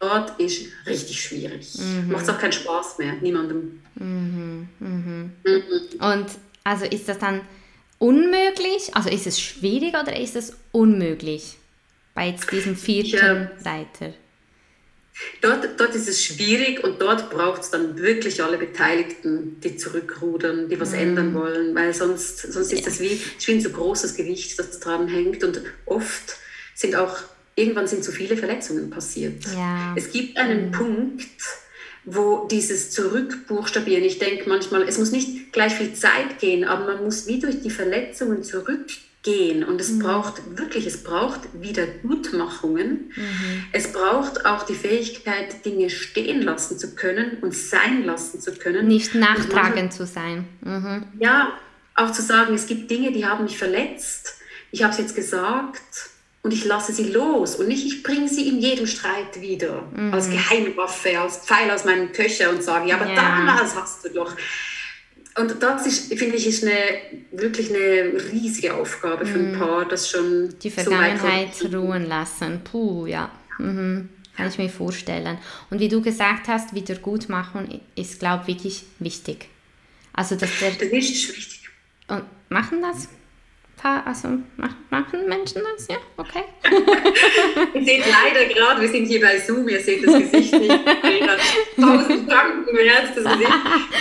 dort 0.00 0.38
ist 0.38 0.66
richtig 0.86 1.22
schwierig. 1.22 1.74
Mhm. 1.78 2.12
Macht 2.12 2.28
auch 2.28 2.38
keinen 2.38 2.52
Spaß 2.52 2.98
mehr, 2.98 3.14
niemandem. 3.20 3.80
Mhm. 3.94 4.68
mhm. 4.78 5.32
Mhm. 5.44 6.00
Und 6.00 6.26
also 6.64 6.84
ist 6.84 7.08
das 7.08 7.18
dann 7.18 7.40
unmöglich? 7.98 8.94
Also 8.94 9.08
ist 9.08 9.26
es 9.26 9.40
schwierig 9.40 9.94
oder 9.94 10.18
ist 10.18 10.36
es 10.36 10.54
unmöglich? 10.72 11.58
bei 12.18 12.34
diesem 12.50 12.74
vierten 12.74 13.16
ja. 13.64 13.70
Reiter? 13.70 14.12
Dort, 15.40 15.68
dort 15.78 15.94
ist 15.94 16.08
es 16.08 16.24
schwierig 16.24 16.82
und 16.82 17.00
dort 17.00 17.30
braucht 17.30 17.62
es 17.62 17.70
dann 17.70 17.98
wirklich 17.98 18.42
alle 18.42 18.58
Beteiligten, 18.58 19.60
die 19.62 19.76
zurückrudern, 19.76 20.68
die 20.68 20.80
was 20.80 20.92
mhm. 20.92 20.98
ändern 20.98 21.34
wollen, 21.34 21.74
weil 21.74 21.94
sonst, 21.94 22.52
sonst 22.52 22.72
ist 22.72 22.86
das 22.86 23.00
wie, 23.00 23.20
wie 23.46 23.52
ein 23.52 23.60
so 23.60 23.70
großes 23.70 24.14
Gewicht, 24.14 24.58
das 24.58 24.80
dran 24.80 25.08
hängt 25.08 25.44
und 25.44 25.60
oft 25.86 26.36
sind 26.74 26.96
auch, 26.96 27.16
irgendwann 27.56 27.86
sind 27.86 28.04
zu 28.04 28.12
viele 28.12 28.36
Verletzungen 28.36 28.90
passiert. 28.90 29.44
Ja. 29.56 29.94
Es 29.96 30.10
gibt 30.12 30.36
einen 30.38 30.66
mhm. 30.66 30.72
Punkt, 30.72 31.28
wo 32.04 32.46
dieses 32.50 32.90
Zurückbuchstabieren, 32.90 34.04
ich 34.04 34.18
denke 34.18 34.48
manchmal, 34.48 34.88
es 34.88 34.98
muss 34.98 35.10
nicht 35.10 35.52
gleich 35.52 35.74
viel 35.74 35.94
Zeit 35.94 36.38
gehen, 36.40 36.64
aber 36.64 36.94
man 36.94 37.04
muss 37.04 37.26
wie 37.26 37.38
durch 37.38 37.60
die 37.60 37.70
Verletzungen 37.70 38.42
zurückgehen 38.42 39.07
gehen. 39.28 39.64
Und 39.64 39.80
es 39.80 39.90
mhm. 39.90 40.00
braucht 40.00 40.58
wirklich, 40.58 40.86
es 40.86 41.02
braucht 41.04 41.40
Wiedergutmachungen. 41.52 43.12
Mhm. 43.14 43.64
Es 43.72 43.92
braucht 43.92 44.46
auch 44.46 44.64
die 44.64 44.74
Fähigkeit, 44.74 45.64
Dinge 45.64 45.90
stehen 45.90 46.42
lassen 46.42 46.78
zu 46.78 46.94
können 46.94 47.38
und 47.42 47.54
sein 47.54 48.04
lassen 48.04 48.40
zu 48.40 48.52
können. 48.52 48.86
Nicht 48.88 49.14
nachtragend 49.14 49.92
zu 49.92 50.06
sein. 50.06 50.46
Mhm. 50.62 51.04
Ja, 51.20 51.52
auch 51.94 52.12
zu 52.12 52.22
sagen, 52.22 52.54
es 52.54 52.66
gibt 52.66 52.90
Dinge, 52.90 53.12
die 53.12 53.26
haben 53.26 53.44
mich 53.44 53.58
verletzt. 53.58 54.36
Ich 54.70 54.82
habe 54.82 54.92
es 54.92 54.98
jetzt 54.98 55.14
gesagt 55.14 56.10
und 56.42 56.52
ich 56.52 56.64
lasse 56.64 56.92
sie 56.92 57.10
los 57.10 57.56
und 57.56 57.68
nicht, 57.68 57.86
ich 57.86 58.02
bringe 58.02 58.28
sie 58.28 58.48
in 58.48 58.58
jedem 58.58 58.86
Streit 58.86 59.40
wieder 59.40 59.82
mhm. 59.94 60.14
als 60.14 60.30
Geheimwaffe, 60.30 61.18
als 61.18 61.38
Pfeil 61.38 61.70
aus 61.70 61.84
meinem 61.84 62.12
Köcher 62.12 62.50
und 62.50 62.62
sage, 62.62 62.88
ja, 62.88 62.96
aber 62.96 63.08
ja. 63.08 63.16
damals 63.16 63.74
hast 63.74 64.04
du 64.04 64.10
doch. 64.10 64.34
Und 65.38 65.62
das 65.62 65.86
ist, 65.86 66.14
finde 66.14 66.36
ich, 66.36 66.46
ist 66.46 66.64
eine, 66.64 66.74
wirklich 67.30 67.70
eine 67.70 68.12
riesige 68.32 68.74
Aufgabe 68.74 69.24
für 69.24 69.38
ein 69.38 69.52
mhm. 69.52 69.58
Paar, 69.58 69.86
das 69.86 70.10
schon 70.10 70.54
die 70.60 70.70
Vergangenheit 70.70 71.54
so 71.54 71.68
ruhen 71.68 72.06
lassen. 72.06 72.60
Puh, 72.64 73.06
ja. 73.06 73.30
Mhm. 73.58 74.08
Kann 74.36 74.48
ich 74.48 74.58
mir 74.58 74.68
vorstellen. 74.68 75.38
Und 75.70 75.80
wie 75.80 75.88
du 75.88 76.00
gesagt 76.00 76.48
hast, 76.48 76.74
Wiedergutmachen 76.74 77.80
ist, 77.94 78.18
glaube 78.18 78.44
ich, 78.46 78.54
wirklich 78.54 78.84
wichtig. 78.98 79.48
Also, 80.12 80.34
dass 80.34 80.50
der, 80.60 80.70
das 80.70 80.82
ist 80.82 81.36
wichtig. 81.36 81.68
Und 82.08 82.24
machen 82.48 82.80
das? 82.82 83.08
Also 83.82 84.28
machen 84.90 85.28
Menschen 85.28 85.62
das? 85.76 85.88
Ja, 85.88 85.96
okay. 86.16 86.44
ihr 87.74 87.84
seht 87.84 88.04
leider 88.06 88.52
gerade, 88.52 88.80
wir 88.80 88.88
sind 88.88 89.06
hier 89.06 89.20
bei 89.20 89.38
Zoom, 89.38 89.68
ihr 89.68 89.80
seht 89.80 90.06
das 90.06 90.18
Gesicht 90.18 90.52
nicht. 90.52 90.80
Tausend 91.76 92.30
Franken 92.30 92.76
Herz, 92.76 93.14
das 93.14 93.24
Gesicht. 93.24 93.52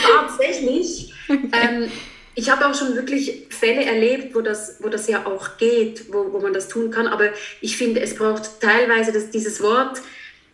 Tatsächlich 0.07 1.13
ähm, 1.29 1.91
ich 2.35 2.49
habe 2.51 2.67
auch 2.67 2.75
schon 2.75 2.95
wirklich 2.95 3.47
Fälle 3.49 3.83
erlebt, 3.83 4.35
wo 4.35 4.41
das, 4.41 4.77
wo 4.79 4.89
das 4.89 5.07
ja 5.07 5.25
auch 5.25 5.57
geht, 5.57 6.13
wo, 6.13 6.31
wo 6.31 6.39
man 6.39 6.53
das 6.53 6.67
tun 6.67 6.91
kann. 6.91 7.07
Aber 7.07 7.29
ich 7.61 7.77
finde, 7.77 7.99
es 7.99 8.15
braucht 8.15 8.61
teilweise 8.61 9.11
das, 9.11 9.31
dieses 9.31 9.61
Wort, 9.61 10.01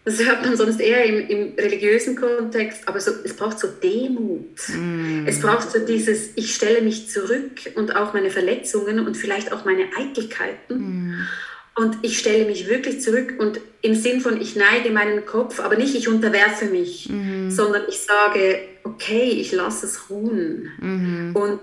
das 0.05 0.19
hört 0.19 0.43
man 0.43 0.57
sonst 0.57 0.81
eher 0.81 1.05
im, 1.05 1.27
im 1.27 1.53
religiösen 1.55 2.15
Kontext, 2.15 2.87
aber 2.87 2.99
so, 2.99 3.11
es 3.23 3.35
braucht 3.35 3.59
so 3.59 3.67
Demut. 3.67 4.57
Mm. 4.67 5.25
Es 5.25 5.39
braucht 5.39 5.71
so 5.71 5.79
dieses, 5.79 6.31
ich 6.35 6.53
stelle 6.53 6.81
mich 6.81 7.09
zurück 7.09 7.71
und 7.75 7.95
auch 7.95 8.13
meine 8.13 8.29
Verletzungen 8.29 9.05
und 9.05 9.15
vielleicht 9.15 9.53
auch 9.53 9.63
meine 9.63 9.85
Eitelkeiten. 9.97 10.77
Mm. 10.77 11.27
Und 11.75 11.97
ich 12.01 12.19
stelle 12.19 12.45
mich 12.45 12.69
wirklich 12.69 13.01
zurück 13.01 13.35
und 13.39 13.59
im 13.81 13.95
Sinn 13.95 14.21
von, 14.21 14.39
ich 14.39 14.55
neige 14.55 14.91
meinen 14.91 15.25
Kopf, 15.25 15.59
aber 15.59 15.75
nicht, 15.75 15.95
ich 15.95 16.07
unterwerfe 16.07 16.65
mich, 16.65 17.09
mhm. 17.09 17.49
sondern 17.49 17.83
ich 17.89 17.99
sage, 17.99 18.59
okay, 18.83 19.23
ich 19.23 19.51
lasse 19.51 19.87
es 19.87 20.09
ruhen. 20.09 20.69
Mhm. 20.79 21.35
Und 21.35 21.59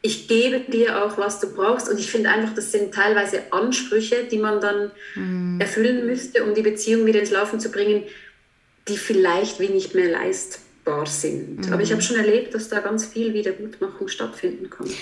ich 0.00 0.28
gebe 0.28 0.60
dir 0.60 1.04
auch, 1.04 1.18
was 1.18 1.40
du 1.40 1.52
brauchst. 1.52 1.88
Und 1.88 1.98
ich 1.98 2.10
finde 2.10 2.30
einfach, 2.30 2.54
das 2.54 2.70
sind 2.70 2.94
teilweise 2.94 3.52
Ansprüche, 3.52 4.24
die 4.30 4.38
man 4.38 4.60
dann 4.60 4.90
mhm. 5.14 5.60
erfüllen 5.60 6.06
müsste, 6.06 6.44
um 6.44 6.54
die 6.54 6.62
Beziehung 6.62 7.04
wieder 7.06 7.20
ins 7.20 7.30
Laufen 7.30 7.58
zu 7.58 7.70
bringen, 7.70 8.04
die 8.86 8.96
vielleicht 8.96 9.60
wie 9.60 9.68
nicht 9.68 9.94
mehr 9.94 10.10
leistbar 10.10 11.06
sind. 11.06 11.70
Aber 11.72 11.82
ich 11.82 11.90
habe 11.90 12.00
mhm. 12.00 12.06
schon 12.06 12.16
erlebt, 12.16 12.54
dass 12.54 12.68
da 12.68 12.80
ganz 12.80 13.06
viel 13.06 13.34
Wiedergutmachung 13.34 14.08
stattfinden 14.08 14.70
konnte. 14.70 14.94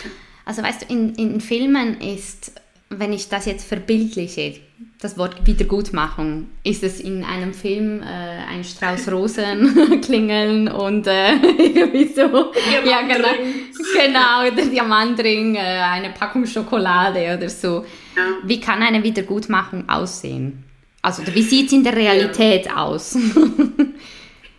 Also 0.44 0.62
weißt 0.62 0.82
du, 0.82 0.86
in, 0.92 1.14
in 1.16 1.40
Filmen 1.40 2.00
ist 2.00 2.52
wenn 2.88 3.12
ich 3.12 3.28
das 3.28 3.46
jetzt 3.46 3.66
verbildliche, 3.66 4.54
das 5.00 5.18
Wort 5.18 5.46
Wiedergutmachung, 5.46 6.46
ist 6.62 6.82
es 6.82 7.00
in 7.00 7.24
einem 7.24 7.52
Film 7.52 8.02
äh, 8.02 8.04
ein 8.04 8.62
Strauß 8.62 9.08
Rosen 9.12 10.00
klingeln 10.04 10.68
und 10.68 11.06
äh, 11.06 11.34
irgendwie 11.58 12.06
so, 12.06 12.52
ja 12.84 13.02
genau, 13.02 13.28
genau, 13.94 14.56
der 14.56 14.66
Diamantring, 14.66 15.56
äh, 15.56 15.58
eine 15.58 16.10
Packung 16.10 16.46
Schokolade 16.46 17.36
oder 17.36 17.48
so. 17.48 17.84
Ja. 18.16 18.22
Wie 18.44 18.60
kann 18.60 18.82
eine 18.82 19.02
Wiedergutmachung 19.02 19.88
aussehen? 19.88 20.62
Also 21.02 21.22
wie 21.34 21.42
sieht 21.42 21.66
es 21.66 21.72
in 21.72 21.84
der 21.84 21.94
Realität 21.94 22.66
ja. 22.66 22.76
aus? 22.76 23.16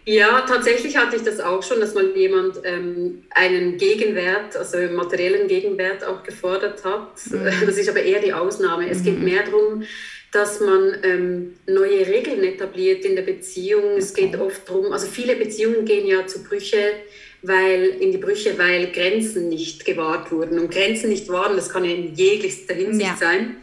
Ja, 0.08 0.39
tatsächlich 0.47 0.95
hatte 0.95 1.18
ich 1.18 1.24
das 1.24 1.41
auch 1.41 1.62
schon, 1.62 1.82
dass 1.82 1.93
mal 1.93 2.16
jemand 2.16 2.62
ähm, 2.64 3.24
einen 3.32 3.78
Gegenwert, 3.78 4.55
also 4.55 4.78
materiellen 4.78 5.49
Gegenwert 5.49 6.01
auch 6.05 6.24
gefordert 6.24 6.86
hat. 6.86 7.12
Mhm. 7.30 7.66
Das 7.66 7.78
ist 7.78 7.89
aber 7.89 8.01
eher 8.01 8.22
die 8.22 8.32
Ausnahme. 8.32 8.89
Es 8.89 8.99
mhm. 8.99 9.03
geht 9.03 9.20
mehr 9.20 9.43
darum, 9.43 9.84
dass 10.32 10.62
man 10.62 10.95
ähm, 11.03 11.55
neue 11.68 12.08
Regeln 12.08 12.41
etabliert 12.45 13.03
in 13.03 13.18
der 13.18 13.24
Beziehung. 13.24 13.84
Okay. 13.84 13.99
Es 13.99 14.14
geht 14.14 14.39
oft 14.39 14.70
darum, 14.70 14.93
also 14.93 15.08
viele 15.08 15.36
Beziehungen 15.36 15.84
gehen 15.84 16.08
ja 16.08 16.26
zu 16.26 16.41
Brüche, 16.41 16.93
weil 17.41 17.84
in 17.99 18.14
die 18.14 18.18
Brüche, 18.18 18.58
weil 18.58 18.93
Grenzen 18.93 19.49
nicht 19.49 19.84
gewahrt 19.84 20.32
wurden. 20.32 20.58
Und 20.58 20.72
Grenzen 20.72 21.10
nicht 21.10 21.28
wahren, 21.28 21.58
das 21.58 21.68
kann 21.68 21.84
ja 21.84 21.91
in 21.91 22.16
jeglichster 22.16 22.76
Hinsicht 22.76 23.10
ja. 23.10 23.18
sein. 23.20 23.58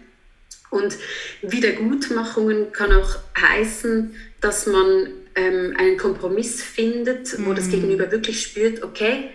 Und 0.69 0.95
Wiedergutmachungen 1.41 2.71
kann 2.73 2.93
auch 2.93 3.17
heißen, 3.35 4.15
dass 4.43 4.67
man 4.67 5.09
ähm, 5.35 5.75
einen 5.79 5.97
Kompromiss 5.97 6.63
findet, 6.63 7.45
wo 7.45 7.51
mm. 7.51 7.57
das 7.57 7.69
Gegenüber 7.69 8.11
wirklich 8.11 8.43
spürt, 8.43 8.83
okay, 8.83 9.31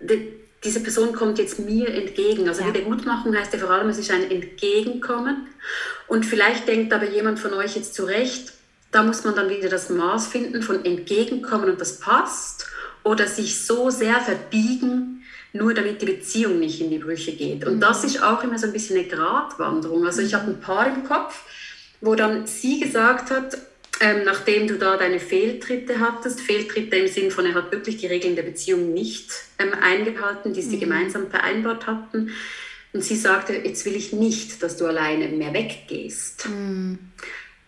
die, 0.00 0.32
diese 0.64 0.80
Person 0.80 1.12
kommt 1.12 1.38
jetzt 1.38 1.58
mir 1.58 1.88
entgegen. 1.88 2.48
Also 2.48 2.62
ja. 2.62 2.68
Wiedergutmachung 2.68 3.36
heißt 3.36 3.52
ja 3.52 3.58
vor 3.58 3.70
allem, 3.70 3.88
es 3.88 3.98
ist 3.98 4.10
ein 4.10 4.30
Entgegenkommen. 4.30 5.48
Und 6.08 6.24
vielleicht 6.24 6.66
denkt 6.66 6.92
aber 6.92 7.08
jemand 7.08 7.38
von 7.38 7.52
euch 7.52 7.76
jetzt 7.76 7.94
zurecht, 7.94 8.52
da 8.90 9.02
muss 9.02 9.24
man 9.24 9.34
dann 9.34 9.50
wieder 9.50 9.68
das 9.68 9.90
Maß 9.90 10.28
finden 10.28 10.62
von 10.62 10.84
Entgegenkommen 10.84 11.68
und 11.68 11.80
das 11.80 11.98
passt. 11.98 12.66
Oder 13.02 13.26
sich 13.26 13.62
so 13.66 13.90
sehr 13.90 14.18
verbiegen, 14.20 15.22
nur 15.52 15.74
damit 15.74 16.00
die 16.00 16.06
Beziehung 16.06 16.58
nicht 16.58 16.80
in 16.80 16.90
die 16.90 16.98
Brüche 16.98 17.32
geht. 17.32 17.66
Und 17.66 17.80
das 17.80 18.02
mhm. 18.02 18.08
ist 18.08 18.22
auch 18.22 18.42
immer 18.42 18.58
so 18.58 18.66
ein 18.66 18.72
bisschen 18.72 18.98
eine 18.98 19.06
Gratwanderung. 19.06 20.06
Also 20.06 20.22
ich 20.22 20.32
habe 20.32 20.50
ein 20.50 20.60
Paar 20.60 20.86
im 20.86 21.04
Kopf, 21.04 21.42
wo 22.00 22.14
dann 22.14 22.46
sie 22.46 22.80
gesagt 22.80 23.30
hat, 23.30 23.58
ähm, 24.00 24.24
nachdem 24.24 24.66
du 24.66 24.76
da 24.76 24.96
deine 24.96 25.20
Fehltritte 25.20 26.00
hattest, 26.00 26.40
Fehltritte 26.40 26.96
im 26.96 27.08
Sinn 27.08 27.30
von, 27.30 27.46
er 27.46 27.54
hat 27.54 27.72
wirklich 27.72 27.98
die 27.98 28.06
Regeln 28.06 28.36
der 28.36 28.42
Beziehung 28.42 28.92
nicht 28.92 29.30
ähm, 29.58 29.72
eingehalten, 29.80 30.52
die 30.52 30.62
sie 30.62 30.76
mhm. 30.76 30.80
gemeinsam 30.80 31.30
vereinbart 31.30 31.86
hatten. 31.86 32.32
Und 32.92 33.02
sie 33.02 33.16
sagte, 33.16 33.54
jetzt 33.54 33.84
will 33.86 33.96
ich 33.96 34.12
nicht, 34.12 34.62
dass 34.62 34.76
du 34.76 34.86
alleine 34.86 35.28
mehr 35.28 35.52
weggehst. 35.52 36.48
Mhm. 36.48 36.98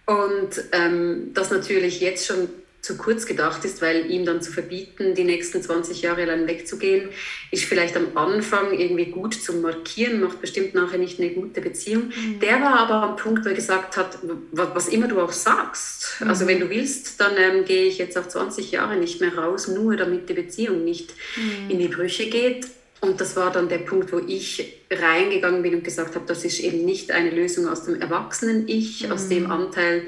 Und 0.06 0.64
ähm, 0.72 1.32
das 1.34 1.50
natürlich 1.50 2.00
jetzt 2.00 2.26
schon 2.26 2.48
zu 2.86 2.96
kurz 2.96 3.26
gedacht 3.26 3.64
ist, 3.64 3.82
weil 3.82 4.08
ihm 4.08 4.24
dann 4.24 4.40
zu 4.40 4.52
verbieten, 4.52 5.16
die 5.16 5.24
nächsten 5.24 5.60
20 5.60 6.02
Jahre 6.02 6.24
lang 6.24 6.46
wegzugehen, 6.46 7.08
ist 7.50 7.64
vielleicht 7.64 7.96
am 7.96 8.16
Anfang 8.16 8.78
irgendwie 8.78 9.06
gut 9.06 9.34
zu 9.34 9.54
markieren, 9.54 10.20
macht 10.20 10.40
bestimmt 10.40 10.74
nachher 10.74 10.98
nicht 10.98 11.18
eine 11.18 11.30
gute 11.30 11.60
Beziehung. 11.60 12.04
Mhm. 12.04 12.38
Der 12.38 12.60
war 12.60 12.78
aber 12.78 13.02
am 13.02 13.16
Punkt, 13.16 13.44
wo 13.44 13.48
er 13.48 13.56
gesagt 13.56 13.96
hat, 13.96 14.18
was 14.52 14.86
immer 14.86 15.08
du 15.08 15.20
auch 15.20 15.32
sagst, 15.32 16.20
mhm. 16.20 16.28
also 16.28 16.46
wenn 16.46 16.60
du 16.60 16.70
willst, 16.70 17.20
dann 17.20 17.32
ähm, 17.36 17.64
gehe 17.64 17.86
ich 17.86 17.98
jetzt 17.98 18.16
auch 18.16 18.28
20 18.28 18.70
Jahre 18.70 18.96
nicht 18.96 19.20
mehr 19.20 19.36
raus, 19.36 19.66
nur 19.66 19.96
damit 19.96 20.28
die 20.28 20.34
Beziehung 20.34 20.84
nicht 20.84 21.12
mhm. 21.36 21.70
in 21.70 21.78
die 21.80 21.88
Brüche 21.88 22.30
geht. 22.30 22.68
Und 23.00 23.20
das 23.20 23.36
war 23.36 23.50
dann 23.50 23.68
der 23.68 23.78
Punkt, 23.78 24.12
wo 24.12 24.18
ich 24.18 24.80
reingegangen 24.90 25.62
bin 25.62 25.74
und 25.74 25.84
gesagt 25.84 26.14
habe, 26.14 26.24
das 26.26 26.44
ist 26.44 26.60
eben 26.60 26.84
nicht 26.84 27.10
eine 27.10 27.30
Lösung 27.30 27.68
aus 27.68 27.84
dem 27.84 28.00
Erwachsenen-Ich, 28.00 29.10
aus 29.10 29.28
dem 29.28 29.44
mhm. 29.44 29.50
Anteil, 29.50 30.02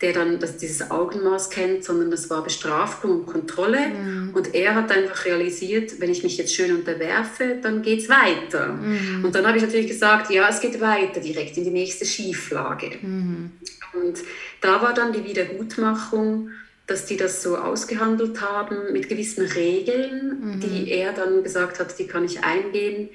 der 0.00 0.12
dann 0.12 0.40
das, 0.40 0.56
dieses 0.56 0.90
Augenmaß 0.90 1.50
kennt, 1.50 1.84
sondern 1.84 2.10
das 2.10 2.28
war 2.28 2.42
Bestrafung 2.42 3.20
und 3.20 3.26
Kontrolle. 3.26 3.88
Mhm. 3.88 4.30
Und 4.34 4.54
er 4.54 4.74
hat 4.74 4.90
einfach 4.90 5.24
realisiert, 5.24 6.00
wenn 6.00 6.10
ich 6.10 6.22
mich 6.22 6.36
jetzt 6.36 6.54
schön 6.54 6.74
unterwerfe, 6.74 7.58
dann 7.62 7.82
geht 7.82 8.00
es 8.00 8.08
weiter. 8.08 8.72
Mhm. 8.72 9.24
Und 9.24 9.34
dann 9.34 9.46
habe 9.46 9.56
ich 9.56 9.64
natürlich 9.64 9.88
gesagt, 9.88 10.30
ja, 10.30 10.48
es 10.48 10.60
geht 10.60 10.80
weiter, 10.80 11.20
direkt 11.20 11.56
in 11.56 11.64
die 11.64 11.70
nächste 11.70 12.04
Schieflage. 12.04 12.98
Mhm. 13.00 13.52
Und 13.92 14.18
da 14.60 14.82
war 14.82 14.94
dann 14.94 15.12
die 15.12 15.24
Wiedergutmachung, 15.24 16.50
dass 16.86 17.06
die 17.06 17.16
das 17.16 17.42
so 17.42 17.56
ausgehandelt 17.56 18.40
haben 18.40 18.92
mit 18.92 19.08
gewissen 19.08 19.46
Regeln, 19.46 20.56
mhm. 20.56 20.60
die 20.60 20.90
er 20.90 21.12
dann 21.12 21.42
gesagt 21.42 21.78
hat, 21.78 21.98
die 21.98 22.06
kann 22.06 22.24
ich 22.24 22.42
eingehen. 22.44 23.08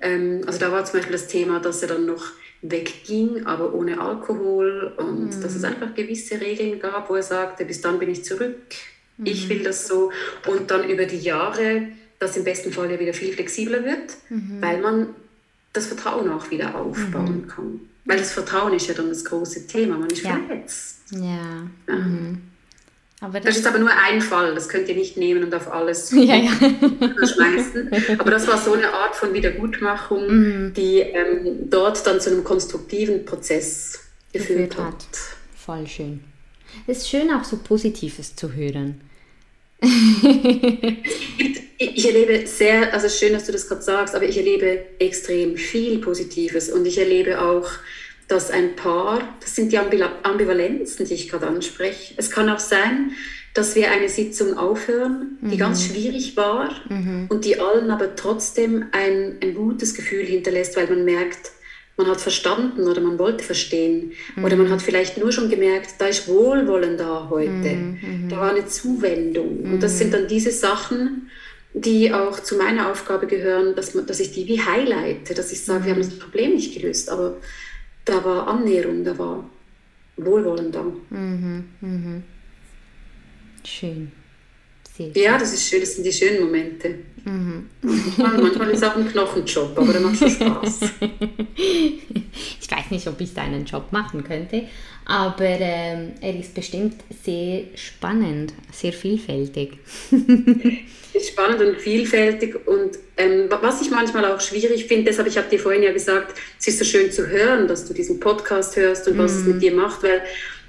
Ähm, 0.00 0.42
also 0.46 0.58
da 0.58 0.72
war 0.72 0.84
zum 0.84 0.98
Beispiel 0.98 1.12
das 1.12 1.28
Thema, 1.28 1.60
dass 1.60 1.80
er 1.80 1.88
dann 1.88 2.06
noch 2.06 2.32
wegging, 2.64 3.44
aber 3.46 3.74
ohne 3.74 4.00
Alkohol 4.00 4.94
und 4.96 5.36
mhm. 5.36 5.42
dass 5.42 5.54
es 5.54 5.64
einfach 5.64 5.94
gewisse 5.94 6.40
Regeln 6.40 6.80
gab, 6.80 7.10
wo 7.10 7.14
er 7.14 7.22
sagte, 7.22 7.64
bis 7.64 7.80
dann 7.80 7.98
bin 7.98 8.10
ich 8.10 8.24
zurück, 8.24 8.56
mhm. 9.18 9.26
ich 9.26 9.48
will 9.48 9.62
das 9.62 9.86
so 9.86 10.10
und 10.46 10.70
dann 10.70 10.88
über 10.88 11.04
die 11.04 11.18
Jahre, 11.18 11.88
dass 12.18 12.36
im 12.36 12.44
besten 12.44 12.72
Fall 12.72 12.90
ja 12.90 12.98
wieder 12.98 13.12
viel 13.12 13.32
flexibler 13.32 13.84
wird, 13.84 14.16
mhm. 14.30 14.56
weil 14.60 14.80
man 14.80 15.08
das 15.72 15.86
Vertrauen 15.86 16.30
auch 16.30 16.50
wieder 16.50 16.74
aufbauen 16.74 17.42
mhm. 17.42 17.48
kann. 17.48 17.80
Weil 18.06 18.18
das 18.18 18.32
Vertrauen 18.32 18.74
ist 18.74 18.86
ja 18.86 18.94
dann 18.94 19.08
das 19.08 19.24
große 19.24 19.66
Thema. 19.66 19.96
Man 19.96 20.10
ist 20.10 20.22
Ja. 20.22 20.38
verletzt. 20.46 21.00
Ja. 21.10 21.68
Mhm. 21.94 22.42
Das 23.32 23.42
das, 23.44 23.56
ist 23.58 23.66
aber 23.66 23.78
nur 23.78 23.90
ein 23.90 24.20
Fall, 24.20 24.54
das 24.54 24.68
könnt 24.68 24.88
ihr 24.88 24.94
nicht 24.96 25.16
nehmen 25.16 25.44
und 25.44 25.54
auf 25.54 25.70
alles 25.72 26.10
ja, 26.14 26.34
ja. 26.36 26.50
schmeißen. 26.52 27.90
Aber 28.18 28.30
das 28.30 28.46
war 28.46 28.58
so 28.58 28.72
eine 28.72 28.92
Art 28.92 29.16
von 29.16 29.32
Wiedergutmachung, 29.34 30.26
Mhm. 30.26 30.74
die 30.74 31.00
ähm, 31.00 31.70
dort 31.70 32.06
dann 32.06 32.20
zu 32.20 32.30
einem 32.30 32.44
konstruktiven 32.44 33.24
Prozess 33.24 34.00
geführt 34.32 34.76
hat. 34.76 34.86
hat. 34.86 34.96
Voll 35.56 35.86
schön. 35.86 36.24
Es 36.86 36.98
ist 36.98 37.08
schön, 37.08 37.30
auch 37.32 37.44
so 37.44 37.56
Positives 37.58 38.34
zu 38.36 38.52
hören. 38.52 39.00
Ich 41.78 41.96
ich 41.96 42.06
erlebe 42.06 42.46
sehr, 42.46 42.92
also 42.94 43.08
schön, 43.08 43.32
dass 43.32 43.46
du 43.46 43.52
das 43.52 43.68
gerade 43.68 43.82
sagst, 43.82 44.14
aber 44.14 44.24
ich 44.24 44.36
erlebe 44.36 44.84
extrem 44.98 45.56
viel 45.56 45.98
Positives 45.98 46.70
und 46.70 46.86
ich 46.86 46.98
erlebe 46.98 47.40
auch, 47.40 47.68
dass 48.34 48.50
ein 48.50 48.74
Paar, 48.74 49.20
das 49.40 49.54
sind 49.54 49.70
die 49.70 49.78
Ambivalenzen, 49.78 51.06
die 51.06 51.14
ich 51.14 51.28
gerade 51.28 51.46
anspreche. 51.46 52.14
Es 52.16 52.30
kann 52.32 52.50
auch 52.50 52.58
sein, 52.58 53.12
dass 53.54 53.76
wir 53.76 53.92
eine 53.92 54.08
Sitzung 54.08 54.58
aufhören, 54.58 55.38
die 55.40 55.56
ganz 55.56 55.84
schwierig 55.84 56.36
war 56.36 56.70
und 57.28 57.44
die 57.44 57.60
allen 57.60 57.92
aber 57.92 58.16
trotzdem 58.16 58.86
ein, 58.90 59.36
ein 59.40 59.54
gutes 59.54 59.94
Gefühl 59.94 60.24
hinterlässt, 60.24 60.76
weil 60.76 60.88
man 60.88 61.04
merkt, 61.04 61.52
man 61.96 62.08
hat 62.08 62.20
verstanden 62.20 62.88
oder 62.88 63.00
man 63.00 63.20
wollte 63.20 63.44
verstehen. 63.44 64.14
Oder 64.42 64.56
man 64.56 64.68
hat 64.68 64.82
vielleicht 64.82 65.16
nur 65.16 65.30
schon 65.30 65.48
gemerkt, 65.48 65.94
da 65.98 66.06
ist 66.06 66.26
Wohlwollen 66.26 66.96
da 66.96 67.28
heute. 67.30 67.76
Da 68.28 68.36
war 68.38 68.50
eine 68.50 68.66
Zuwendung. 68.66 69.60
Und 69.60 69.80
das 69.80 69.98
sind 69.98 70.12
dann 70.12 70.26
diese 70.26 70.50
Sachen, 70.50 71.30
die 71.72 72.12
auch 72.12 72.40
zu 72.40 72.56
meiner 72.56 72.90
Aufgabe 72.90 73.28
gehören, 73.28 73.76
dass, 73.76 73.94
man, 73.94 74.06
dass 74.06 74.18
ich 74.18 74.32
die 74.32 74.48
wie 74.48 74.60
highlighte, 74.60 75.34
dass 75.34 75.52
ich 75.52 75.64
sage, 75.64 75.84
wir 75.84 75.92
haben 75.92 76.02
das 76.02 76.18
Problem 76.18 76.54
nicht 76.54 76.74
gelöst, 76.74 77.10
aber 77.10 77.36
da 78.04 78.24
war 78.24 78.46
Annäherung, 78.48 79.04
da 79.04 79.16
war 79.18 79.44
Wohlwollen 80.16 80.70
da. 80.70 80.84
Schön. 83.64 84.12
Sehr 84.96 85.10
Ja, 85.14 85.38
das 85.38 85.52
ist 85.52 85.68
schön, 85.68 85.80
das 85.80 85.94
sind 85.94 86.04
die 86.04 86.12
schönen 86.12 86.44
Momente. 86.44 86.94
Manchmal, 87.82 88.38
manchmal 88.38 88.70
ist 88.70 88.78
es 88.78 88.82
auch 88.84 88.96
ein 88.96 89.08
Knochenjob, 89.08 89.78
aber 89.78 89.92
der 89.92 90.00
macht 90.02 90.18
schon 90.18 90.30
Spaß. 90.30 90.80
Ich 92.60 92.70
weiß 92.70 92.90
nicht, 92.90 93.06
ob 93.06 93.20
ich 93.20 93.32
da 93.34 93.42
einen 93.42 93.64
Job 93.64 93.92
machen 93.92 94.24
könnte, 94.24 94.62
aber 95.04 95.44
ähm, 95.44 96.12
er 96.20 96.38
ist 96.38 96.54
bestimmt 96.54 96.94
sehr 97.24 97.64
spannend, 97.76 98.52
sehr 98.72 98.92
vielfältig. 98.92 99.78
ist 101.12 101.28
spannend 101.28 101.60
und 101.60 101.76
vielfältig 101.80 102.66
und 102.66 102.98
ähm, 103.16 103.48
wa- 103.50 103.60
was 103.62 103.80
ich 103.82 103.90
manchmal 103.90 104.24
auch 104.24 104.40
schwierig 104.40 104.86
finde, 104.86 105.04
deshalb, 105.04 105.28
ich 105.28 105.36
habe 105.38 105.48
dir 105.48 105.60
vorhin 105.60 105.82
ja 105.84 105.92
gesagt, 105.92 106.36
es 106.58 106.66
ist 106.68 106.78
so 106.80 106.84
schön 106.84 107.12
zu 107.12 107.28
hören, 107.28 107.68
dass 107.68 107.86
du 107.86 107.94
diesen 107.94 108.18
Podcast 108.18 108.76
hörst 108.76 109.06
und 109.06 109.18
was 109.18 109.32
es 109.32 109.44
mit 109.44 109.62
dir 109.62 109.72
macht, 109.72 110.02
weil 110.02 110.22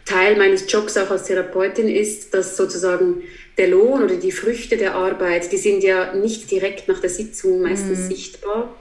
Teil 0.06 0.38
meines 0.38 0.72
Jobs 0.72 0.96
auch 0.98 1.10
als 1.10 1.24
Therapeutin 1.24 1.88
ist, 1.88 2.32
dass 2.34 2.56
sozusagen 2.56 3.24
der 3.58 3.70
Lohn 3.70 4.04
oder 4.04 4.16
die 4.16 4.32
Früchte 4.32 4.78
der 4.78 4.96
Arbeit, 4.96 5.52
die 5.52 5.58
sind 5.58 5.84
ja 5.84 6.14
nicht 6.14 6.50
direkt 6.52 6.88
nach 6.88 7.00
der 7.00 7.10
Sitzung 7.10 7.62
meistens 7.62 8.08
sichtbar, 8.08 8.76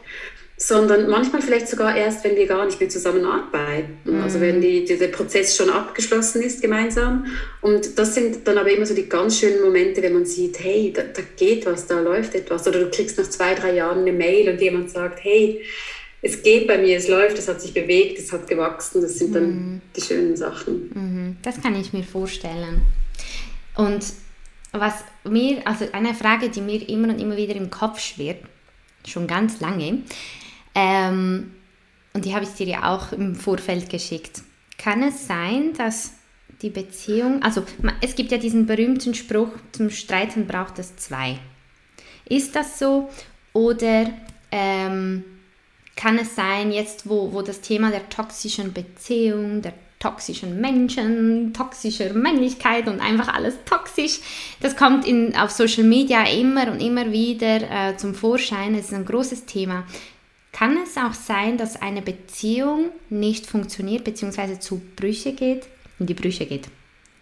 sondern 0.57 1.09
manchmal 1.09 1.43
vielleicht 1.43 1.68
sogar 1.68 1.97
erst, 1.97 2.25
wenn 2.25 2.37
wir 2.37 2.47
gar 2.47 2.64
nicht 2.64 2.79
mehr 2.81 2.89
zusammenarbeiten. 2.89 3.99
Also 4.22 4.41
wenn 4.41 4.61
die, 4.61 4.85
die, 4.85 4.97
der 4.97 5.09
Prozess 5.09 5.57
schon 5.57 5.68
abgeschlossen 5.68 6.43
ist 6.43 6.62
gemeinsam. 6.62 7.27
Und 7.61 7.99
das 7.99 8.14
sind 8.14 8.47
dann 8.47 8.59
aber 8.59 8.70
immer 8.70 8.87
so 8.87 8.95
die 8.95 9.09
ganz 9.09 9.39
schönen 9.41 9.61
Momente, 9.62 10.01
wenn 10.03 10.12
man 10.14 10.25
sieht, 10.25 10.61
hey, 10.61 10.93
da, 10.95 11.03
da 11.03 11.22
geht 11.37 11.66
was, 11.66 11.87
da 11.87 12.01
läuft 12.01 12.35
etwas. 12.35 12.66
Oder 12.66 12.81
du 12.81 12.91
kriegst 12.91 13.18
nach 13.18 13.29
zwei, 13.29 13.55
drei 13.55 13.75
Jahren 13.75 14.01
eine 14.01 14.12
Mail 14.12 14.49
und 14.49 14.61
jemand 14.61 14.91
sagt, 14.91 15.25
hey, 15.25 15.61
es 16.22 16.43
geht 16.43 16.66
bei 16.66 16.79
mir, 16.79 16.97
es 16.97 17.09
läuft, 17.09 17.37
es 17.39 17.49
hat 17.49 17.61
sich 17.61 17.75
bewegt, 17.75 18.18
es 18.18 18.33
hat 18.33 18.49
gewachsen. 18.49 19.03
Das 19.03 19.18
sind 19.18 19.35
dann 19.35 19.83
die 19.95 20.01
schönen 20.01 20.37
Sachen. 20.37 20.91
Mhm, 20.95 21.37
Das 21.43 21.61
kann 21.61 21.79
ich 21.79 21.93
mir 21.93 22.05
vorstellen. 22.05 22.81
Und 23.77 24.05
was 24.81 25.05
mir, 25.25 25.66
also 25.66 25.87
eine 25.93 26.14
Frage, 26.14 26.51
die 26.51 26.61
mir 26.61 26.89
immer 26.89 27.09
und 27.09 27.20
immer 27.20 27.37
wieder 27.37 27.55
im 27.55 27.70
Kopf 27.70 28.01
schwirrt, 28.01 28.43
schon 29.07 29.27
ganz 29.27 29.61
lange, 29.61 30.03
ähm, 30.75 31.53
und 32.12 32.25
die 32.25 32.35
habe 32.35 32.45
ich 32.45 32.51
dir 32.51 32.66
ja 32.66 32.95
auch 32.95 33.12
im 33.12 33.35
Vorfeld 33.35 33.91
geschickt. 33.91 34.43
Kann 34.79 35.03
es 35.03 35.27
sein, 35.27 35.72
dass 35.75 36.12
die 36.62 36.70
Beziehung, 36.70 37.43
also 37.43 37.64
es 38.01 38.14
gibt 38.14 38.31
ja 38.31 38.39
diesen 38.39 38.66
berühmten 38.66 39.14
Spruch, 39.14 39.49
zum 39.72 39.91
Streiten 39.91 40.47
braucht 40.47 40.79
es 40.79 40.97
zwei. 40.97 41.39
Ist 42.25 42.55
das 42.55 42.79
so? 42.79 43.11
Oder 43.53 44.11
ähm, 44.51 45.25
kann 45.97 46.18
es 46.18 46.35
sein, 46.35 46.72
jetzt 46.72 47.09
wo, 47.09 47.33
wo 47.33 47.43
das 47.43 47.61
Thema 47.61 47.91
der 47.91 48.09
toxischen 48.09 48.72
Beziehung, 48.72 49.62
der 49.62 49.75
toxischen 50.05 50.61
Menschen, 50.61 51.55
toxischer 51.55 52.13
Männlichkeit 52.13 52.89
und 52.89 53.01
einfach 53.01 53.33
alles 53.33 53.55
toxisch, 53.65 54.21
das 54.61 54.77
kommt 54.77 55.07
in, 55.07 55.35
auf 55.35 55.51
Social 55.51 55.85
Media 55.85 56.25
immer 56.25 56.71
und 56.71 56.81
immer 56.81 57.11
wieder 57.11 57.63
äh, 57.63 57.97
zum 57.97 58.15
Vorschein, 58.15 58.75
es 58.75 58.87
ist 58.87 58.95
ein 58.95 59.07
großes 59.07 59.47
Thema. 59.47 59.85
Kann 60.53 60.77
es 60.77 60.97
auch 60.97 61.15
sein, 61.15 61.57
dass 61.57 61.81
eine 61.81 62.03
Beziehung 62.03 62.91
nicht 63.09 63.47
funktioniert, 63.47 64.05
beziehungsweise 64.05 64.61
zu 64.61 64.81
Brüche 64.95 65.33
geht? 65.33 65.67
In 65.99 66.07
die 66.07 66.15
Brüche 66.15 66.47
geht. 66.47 66.69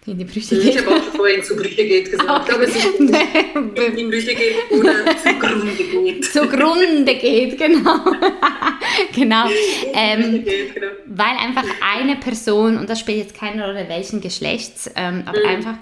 In 0.05 0.19
die 0.19 0.25
Brüche 0.25 0.57
Ich 0.57 0.65
geht. 0.65 0.85
habe 0.85 0.97
auch 0.97 1.15
vorhin 1.15 1.45
zu 1.45 1.55
Brüche 1.55 1.87
geht 1.87 2.11
gesagt, 2.11 2.53
aber 2.53 2.63
es 2.65 2.75
ist 2.75 2.99
in 2.99 3.07
die 3.07 4.05
Brüche 4.05 4.35
geht 4.35 4.71
oder 4.73 4.95
zugrunde 5.17 5.85
geht. 5.85 6.25
Zugrunde 6.25 7.15
geht, 7.15 7.57
genau. 7.57 7.99
genau. 9.15 9.45
Ähm, 9.95 10.45
geht, 10.45 10.75
genau. 10.75 10.89
weil 11.07 11.37
einfach 11.39 11.65
eine 11.81 12.17
Person, 12.17 12.79
und 12.79 12.91
das 12.91 12.99
spielt 12.99 13.19
jetzt 13.19 13.35
keine 13.37 13.65
Rolle 13.65 13.89
welchen 13.89 14.21
Geschlechts, 14.21 14.91
ähm, 14.97 15.23
aber 15.25 15.47
einfach 15.47 15.77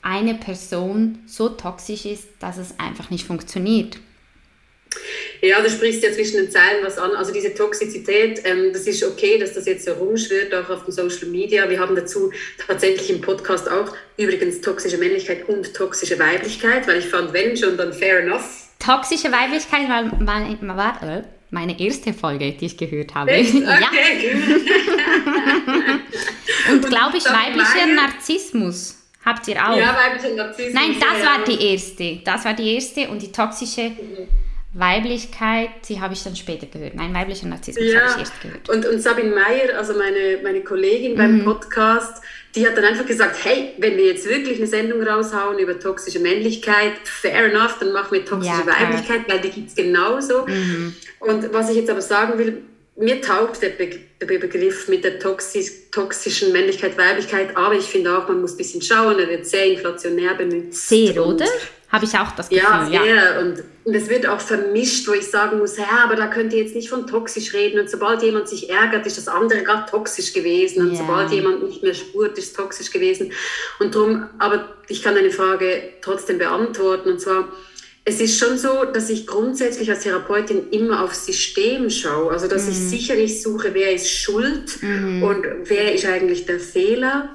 eine 0.00 0.34
Person 0.34 1.18
so 1.26 1.50
toxisch 1.50 2.06
ist, 2.06 2.28
dass 2.38 2.56
es 2.56 2.78
einfach 2.78 3.10
nicht 3.10 3.26
funktioniert. 3.26 3.98
Ja, 5.42 5.60
du 5.60 5.70
sprichst 5.70 6.02
ja 6.02 6.12
zwischen 6.12 6.36
den 6.36 6.50
Zeilen 6.50 6.84
was 6.84 6.98
an. 6.98 7.12
Also 7.12 7.32
diese 7.32 7.52
Toxizität, 7.54 8.42
ähm, 8.44 8.70
das 8.72 8.86
ist 8.86 9.02
okay, 9.04 9.38
dass 9.38 9.52
das 9.54 9.66
jetzt 9.66 9.84
so 9.84 9.92
rumschwirrt, 9.92 10.54
auch 10.54 10.68
auf 10.70 10.84
den 10.84 10.92
Social 10.92 11.28
Media. 11.28 11.68
Wir 11.68 11.78
haben 11.78 11.94
dazu 11.94 12.32
tatsächlich 12.66 13.10
im 13.10 13.20
Podcast 13.20 13.70
auch 13.70 13.94
übrigens 14.16 14.60
toxische 14.60 14.98
Männlichkeit 14.98 15.48
und 15.48 15.74
toxische 15.74 16.18
Weiblichkeit, 16.18 16.86
weil 16.88 16.98
ich 16.98 17.06
fand, 17.06 17.32
wenn 17.32 17.56
schon, 17.56 17.76
dann 17.76 17.92
fair 17.92 18.20
enough. 18.20 18.68
Toxische 18.78 19.30
Weiblichkeit 19.32 19.88
war, 19.88 20.04
war, 20.20 20.76
war 20.76 21.02
äh, 21.02 21.22
meine 21.50 21.78
erste 21.78 22.12
Folge, 22.12 22.52
die 22.52 22.66
ich 22.66 22.76
gehört 22.76 23.14
habe. 23.14 23.30
Echt? 23.32 23.54
Ja, 23.54 23.78
Okay. 23.90 24.36
und 26.70 26.86
glaube 26.86 27.16
ich, 27.16 27.24
weiblicher 27.24 27.86
Narzissmus 27.94 28.96
habt 29.24 29.48
ihr 29.48 29.56
auch. 29.56 29.76
Ja, 29.76 29.96
weiblicher 29.96 30.34
Narzissmus. 30.34 30.74
Nein, 30.74 30.96
das 31.00 31.20
ja, 31.20 31.26
war 31.26 31.44
die 31.44 31.72
erste. 31.72 32.20
Das 32.24 32.44
war 32.44 32.54
die 32.54 32.74
erste 32.74 33.08
und 33.08 33.20
die 33.22 33.32
toxische 33.32 33.92
Weiblichkeit, 34.78 35.70
die 35.88 36.00
habe 36.00 36.14
ich 36.14 36.22
dann 36.22 36.36
später 36.36 36.66
gehört. 36.66 36.94
Nein, 36.94 37.14
weiblicher 37.14 37.46
Narzissmus 37.46 37.84
habe 37.94 37.94
Ja, 37.94 38.12
ich 38.14 38.18
erst 38.20 38.40
gehört. 38.42 38.68
und, 38.68 38.86
und 38.86 39.00
Sabine 39.00 39.30
Meyer, 39.30 39.76
also 39.78 39.94
meine, 39.94 40.38
meine 40.42 40.62
Kollegin 40.62 41.12
Mhm. 41.12 41.16
beim 41.16 41.44
Podcast, 41.44 42.22
die 42.54 42.66
hat 42.66 42.76
dann 42.76 42.84
einfach 42.84 43.06
gesagt, 43.06 43.36
hey, 43.44 43.72
wenn 43.78 43.96
wir 43.96 44.06
jetzt 44.06 44.28
wirklich 44.28 44.58
eine 44.58 44.66
Sendung 44.66 45.02
raushauen 45.02 45.58
über 45.58 45.78
toxische 45.78 46.18
Männlichkeit, 46.20 46.92
fair 47.04 47.46
enough, 47.52 47.76
dann 47.80 47.92
machen 47.92 48.08
wir 48.12 48.24
toxische 48.24 48.54
Ja. 48.54 48.62
Mhm. 48.64 48.68
Weiblichkeit, 48.92 49.20
weil 49.28 49.40
die 49.40 49.50
gibt 49.50 49.68
es 49.70 49.74
genauso. 49.74 50.46
Und 51.20 51.52
was 51.52 51.70
ich 51.70 51.76
jetzt 51.76 51.90
aber 51.90 52.00
sagen 52.02 52.38
will, 52.38 52.62
mir 52.98 53.20
taugt 53.20 53.60
der, 53.60 53.70
Be 53.70 53.90
der 54.20 54.26
Begriff 54.26 54.88
mit 54.88 55.04
der 55.04 55.18
toxisch 55.18 55.70
toxischen 55.92 56.50
Männlichkeit, 56.52 56.96
Weiblichkeit, 56.96 57.54
aber 57.54 57.74
ich 57.74 57.84
finde 57.84 58.16
auch, 58.16 58.26
man 58.28 58.40
muss 58.40 58.52
ein 58.52 58.56
bisschen 58.56 58.80
schauen, 58.80 59.18
er 59.18 59.28
wird 59.28 59.44
sehr 59.46 59.66
inflationär 59.66 60.34
benutzt. 60.34 60.88
Sehr, 60.88 61.22
oder? 61.24 61.44
Habe 61.96 62.04
ich 62.04 62.18
auch 62.18 62.32
das 62.32 62.50
Gefühl, 62.50 62.62
ja, 62.62 62.86
ja. 62.88 63.02
sehr. 63.02 63.40
Und, 63.40 63.64
und 63.84 63.94
es 63.94 64.10
wird 64.10 64.26
auch 64.26 64.38
vermischt, 64.40 65.08
wo 65.08 65.14
ich 65.14 65.30
sagen 65.30 65.56
muss, 65.58 65.78
ja, 65.78 65.88
aber 66.04 66.14
da 66.14 66.26
könnt 66.26 66.52
ihr 66.52 66.62
jetzt 66.62 66.74
nicht 66.74 66.90
von 66.90 67.06
toxisch 67.06 67.54
reden. 67.54 67.80
Und 67.80 67.88
sobald 67.88 68.22
jemand 68.22 68.50
sich 68.50 68.68
ärgert, 68.68 69.06
ist 69.06 69.16
das 69.16 69.28
andere 69.28 69.62
gerade 69.62 69.90
toxisch 69.90 70.34
gewesen. 70.34 70.82
Und 70.82 70.92
Ja. 70.92 70.98
sobald 70.98 71.30
jemand 71.30 71.62
nicht 71.62 71.82
mehr 71.82 71.94
spurt, 71.94 72.36
ist 72.36 72.54
toxisch 72.54 72.90
gewesen. 72.90 73.32
Und 73.78 73.94
drum, 73.94 74.26
aber 74.38 74.68
ich 74.88 75.02
kann 75.02 75.14
deine 75.14 75.30
Frage 75.30 75.94
trotzdem 76.02 76.36
beantworten. 76.36 77.08
Und 77.08 77.18
zwar, 77.18 77.48
es 78.08 78.20
ist 78.20 78.38
schon 78.38 78.56
so, 78.56 78.84
dass 78.84 79.10
ich 79.10 79.26
grundsätzlich 79.26 79.90
als 79.90 80.04
Therapeutin 80.04 80.70
immer 80.70 81.02
aufs 81.02 81.26
System 81.26 81.90
schaue. 81.90 82.30
Also, 82.30 82.46
dass 82.46 82.68
ich 82.68 82.76
sicherlich 82.76 83.42
suche, 83.42 83.74
wer 83.74 83.92
ist 83.92 84.08
schuld 84.08 84.78
und 85.24 85.44
wer 85.64 85.92
ist 85.92 86.06
eigentlich 86.06 86.46
der 86.46 86.60
Fehler. 86.60 87.30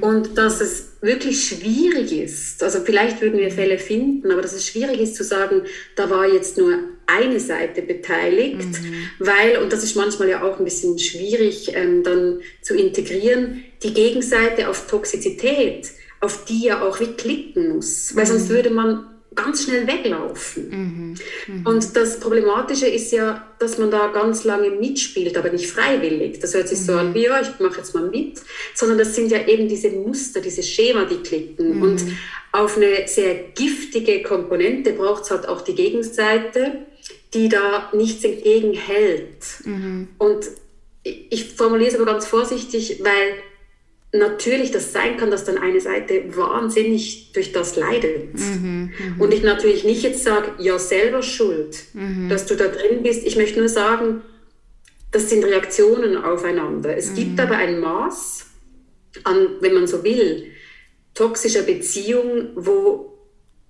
Und 0.00 0.38
dass 0.38 0.60
es 0.60 0.92
wirklich 1.00 1.48
schwierig 1.48 2.12
ist. 2.12 2.62
Also, 2.62 2.78
vielleicht 2.84 3.20
würden 3.20 3.36
wir 3.36 3.50
Fälle 3.50 3.78
finden, 3.78 4.30
aber 4.30 4.42
dass 4.42 4.52
es 4.52 4.64
schwierig 4.64 5.00
ist 5.00 5.16
zu 5.16 5.24
sagen, 5.24 5.62
da 5.96 6.08
war 6.08 6.32
jetzt 6.32 6.56
nur 6.56 6.78
eine 7.06 7.40
Seite 7.40 7.82
beteiligt, 7.82 8.78
weil, 9.18 9.58
und 9.58 9.72
das 9.72 9.82
ist 9.82 9.96
manchmal 9.96 10.28
ja 10.28 10.44
auch 10.44 10.60
ein 10.60 10.64
bisschen 10.64 11.00
schwierig 11.00 11.72
ähm, 11.74 12.04
dann 12.04 12.38
zu 12.60 12.76
integrieren, 12.76 13.64
die 13.82 13.92
Gegenseite 13.92 14.68
auf 14.68 14.86
Toxizität, 14.86 15.90
auf 16.20 16.44
die 16.44 16.66
ja 16.66 16.82
auch 16.82 17.00
wie 17.00 17.12
klicken 17.14 17.70
muss. 17.74 18.14
Weil 18.14 18.26
sonst 18.26 18.48
würde 18.48 18.70
man 18.70 19.08
ganz 19.34 19.64
schnell 19.64 19.86
weglaufen. 19.86 20.68
Mhm. 20.70 21.14
Mhm. 21.46 21.66
Und 21.66 21.96
das 21.96 22.20
Problematische 22.20 22.86
ist 22.86 23.12
ja, 23.12 23.46
dass 23.58 23.78
man 23.78 23.90
da 23.90 24.08
ganz 24.08 24.44
lange 24.44 24.70
mitspielt, 24.70 25.36
aber 25.36 25.50
nicht 25.50 25.70
freiwillig. 25.70 26.40
Das 26.40 26.54
hört 26.54 26.68
sich 26.68 26.80
mhm. 26.80 26.84
so 26.84 26.92
an 26.94 27.14
wie, 27.14 27.24
ja, 27.24 27.40
ich 27.40 27.58
mache 27.60 27.78
jetzt 27.78 27.94
mal 27.94 28.08
mit, 28.08 28.40
sondern 28.74 28.98
das 28.98 29.14
sind 29.14 29.30
ja 29.30 29.46
eben 29.46 29.68
diese 29.68 29.90
Muster, 29.90 30.40
diese 30.40 30.62
Schema, 30.62 31.04
die 31.04 31.16
klicken. 31.16 31.76
Mhm. 31.76 31.82
Und 31.82 32.02
auf 32.52 32.76
eine 32.76 33.06
sehr 33.06 33.34
giftige 33.54 34.22
Komponente 34.22 34.92
braucht 34.92 35.24
es 35.24 35.30
halt 35.30 35.48
auch 35.48 35.62
die 35.62 35.74
Gegenseite, 35.74 36.86
die 37.34 37.48
da 37.48 37.90
nichts 37.94 38.24
entgegenhält. 38.24 39.44
Mhm. 39.64 40.08
Und 40.18 40.46
ich 41.04 41.54
formuliere 41.54 41.90
es 41.90 41.96
aber 41.96 42.06
ganz 42.06 42.26
vorsichtig, 42.26 43.00
weil 43.02 43.34
natürlich 44.12 44.70
das 44.70 44.92
sein 44.92 45.16
kann, 45.16 45.30
dass 45.30 45.44
dann 45.44 45.58
eine 45.58 45.80
Seite 45.80 46.24
wahnsinnig 46.36 47.32
durch 47.32 47.52
das 47.52 47.76
leidet. 47.76 48.34
Mhm, 48.34 48.92
mh. 49.16 49.24
Und 49.24 49.32
ich 49.32 49.42
natürlich 49.42 49.84
nicht 49.84 50.02
jetzt 50.02 50.22
sage, 50.22 50.52
ja 50.58 50.78
selber 50.78 51.22
schuld, 51.22 51.84
mhm. 51.94 52.28
dass 52.28 52.46
du 52.46 52.54
da 52.54 52.68
drin 52.68 53.02
bist. 53.02 53.26
Ich 53.26 53.36
möchte 53.36 53.58
nur 53.58 53.70
sagen, 53.70 54.22
das 55.10 55.30
sind 55.30 55.44
Reaktionen 55.44 56.16
aufeinander. 56.16 56.96
Es 56.96 57.10
mhm. 57.10 57.14
gibt 57.14 57.40
aber 57.40 57.56
ein 57.56 57.80
Maß 57.80 58.46
an, 59.24 59.48
wenn 59.60 59.74
man 59.74 59.86
so 59.86 60.04
will, 60.04 60.46
toxischer 61.14 61.62
Beziehung, 61.62 62.50
wo 62.54 63.11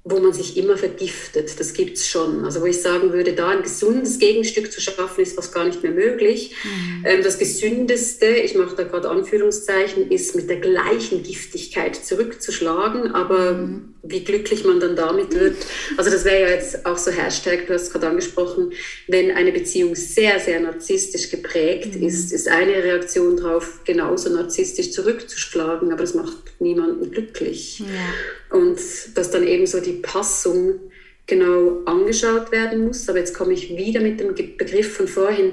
wo 0.05 0.19
man 0.19 0.33
sich 0.33 0.57
immer 0.57 0.77
vergiftet. 0.77 1.61
Das 1.61 1.75
gibt 1.75 1.97
es 1.97 2.09
schon. 2.09 2.45
Also 2.45 2.61
wo 2.61 2.67
ich 2.67 2.83
sagen 2.83 3.13
würde, 3.13 3.35
da 3.35 3.51
ein 3.51 3.63
gesundes 3.63 4.19
Gegenstück 4.19 4.73
zu 4.73 4.81
schaffen, 4.81 5.23
ist 5.23 5.37
fast 5.37 5.55
gar 5.55 5.65
nicht 5.65 5.85
mehr 5.85 5.93
möglich. 5.93 6.57
Mhm. 6.65 7.05
Ähm, 7.05 7.23
das 7.23 7.39
Gesündeste, 7.39 8.27
ich 8.27 8.57
mache 8.57 8.75
da 8.75 8.83
gerade 8.83 9.09
Anführungszeichen, 9.09 10.11
ist 10.11 10.35
mit 10.35 10.51
der 10.51 10.57
gleichen 10.57 11.23
Giftigkeit 11.23 11.95
zurückzuschlagen. 11.95 13.13
Aber 13.13 13.53
mhm. 13.53 13.95
wie 14.03 14.25
glücklich 14.25 14.65
man 14.65 14.81
dann 14.81 14.97
damit 14.97 15.39
wird, 15.39 15.57
also 15.97 16.11
das 16.11 16.25
wäre 16.25 16.43
ja 16.43 16.49
jetzt 16.57 16.85
auch 16.85 16.99
so 16.99 17.13
Hashtag, 17.13 17.69
du 17.69 17.75
hast 17.75 17.93
gerade 17.93 18.09
angesprochen, 18.09 18.73
wenn 19.07 19.31
eine 19.31 19.53
Beziehung 19.53 19.95
sehr, 19.95 20.41
sehr 20.41 20.59
narzisstisch 20.59 21.31
geprägt 21.31 21.95
mhm. 21.95 22.09
ist, 22.09 22.33
ist 22.33 22.49
eine 22.49 22.75
Reaktion 22.75 23.37
darauf, 23.37 23.85
genauso 23.85 24.31
narzisstisch 24.31 24.91
zurückzuschlagen. 24.91 25.93
Aber 25.93 26.01
das 26.01 26.15
macht 26.15 26.39
niemanden 26.59 27.13
glücklich. 27.13 27.79
Ja. 27.79 28.59
Und 28.59 28.79
dass 29.15 29.31
dann 29.31 29.47
eben 29.47 29.67
so 29.67 29.81
die 29.81 29.92
Passung 29.93 30.81
genau 31.27 31.83
angeschaut 31.85 32.53
werden 32.53 32.87
muss. 32.87 33.09
Aber 33.09 33.19
jetzt 33.19 33.35
komme 33.35 33.53
ich 33.53 33.77
wieder 33.77 34.01
mit 34.01 34.21
dem 34.21 34.35
Begriff 34.35 34.97
von 34.97 35.09
vorhin. 35.09 35.53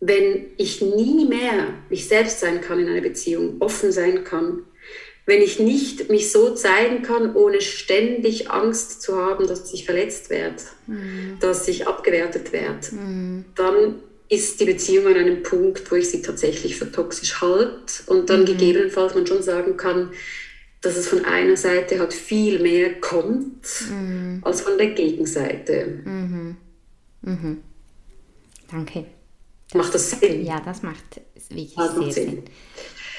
Wenn 0.00 0.46
ich 0.56 0.82
nie 0.82 1.24
mehr 1.24 1.68
ich 1.90 2.08
selbst 2.08 2.40
sein 2.40 2.60
kann 2.60 2.80
in 2.80 2.88
einer 2.88 3.00
Beziehung, 3.00 3.56
offen 3.60 3.90
sein 3.90 4.24
kann, 4.24 4.64
wenn 5.26 5.40
ich 5.40 5.58
nicht 5.58 6.10
mich 6.10 6.30
so 6.30 6.54
zeigen 6.54 7.02
kann, 7.02 7.34
ohne 7.34 7.60
ständig 7.60 8.50
Angst 8.50 9.00
zu 9.00 9.16
haben, 9.16 9.46
dass 9.46 9.72
ich 9.72 9.86
verletzt 9.86 10.28
werde, 10.28 10.62
mhm. 10.86 11.38
dass 11.40 11.66
ich 11.66 11.88
abgewertet 11.88 12.52
werde, 12.52 12.94
mhm. 12.94 13.44
dann 13.54 13.94
ist 14.28 14.60
die 14.60 14.64
Beziehung 14.66 15.06
an 15.06 15.14
einem 15.14 15.42
Punkt, 15.42 15.90
wo 15.90 15.96
ich 15.96 16.10
sie 16.10 16.22
tatsächlich 16.22 16.76
für 16.76 16.90
toxisch 16.90 17.40
halte 17.40 18.02
und 18.06 18.28
dann 18.28 18.42
mhm. 18.42 18.46
gegebenenfalls 18.46 19.14
man 19.14 19.26
schon 19.26 19.42
sagen 19.42 19.76
kann, 19.76 20.10
dass 20.84 20.96
es 20.96 21.08
von 21.08 21.24
einer 21.24 21.56
Seite 21.56 21.98
halt 21.98 22.12
viel 22.12 22.60
mehr 22.60 23.00
kommt 23.00 23.66
mhm. 23.90 24.40
als 24.42 24.60
von 24.60 24.76
der 24.76 24.90
Gegenseite. 24.90 26.02
Mhm. 26.04 26.56
Mhm. 27.22 27.62
Danke. 28.70 29.06
Das, 29.70 29.82
macht 29.82 29.94
das 29.94 30.10
Sinn? 30.10 30.44
Ja, 30.44 30.60
das 30.60 30.82
macht 30.82 31.20
wirklich 31.48 31.74
das 31.74 31.94
sehr 31.94 32.12
Sinn. 32.12 32.30
Sinn. 32.30 32.42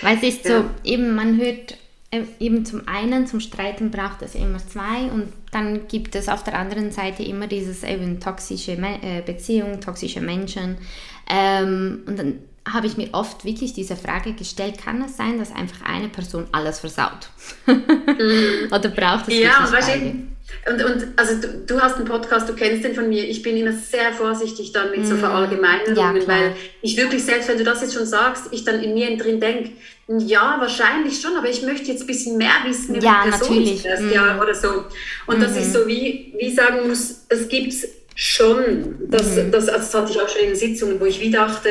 Weil 0.02 0.18
es 0.18 0.24
ist 0.24 0.46
ja. 0.46 0.62
so, 0.62 0.70
eben 0.84 1.16
man 1.16 1.38
hört 1.38 1.78
äh, 2.12 2.24
eben 2.40 2.66
zum 2.66 2.88
einen, 2.88 3.26
zum 3.26 3.40
Streiten 3.40 3.90
braucht 3.92 4.22
es 4.22 4.36
immer 4.36 4.60
zwei 4.60 5.12
und 5.12 5.32
dann 5.52 5.88
gibt 5.88 6.16
es 6.16 6.30
auf 6.30 6.44
der 6.44 6.60
anderen 6.60 6.92
Seite 6.92 7.24
immer 7.24 7.48
dieses 7.48 7.84
eben 7.84 8.20
toxische 8.20 8.74
äh, 8.74 9.22
Beziehung, 9.26 9.82
toxische 9.82 10.22
Menschen 10.22 10.78
ähm, 11.30 12.04
und 12.06 12.20
dann 12.20 12.40
habe 12.72 12.88
ich 12.88 12.98
mir 12.98 13.10
oft 13.12 13.46
wirklich 13.46 13.74
diese 13.74 13.96
Frage 13.96 14.34
gestellt, 14.34 14.78
kann 14.84 15.02
es 15.04 15.18
sein, 15.18 15.38
dass 15.38 15.54
einfach 15.54 15.86
eine 15.86 16.10
Person 16.10 16.48
alles 16.52 16.80
versaut? 16.80 17.30
Mhm. 17.68 17.84
Oder 18.72 18.90
braucht 18.90 19.28
es 19.28 19.40
ja, 19.40 19.72
wirklich? 19.72 20.16
Und, 20.68 20.84
und 20.84 21.08
also 21.16 21.42
du, 21.42 21.48
du, 21.66 21.82
hast 21.82 21.98
einen 21.98 22.06
Podcast, 22.06 22.48
du 22.48 22.54
kennst 22.54 22.84
den 22.84 22.94
von 22.94 23.10
mir. 23.10 23.24
Ich 23.24 23.42
bin 23.42 23.58
immer 23.58 23.72
sehr 23.72 24.14
vorsichtig 24.14 24.72
dann 24.72 24.92
mit 24.92 25.06
so 25.06 25.16
mhm. 25.16 25.20
Verallgemeinerungen, 25.20 26.22
ja, 26.22 26.28
weil 26.28 26.56
ich 26.82 26.98
wirklich, 26.98 27.24
selbst 27.24 27.50
wenn 27.50 27.58
du 27.58 27.64
das 27.64 27.82
jetzt 27.82 27.94
schon 27.94 28.06
sagst, 28.06 28.46
ich 28.52 28.64
dann 28.64 28.82
in 28.82 28.94
mir 28.94 29.16
drin 29.18 29.40
denke, 29.40 29.72
ja, 30.08 30.58
wahrscheinlich 30.60 31.20
schon, 31.20 31.36
aber 31.36 31.50
ich 31.50 31.64
möchte 31.64 31.92
jetzt 31.92 32.02
ein 32.02 32.08
bisschen 32.08 32.38
mehr 32.38 32.54
wissen 32.66 32.96
über 32.96 33.06
ja, 33.06 33.24
die 33.26 33.30
Person 33.32 33.50
natürlich. 33.50 33.86
Erst, 33.86 34.04
mhm. 34.04 34.12
ja, 34.12 34.42
oder 34.42 34.54
so. 34.54 34.86
Und 35.26 35.38
mhm. 35.38 35.42
dass 35.42 35.58
ich 35.58 35.66
so 35.66 35.88
wie, 35.88 36.34
wie 36.38 36.54
sagen 36.54 36.88
muss, 36.88 37.26
es 37.30 37.48
gibt 37.48 37.74
schon, 38.16 38.96
das, 39.08 39.36
mhm. 39.36 39.52
das, 39.52 39.68
also 39.68 39.80
das 39.80 39.94
hatte 39.94 40.12
ich 40.12 40.22
auch 40.22 40.30
schon 40.30 40.48
in 40.48 40.56
Sitzungen, 40.56 41.00
wo 41.00 41.06
ich 41.06 41.20
wie 41.20 41.32
dachte, 41.32 41.70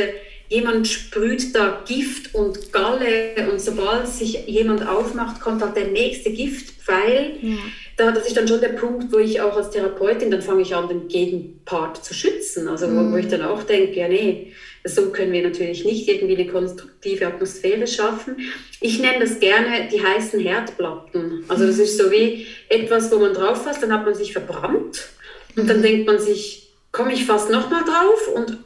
jemand 0.49 0.87
sprüht 0.87 1.55
da 1.55 1.83
Gift 1.87 2.35
und 2.35 2.73
Galle 2.73 3.51
und 3.51 3.61
sobald 3.61 4.07
sich 4.09 4.47
jemand 4.47 4.87
aufmacht, 4.87 5.41
kommt 5.41 5.63
halt 5.63 5.77
der 5.77 5.89
nächste 5.89 6.31
Giftpfeil. 6.31 7.39
Ja. 7.41 7.57
Da, 7.97 8.11
das 8.11 8.27
ist 8.27 8.37
dann 8.37 8.49
schon 8.49 8.61
der 8.61 8.71
Punkt, 8.71 9.13
wo 9.13 9.19
ich 9.19 9.41
auch 9.41 9.57
als 9.57 9.71
Therapeutin, 9.71 10.31
dann 10.31 10.43
fange 10.43 10.63
ich 10.63 10.75
an, 10.75 10.89
den 10.89 11.07
Gegenpart 11.07 12.05
zu 12.05 12.13
schützen. 12.13 12.69
Also 12.69 12.91
wo, 12.91 13.13
wo 13.13 13.17
ich 13.17 13.27
mhm. 13.27 13.31
dann 13.31 13.43
auch 13.43 13.63
denke, 13.63 13.99
ja 13.99 14.09
nee, 14.09 14.53
so 14.85 15.11
können 15.11 15.33
wir 15.33 15.43
natürlich 15.43 15.85
nicht 15.85 16.09
irgendwie 16.09 16.37
eine 16.37 16.51
konstruktive 16.51 17.27
Atmosphäre 17.27 17.87
schaffen. 17.87 18.37
Ich 18.81 19.01
nenne 19.01 19.21
das 19.21 19.41
gerne 19.41 19.89
die 19.91 20.03
heißen 20.03 20.41
Herdplatten. 20.41 21.45
Also 21.49 21.67
das 21.67 21.79
ist 21.79 21.97
so 21.97 22.11
wie 22.11 22.47
etwas, 22.69 23.11
wo 23.11 23.19
man 23.19 23.33
drauf 23.33 23.65
fasst, 23.65 23.83
dann 23.83 23.93
hat 23.93 24.05
man 24.05 24.15
sich 24.15 24.33
verbrannt 24.33 25.09
und 25.57 25.69
dann 25.69 25.79
mhm. 25.79 25.83
denkt 25.83 26.07
man 26.07 26.19
sich, 26.19 26.71
komme 26.93 27.15
ich 27.15 27.25
fast 27.25 27.51
nochmal 27.51 27.85
drauf 27.85 28.29
und 28.35 28.59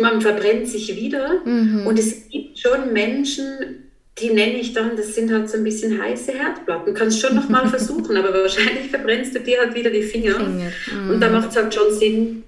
man 0.00 0.20
verbrennt 0.20 0.68
sich 0.68 0.94
wieder. 0.96 1.40
Mhm. 1.44 1.86
Und 1.86 1.98
es 1.98 2.28
gibt 2.28 2.58
schon 2.58 2.92
Menschen, 2.92 3.90
die 4.18 4.30
nenne 4.30 4.54
ich 4.54 4.72
dann, 4.72 4.96
das 4.96 5.14
sind 5.14 5.32
halt 5.32 5.48
so 5.48 5.56
ein 5.56 5.64
bisschen 5.64 6.00
heiße 6.00 6.32
Herdplatten. 6.32 6.94
Kannst 6.94 7.20
schon 7.20 7.36
noch 7.36 7.48
mal 7.48 7.68
versuchen, 7.70 8.16
aber 8.16 8.32
wahrscheinlich 8.32 8.90
verbrennst 8.90 9.34
du 9.34 9.40
dir 9.40 9.60
halt 9.60 9.74
wieder 9.74 9.90
die 9.90 10.02
Finger. 10.02 10.34
Finger. 10.34 10.72
Mhm. 10.92 11.10
Und 11.10 11.20
da 11.20 11.30
macht 11.30 11.50
es 11.50 11.56
halt 11.56 11.74
schon 11.74 11.92
Sinn, 11.92 12.44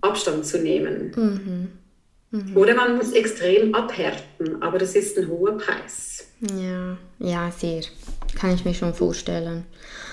Abstand 0.00 0.44
zu 0.44 0.58
nehmen. 0.58 1.12
Mhm. 1.16 1.68
Mhm. 2.30 2.56
Oder 2.56 2.74
man 2.74 2.96
muss 2.96 3.12
extrem 3.12 3.74
abhärten, 3.74 4.60
aber 4.60 4.78
das 4.78 4.94
ist 4.94 5.16
ein 5.18 5.28
hoher 5.28 5.56
Preis. 5.56 6.26
Ja, 6.40 6.98
ja, 7.20 7.50
sehr. 7.50 7.82
Kann 8.34 8.54
ich 8.54 8.64
mir 8.64 8.74
schon 8.74 8.92
vorstellen. 8.92 9.64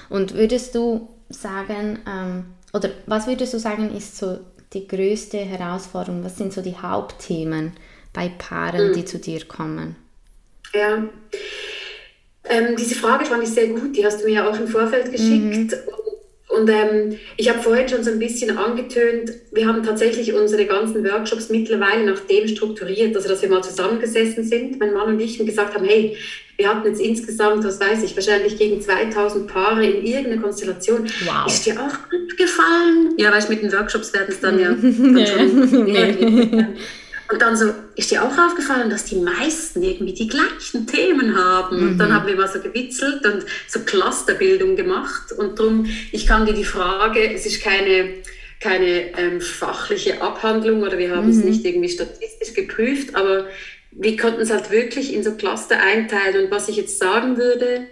Und 0.09 0.35
würdest 0.35 0.75
du 0.75 1.09
sagen, 1.29 1.99
ähm, 2.07 2.45
oder 2.73 2.89
was 3.07 3.27
würdest 3.27 3.53
du 3.53 3.59
sagen, 3.59 3.95
ist 3.95 4.17
so 4.17 4.39
die 4.73 4.87
größte 4.87 5.37
Herausforderung? 5.37 6.23
Was 6.23 6.37
sind 6.37 6.53
so 6.53 6.61
die 6.61 6.77
Hauptthemen 6.77 7.73
bei 8.13 8.29
Paaren, 8.29 8.89
mhm. 8.89 8.93
die 8.93 9.05
zu 9.05 9.19
dir 9.19 9.45
kommen? 9.45 9.95
Ja, 10.73 11.03
ähm, 12.51 12.75
diese 12.75 12.95
Frage 12.95 13.25
fand 13.25 13.43
ich 13.43 13.49
sehr 13.49 13.67
gut. 13.67 13.95
Die 13.95 14.05
hast 14.05 14.21
du 14.21 14.25
mir 14.25 14.33
ja 14.33 14.49
auch 14.49 14.57
im 14.57 14.67
Vorfeld 14.67 15.11
geschickt. 15.11 15.71
Mhm. 15.71 15.71
Und 16.51 16.69
ähm, 16.69 17.17
ich 17.37 17.49
habe 17.49 17.61
vorhin 17.61 17.87
schon 17.87 18.03
so 18.03 18.11
ein 18.11 18.19
bisschen 18.19 18.57
angetönt, 18.57 19.31
wir 19.53 19.65
haben 19.65 19.83
tatsächlich 19.83 20.33
unsere 20.33 20.65
ganzen 20.65 21.01
Workshops 21.05 21.49
mittlerweile 21.49 22.05
nach 22.05 22.19
dem 22.21 22.45
strukturiert, 22.45 23.15
also 23.15 23.29
dass 23.29 23.41
wir 23.41 23.47
mal 23.47 23.63
zusammengesessen 23.63 24.43
sind, 24.43 24.77
mein 24.77 24.93
Mann 24.93 25.07
und 25.07 25.19
ich, 25.21 25.39
und 25.39 25.45
gesagt 25.45 25.73
haben, 25.73 25.85
hey, 25.85 26.17
wir 26.57 26.67
hatten 26.67 26.85
jetzt 26.87 26.99
insgesamt, 26.99 27.63
was 27.63 27.79
weiß 27.79 28.03
ich, 28.03 28.15
wahrscheinlich 28.15 28.57
gegen 28.57 28.81
2000 28.81 29.47
Paare 29.47 29.85
in 29.85 30.05
irgendeiner 30.05 30.41
Konstellation. 30.41 31.05
Wow. 31.25 31.47
Ist 31.47 31.65
dir 31.65 31.79
auch 31.79 32.09
gut 32.09 32.37
gefallen? 32.37 33.13
Ja, 33.17 33.31
weißt 33.31 33.47
du, 33.47 33.53
mit 33.53 33.63
den 33.63 33.71
Workshops 33.71 34.13
werden 34.13 34.27
es 34.27 34.41
dann 34.41 34.59
ja 34.59 34.69
dann 34.81 35.25
schon 35.25 36.67
Und 37.31 37.41
dann 37.41 37.55
so, 37.55 37.73
ist 37.95 38.11
dir 38.11 38.23
auch 38.23 38.37
aufgefallen, 38.37 38.89
dass 38.89 39.05
die 39.05 39.15
meisten 39.15 39.81
irgendwie 39.81 40.13
die 40.13 40.27
gleichen 40.27 40.85
Themen 40.85 41.37
haben? 41.37 41.77
Mhm. 41.77 41.87
Und 41.87 41.97
dann 41.97 42.09
mhm. 42.09 42.13
haben 42.13 42.27
wir 42.27 42.35
mal 42.35 42.49
so 42.49 42.59
gewitzelt 42.59 43.25
und 43.25 43.45
so 43.67 43.79
Clusterbildung 43.79 44.75
gemacht. 44.75 45.31
Und 45.31 45.57
darum, 45.57 45.85
ich 46.11 46.27
kann 46.27 46.45
dir 46.45 46.53
die 46.53 46.65
Frage, 46.65 47.33
es 47.33 47.45
ist 47.45 47.63
keine, 47.63 48.15
keine 48.59 49.17
ähm, 49.17 49.39
fachliche 49.39 50.21
Abhandlung 50.21 50.83
oder 50.83 50.97
wir 50.97 51.15
haben 51.15 51.27
mhm. 51.27 51.31
es 51.31 51.43
nicht 51.45 51.65
irgendwie 51.65 51.89
statistisch 51.89 52.53
geprüft, 52.53 53.15
aber 53.15 53.47
wir 53.91 54.17
konnten 54.17 54.41
es 54.41 54.51
halt 54.51 54.69
wirklich 54.69 55.13
in 55.13 55.23
so 55.23 55.31
Cluster 55.35 55.81
einteilen. 55.81 56.45
Und 56.45 56.51
was 56.51 56.67
ich 56.67 56.75
jetzt 56.75 56.99
sagen 56.99 57.37
würde, 57.37 57.87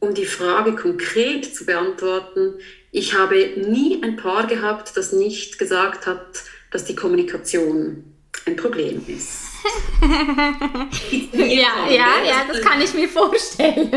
um 0.00 0.14
die 0.14 0.26
Frage 0.26 0.74
konkret 0.74 1.54
zu 1.54 1.66
beantworten, 1.66 2.54
ich 2.90 3.14
habe 3.14 3.36
nie 3.56 4.02
ein 4.02 4.16
Paar 4.16 4.48
gehabt, 4.48 4.96
das 4.96 5.12
nicht 5.12 5.58
gesagt 5.58 6.06
hat, 6.06 6.42
dass 6.72 6.84
die 6.84 6.96
Kommunikation 6.96 8.11
ein 8.46 8.56
Problem 8.56 9.02
ist. 9.06 9.52
ja, 11.32 11.88
ja, 11.88 12.24
ja, 12.24 12.44
das 12.48 12.60
kann 12.62 12.80
ich 12.80 12.92
mir 12.94 13.08
vorstellen. 13.08 13.88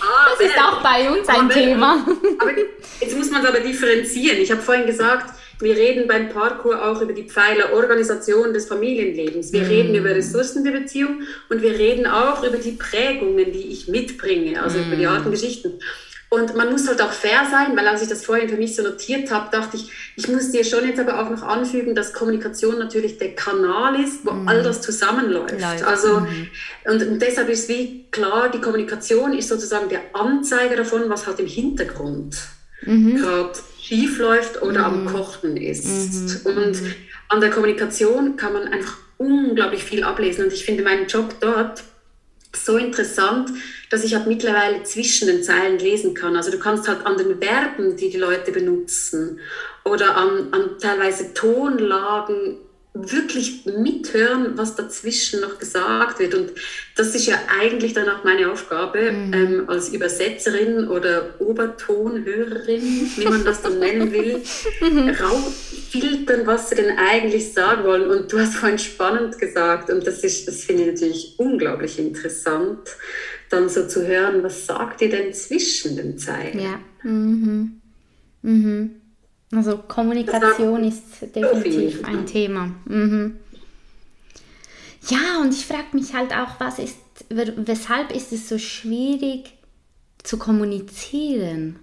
Ah, 0.00 0.30
das 0.30 0.46
ist 0.46 0.56
auch 0.56 0.82
bei 0.82 1.10
uns 1.10 1.28
ein 1.28 1.48
Thema. 1.48 2.06
Aber 2.38 2.52
jetzt 3.00 3.16
muss 3.16 3.30
man 3.30 3.42
es 3.42 3.48
aber 3.48 3.60
differenzieren. 3.60 4.38
Ich 4.38 4.52
habe 4.52 4.62
vorhin 4.62 4.86
gesagt, 4.86 5.34
wir 5.60 5.76
reden 5.76 6.06
beim 6.06 6.28
Parkour 6.28 6.84
auch 6.84 7.00
über 7.00 7.12
die 7.12 7.24
Pfeiler 7.24 7.72
Organisation 7.72 8.52
des 8.52 8.66
Familienlebens. 8.66 9.52
Wir 9.52 9.62
mhm. 9.62 9.68
reden 9.68 9.94
über 9.94 10.10
Ressourcen 10.10 10.64
der 10.64 10.72
Beziehung 10.72 11.22
und 11.48 11.62
wir 11.62 11.72
reden 11.72 12.06
auch 12.06 12.44
über 12.44 12.58
die 12.58 12.72
Prägungen, 12.72 13.52
die 13.52 13.72
ich 13.72 13.88
mitbringe, 13.88 14.62
also 14.62 14.78
mhm. 14.78 14.86
über 14.86 14.96
die 14.96 15.06
Arten 15.06 15.30
Geschichten. 15.30 15.78
Und 16.30 16.56
man 16.56 16.72
muss 16.72 16.88
halt 16.88 17.00
auch 17.00 17.12
fair 17.12 17.46
sein, 17.50 17.76
weil 17.76 17.86
als 17.86 18.02
ich 18.02 18.08
das 18.08 18.24
vorhin 18.24 18.48
für 18.48 18.56
mich 18.56 18.74
so 18.74 18.82
notiert 18.82 19.30
habe, 19.30 19.50
dachte 19.52 19.76
ich, 19.76 19.90
ich 20.16 20.28
muss 20.28 20.50
dir 20.50 20.64
schon 20.64 20.86
jetzt 20.86 20.98
aber 20.98 21.20
auch 21.20 21.30
noch 21.30 21.42
anfügen, 21.42 21.94
dass 21.94 22.12
Kommunikation 22.12 22.78
natürlich 22.78 23.18
der 23.18 23.34
Kanal 23.34 24.00
ist, 24.02 24.24
wo 24.24 24.32
mhm. 24.32 24.48
all 24.48 24.62
das 24.62 24.80
zusammenläuft. 24.80 25.60
Läuft. 25.60 25.84
Also, 25.84 26.20
mhm. 26.20 26.48
und, 26.86 27.02
und, 27.02 27.22
deshalb 27.22 27.48
ist 27.48 27.68
wie 27.68 28.06
klar, 28.10 28.50
die 28.50 28.60
Kommunikation 28.60 29.32
ist 29.32 29.48
sozusagen 29.48 29.88
der 29.88 30.00
Anzeiger 30.12 30.76
davon, 30.76 31.08
was 31.08 31.26
halt 31.26 31.38
im 31.38 31.46
Hintergrund 31.46 32.36
mhm. 32.82 33.16
gerade 33.16 33.52
schief 33.80 34.18
läuft 34.18 34.62
oder 34.62 34.86
am 34.86 35.04
mhm. 35.04 35.08
Kochen 35.08 35.56
ist. 35.56 36.44
Mhm. 36.44 36.56
Und 36.56 36.82
an 37.28 37.40
der 37.40 37.50
Kommunikation 37.50 38.36
kann 38.36 38.54
man 38.54 38.68
einfach 38.68 38.96
unglaublich 39.18 39.84
viel 39.84 40.02
ablesen. 40.04 40.44
Und 40.44 40.52
ich 40.52 40.64
finde 40.64 40.82
meinen 40.82 41.06
Job 41.06 41.34
dort 41.40 41.82
so 42.54 42.76
interessant, 42.76 43.50
dass 43.94 44.02
ich 44.02 44.16
halt 44.16 44.26
mittlerweile 44.26 44.82
zwischen 44.82 45.28
den 45.28 45.44
Zeilen 45.44 45.78
lesen 45.78 46.14
kann. 46.14 46.34
Also 46.34 46.50
du 46.50 46.58
kannst 46.58 46.88
halt 46.88 47.06
an 47.06 47.16
den 47.16 47.40
Verben, 47.40 47.96
die 47.96 48.10
die 48.10 48.18
Leute 48.18 48.50
benutzen 48.50 49.38
oder 49.84 50.16
an, 50.16 50.48
an 50.50 50.70
teilweise 50.80 51.32
Tonlagen 51.32 52.56
wirklich 52.94 53.66
mithören, 53.66 54.58
was 54.58 54.74
dazwischen 54.74 55.40
noch 55.42 55.60
gesagt 55.60 56.18
wird. 56.18 56.34
Und 56.34 56.52
das 56.96 57.14
ist 57.14 57.26
ja 57.26 57.36
eigentlich 57.60 57.92
dann 57.92 58.08
auch 58.08 58.24
meine 58.24 58.50
Aufgabe 58.50 59.12
mhm. 59.12 59.32
ähm, 59.32 59.64
als 59.68 59.90
Übersetzerin 59.90 60.88
oder 60.88 61.34
Obertonhörerin, 61.38 63.10
wie 63.16 63.24
man 63.24 63.44
das 63.44 63.62
dann 63.62 63.78
nennen 63.78 64.12
will, 64.12 64.42
mhm. 64.80 65.08
rausfiltern, 65.08 66.48
was 66.48 66.70
sie 66.70 66.76
denn 66.76 66.98
eigentlich 66.98 67.52
sagen 67.52 67.84
wollen. 67.84 68.10
Und 68.10 68.32
du 68.32 68.40
hast 68.40 68.56
vorhin 68.56 68.78
spannend 68.78 69.38
gesagt, 69.38 69.88
und 69.90 70.04
das, 70.04 70.24
ist, 70.24 70.48
das 70.48 70.64
finde 70.64 70.82
ich 70.82 70.88
natürlich 70.88 71.34
unglaublich 71.36 71.98
interessant, 72.00 72.90
dann 73.54 73.68
so 73.68 73.86
zu 73.86 74.06
hören, 74.06 74.42
was 74.42 74.66
sagt 74.66 75.00
ihr 75.02 75.10
denn 75.10 75.32
zwischen 75.32 75.96
den 75.96 76.18
Zeilen? 76.18 76.58
Ja. 76.58 76.80
Mhm. 77.02 77.80
Mhm. 78.42 78.90
Also 79.52 79.78
Kommunikation 79.78 80.84
ist 80.84 81.02
definitiv 81.34 82.04
ein 82.04 82.26
Thema. 82.26 82.70
Mhm. 82.86 83.36
Ja, 85.08 85.40
und 85.42 85.52
ich 85.52 85.66
frage 85.66 85.88
mich 85.92 86.14
halt 86.14 86.32
auch, 86.32 86.58
was 86.58 86.78
ist, 86.78 86.96
weshalb 87.28 88.14
ist 88.14 88.32
es 88.32 88.48
so 88.48 88.58
schwierig 88.58 89.54
zu 90.22 90.38
kommunizieren? 90.38 91.78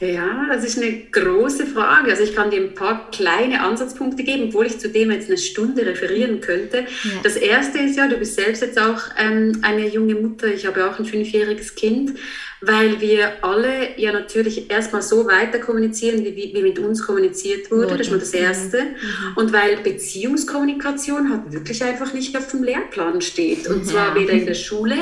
Ja, 0.00 0.46
das 0.48 0.64
ist 0.64 0.78
eine 0.78 0.92
große 1.10 1.66
Frage. 1.66 2.10
Also 2.10 2.22
ich 2.22 2.34
kann 2.34 2.50
dir 2.50 2.60
ein 2.60 2.74
paar 2.74 3.10
kleine 3.10 3.62
Ansatzpunkte 3.62 4.22
geben, 4.22 4.44
obwohl 4.48 4.66
ich 4.66 4.78
zu 4.78 4.88
dem 4.88 5.10
jetzt 5.10 5.28
eine 5.28 5.38
Stunde 5.38 5.84
referieren 5.84 6.40
könnte. 6.40 6.78
Ja. 6.78 7.10
Das 7.24 7.36
erste 7.36 7.78
ist 7.78 7.96
ja, 7.96 8.06
du 8.06 8.16
bist 8.16 8.36
selbst 8.36 8.62
jetzt 8.62 8.80
auch 8.80 9.00
ähm, 9.18 9.58
eine 9.62 9.88
junge 9.88 10.14
Mutter, 10.14 10.46
ich 10.46 10.66
habe 10.66 10.88
auch 10.88 10.98
ein 10.98 11.04
fünfjähriges 11.04 11.74
Kind, 11.74 12.12
weil 12.60 13.00
wir 13.00 13.44
alle 13.44 13.98
ja 13.98 14.12
natürlich 14.12 14.70
erstmal 14.70 15.02
so 15.02 15.26
weiter 15.26 15.58
kommunizieren, 15.58 16.24
wie, 16.24 16.36
wie 16.36 16.62
mit 16.62 16.78
uns 16.78 17.04
kommuniziert 17.04 17.70
wurde. 17.70 17.96
Das 17.96 18.00
ist 18.02 18.10
mal 18.10 18.18
das 18.18 18.34
Erste. 18.34 18.82
Mhm. 18.82 19.36
Und 19.36 19.52
weil 19.52 19.78
Beziehungskommunikation 19.78 21.30
halt 21.30 21.52
wirklich 21.52 21.82
einfach 21.82 22.12
nicht 22.12 22.36
auf 22.36 22.48
dem 22.50 22.62
Lehrplan 22.62 23.20
steht. 23.20 23.66
Und 23.68 23.86
zwar 23.86 24.14
weder 24.14 24.32
in 24.32 24.46
der 24.46 24.54
Schule 24.54 24.96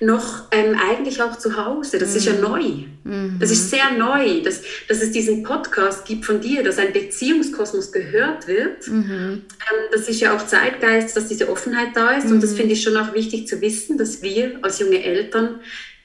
noch 0.00 0.48
ähm, 0.50 0.76
eigentlich 0.78 1.22
auch 1.22 1.36
zu 1.38 1.56
Hause. 1.56 1.98
Das 1.98 2.10
mhm. 2.10 2.16
ist 2.16 2.24
ja 2.26 2.32
mhm. 2.34 2.40
neu. 2.40 2.62
Mhm. 3.04 3.36
Das 3.40 3.50
ist 3.50 3.70
sehr 3.70 3.90
neu, 3.92 4.42
dass, 4.42 4.62
dass 4.88 5.02
es 5.02 5.10
diesen 5.10 5.42
Podcast 5.42 6.04
gibt 6.04 6.24
von 6.24 6.40
dir, 6.40 6.62
dass 6.62 6.78
ein 6.78 6.92
Beziehungskosmos 6.92 7.92
gehört 7.92 8.46
wird. 8.46 8.86
Mhm. 8.88 9.04
Ähm, 9.04 9.42
das 9.90 10.08
ist 10.08 10.20
ja 10.20 10.36
auch 10.36 10.46
Zeitgeist, 10.46 11.16
dass 11.16 11.28
diese 11.28 11.48
Offenheit 11.48 11.90
da 11.94 12.12
ist. 12.12 12.30
Und 12.30 12.42
das 12.42 12.52
mhm. 12.52 12.56
finde 12.56 12.72
ich 12.74 12.82
schon 12.82 12.96
auch 12.96 13.14
wichtig 13.14 13.48
zu 13.48 13.60
wissen, 13.60 13.96
dass 13.98 14.22
wir 14.22 14.58
als 14.62 14.78
junge 14.78 15.02
Eltern 15.02 15.60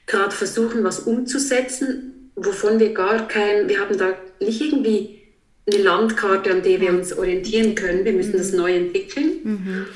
gerade 0.06 0.34
versuchen, 0.34 0.84
was 0.84 1.00
umzusetzen, 1.00 2.30
wovon 2.34 2.80
wir 2.80 2.94
gar 2.94 3.28
kein, 3.28 3.68
wir 3.68 3.80
haben 3.80 3.96
da 3.98 4.14
nicht 4.40 4.60
irgendwie 4.60 5.20
eine 5.66 5.82
Landkarte, 5.82 6.50
an 6.50 6.62
der 6.62 6.80
wir 6.80 6.90
uns 6.90 7.12
orientieren 7.12 7.74
können. 7.74 8.04
Wir 8.04 8.12
müssen 8.12 8.36
das 8.36 8.52
mhm. 8.52 8.58
neu 8.58 8.74
entwickeln. 8.74 9.86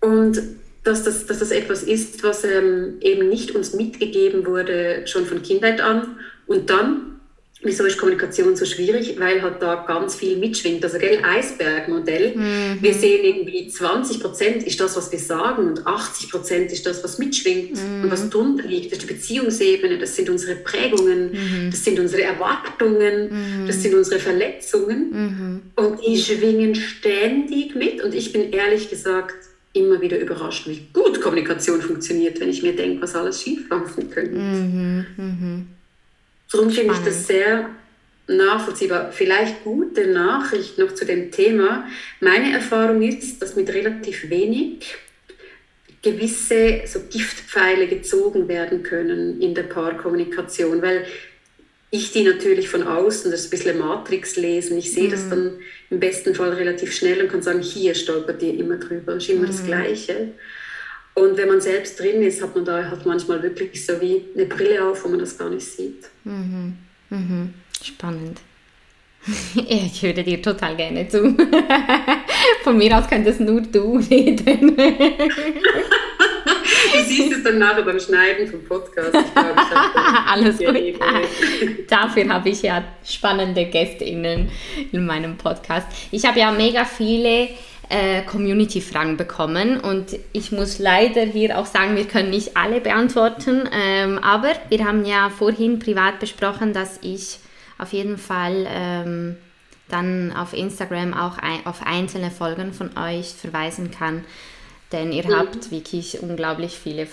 Und 0.00 0.42
dass 0.82 1.04
das, 1.04 1.26
dass 1.26 1.38
das 1.40 1.50
etwas 1.50 1.82
ist, 1.82 2.22
was 2.22 2.44
ähm, 2.44 2.96
eben 3.00 3.28
nicht 3.28 3.54
uns 3.54 3.74
mitgegeben 3.74 4.46
wurde, 4.46 5.06
schon 5.06 5.26
von 5.26 5.42
Kindheit 5.42 5.80
an. 5.80 6.16
Und 6.46 6.70
dann, 6.70 7.20
wieso 7.62 7.84
ist 7.84 7.98
Kommunikation 7.98 8.56
so 8.56 8.64
schwierig? 8.64 9.20
Weil 9.20 9.42
halt 9.42 9.60
da 9.60 9.84
ganz 9.86 10.14
viel 10.14 10.38
mitschwingt. 10.38 10.82
Also, 10.82 10.98
gell, 10.98 11.22
Eisbergmodell. 11.22 12.34
Mhm. 12.34 12.78
Wir 12.80 12.94
sehen 12.94 13.22
irgendwie 13.22 13.68
20 13.68 14.20
Prozent 14.20 14.62
ist 14.62 14.80
das, 14.80 14.96
was 14.96 15.12
wir 15.12 15.18
sagen 15.18 15.68
und 15.68 15.86
80 15.86 16.30
Prozent 16.30 16.72
ist 16.72 16.86
das, 16.86 17.04
was 17.04 17.18
mitschwingt 17.18 17.72
mhm. 17.72 18.04
und 18.04 18.10
was 18.10 18.30
drunter 18.30 18.66
liegt. 18.66 18.86
Das 18.86 19.00
ist 19.00 19.08
die 19.08 19.12
Beziehungsebene, 19.12 19.98
das 19.98 20.16
sind 20.16 20.30
unsere 20.30 20.56
Prägungen, 20.56 21.32
mhm. 21.32 21.70
das 21.70 21.84
sind 21.84 22.00
unsere 22.00 22.22
Erwartungen, 22.22 23.64
mhm. 23.64 23.66
das 23.66 23.82
sind 23.82 23.94
unsere 23.94 24.18
Verletzungen. 24.18 25.10
Mhm. 25.10 25.62
Und 25.76 26.00
die 26.06 26.16
schwingen 26.16 26.74
ständig 26.74 27.74
mit. 27.74 28.02
Und 28.02 28.14
ich 28.14 28.32
bin 28.32 28.50
ehrlich 28.50 28.88
gesagt, 28.88 29.49
immer 29.72 30.00
wieder 30.00 30.18
überrascht, 30.18 30.66
wie 30.66 30.88
gut 30.92 31.20
Kommunikation 31.20 31.80
funktioniert, 31.80 32.40
wenn 32.40 32.48
ich 32.48 32.62
mir 32.62 32.74
denke, 32.74 33.02
was 33.02 33.14
alles 33.14 33.42
schieflaufen 33.42 34.10
könnte. 34.10 34.36
Mhm, 34.36 35.06
mh. 35.16 35.62
Darum 36.50 36.70
finde 36.70 36.94
ich 36.94 37.04
das 37.04 37.26
sehr 37.26 37.70
nachvollziehbar. 38.26 39.12
Vielleicht 39.12 39.62
gute 39.62 40.08
Nachricht 40.08 40.78
noch 40.78 40.94
zu 40.94 41.04
dem 41.04 41.30
Thema. 41.30 41.86
Meine 42.20 42.52
Erfahrung 42.52 43.02
ist, 43.02 43.40
dass 43.40 43.54
mit 43.54 43.72
relativ 43.72 44.28
wenig 44.28 44.96
gewisse 46.02 46.82
so 46.86 47.00
Giftpfeile 47.10 47.86
gezogen 47.86 48.48
werden 48.48 48.82
können 48.82 49.40
in 49.40 49.54
der 49.54 49.64
Paarkommunikation, 49.64 50.80
weil 50.80 51.04
ich 51.90 52.12
die 52.12 52.22
natürlich 52.22 52.68
von 52.68 52.84
außen, 52.84 53.30
das 53.30 53.40
ist 53.40 53.46
ein 53.48 53.50
bisschen 53.50 53.78
Matrix 53.78 54.36
lesen, 54.36 54.78
ich 54.78 54.92
sehe 54.92 55.08
mhm. 55.08 55.10
das 55.10 55.28
dann 55.28 55.52
im 55.90 56.00
besten 56.00 56.34
Fall 56.34 56.50
relativ 56.50 56.92
schnell 56.92 57.20
und 57.20 57.30
kann 57.30 57.42
sagen, 57.42 57.60
hier 57.60 57.94
stolpert 57.94 58.42
ihr 58.42 58.54
immer 58.54 58.76
drüber, 58.76 59.14
ist 59.14 59.28
immer 59.28 59.42
mhm. 59.42 59.46
das 59.46 59.64
Gleiche. 59.64 60.28
Und 61.14 61.36
wenn 61.36 61.48
man 61.48 61.60
selbst 61.60 61.98
drin 61.98 62.22
ist, 62.22 62.40
hat 62.40 62.54
man 62.54 62.64
da 62.64 62.84
hat 62.88 63.04
manchmal 63.04 63.42
wirklich 63.42 63.84
so 63.84 64.00
wie 64.00 64.24
eine 64.34 64.46
Brille 64.46 64.84
auf, 64.84 65.04
wo 65.04 65.08
man 65.08 65.18
das 65.18 65.36
gar 65.36 65.50
nicht 65.50 65.66
sieht. 65.66 66.04
Mhm. 66.24 66.76
Mhm. 67.10 67.54
Spannend. 67.82 68.40
Ich 69.68 70.02
höre 70.02 70.14
dir 70.14 70.40
total 70.40 70.76
gerne 70.76 71.06
zu. 71.08 71.36
Von 72.64 72.78
mir 72.78 72.96
aus 72.96 73.06
könntest 73.08 73.40
nur 73.40 73.60
du 73.60 73.98
reden. 73.98 74.76
Du 76.92 77.04
siehst 77.04 77.32
es 77.32 77.42
dann 77.42 77.58
nachher 77.58 77.82
beim 77.82 78.00
Schneiden 78.00 78.48
vom 78.48 78.64
Podcast. 78.64 79.14
Ich 79.14 79.32
glaube, 79.32 79.54
ich 79.56 79.96
Alles 80.30 80.58
gut. 80.58 81.00
Dafür 81.90 82.28
habe 82.28 82.48
ich 82.48 82.62
ja 82.62 82.84
spannende 83.04 83.66
GästInnen 83.66 84.50
in 84.92 85.06
meinem 85.06 85.36
Podcast. 85.36 85.86
Ich 86.10 86.24
habe 86.24 86.40
ja 86.40 86.50
mega 86.50 86.84
viele 86.84 87.48
äh, 87.88 88.22
Community-Fragen 88.22 89.16
bekommen 89.16 89.80
und 89.80 90.16
ich 90.32 90.52
muss 90.52 90.78
leider 90.78 91.22
hier 91.22 91.58
auch 91.58 91.66
sagen, 91.66 91.96
wir 91.96 92.04
können 92.06 92.30
nicht 92.30 92.56
alle 92.56 92.80
beantworten, 92.80 93.68
ähm, 93.72 94.18
aber 94.18 94.52
wir 94.68 94.84
haben 94.84 95.04
ja 95.04 95.28
vorhin 95.28 95.78
privat 95.80 96.20
besprochen, 96.20 96.72
dass 96.72 97.00
ich 97.02 97.38
auf 97.78 97.92
jeden 97.92 98.18
Fall 98.18 98.66
ähm, 98.68 99.36
dann 99.88 100.32
auf 100.32 100.52
Instagram 100.52 101.14
auch 101.14 101.38
ein, 101.38 101.66
auf 101.66 101.84
einzelne 101.84 102.30
Folgen 102.30 102.72
von 102.72 102.96
euch 102.96 103.28
verweisen 103.28 103.90
kann 103.90 104.24
denn 104.92 105.12
ihr 105.12 105.26
mhm. 105.26 105.36
habt 105.36 105.70
wirklich 105.70 106.20
unglaublich 106.20 106.78
viele 106.78 107.06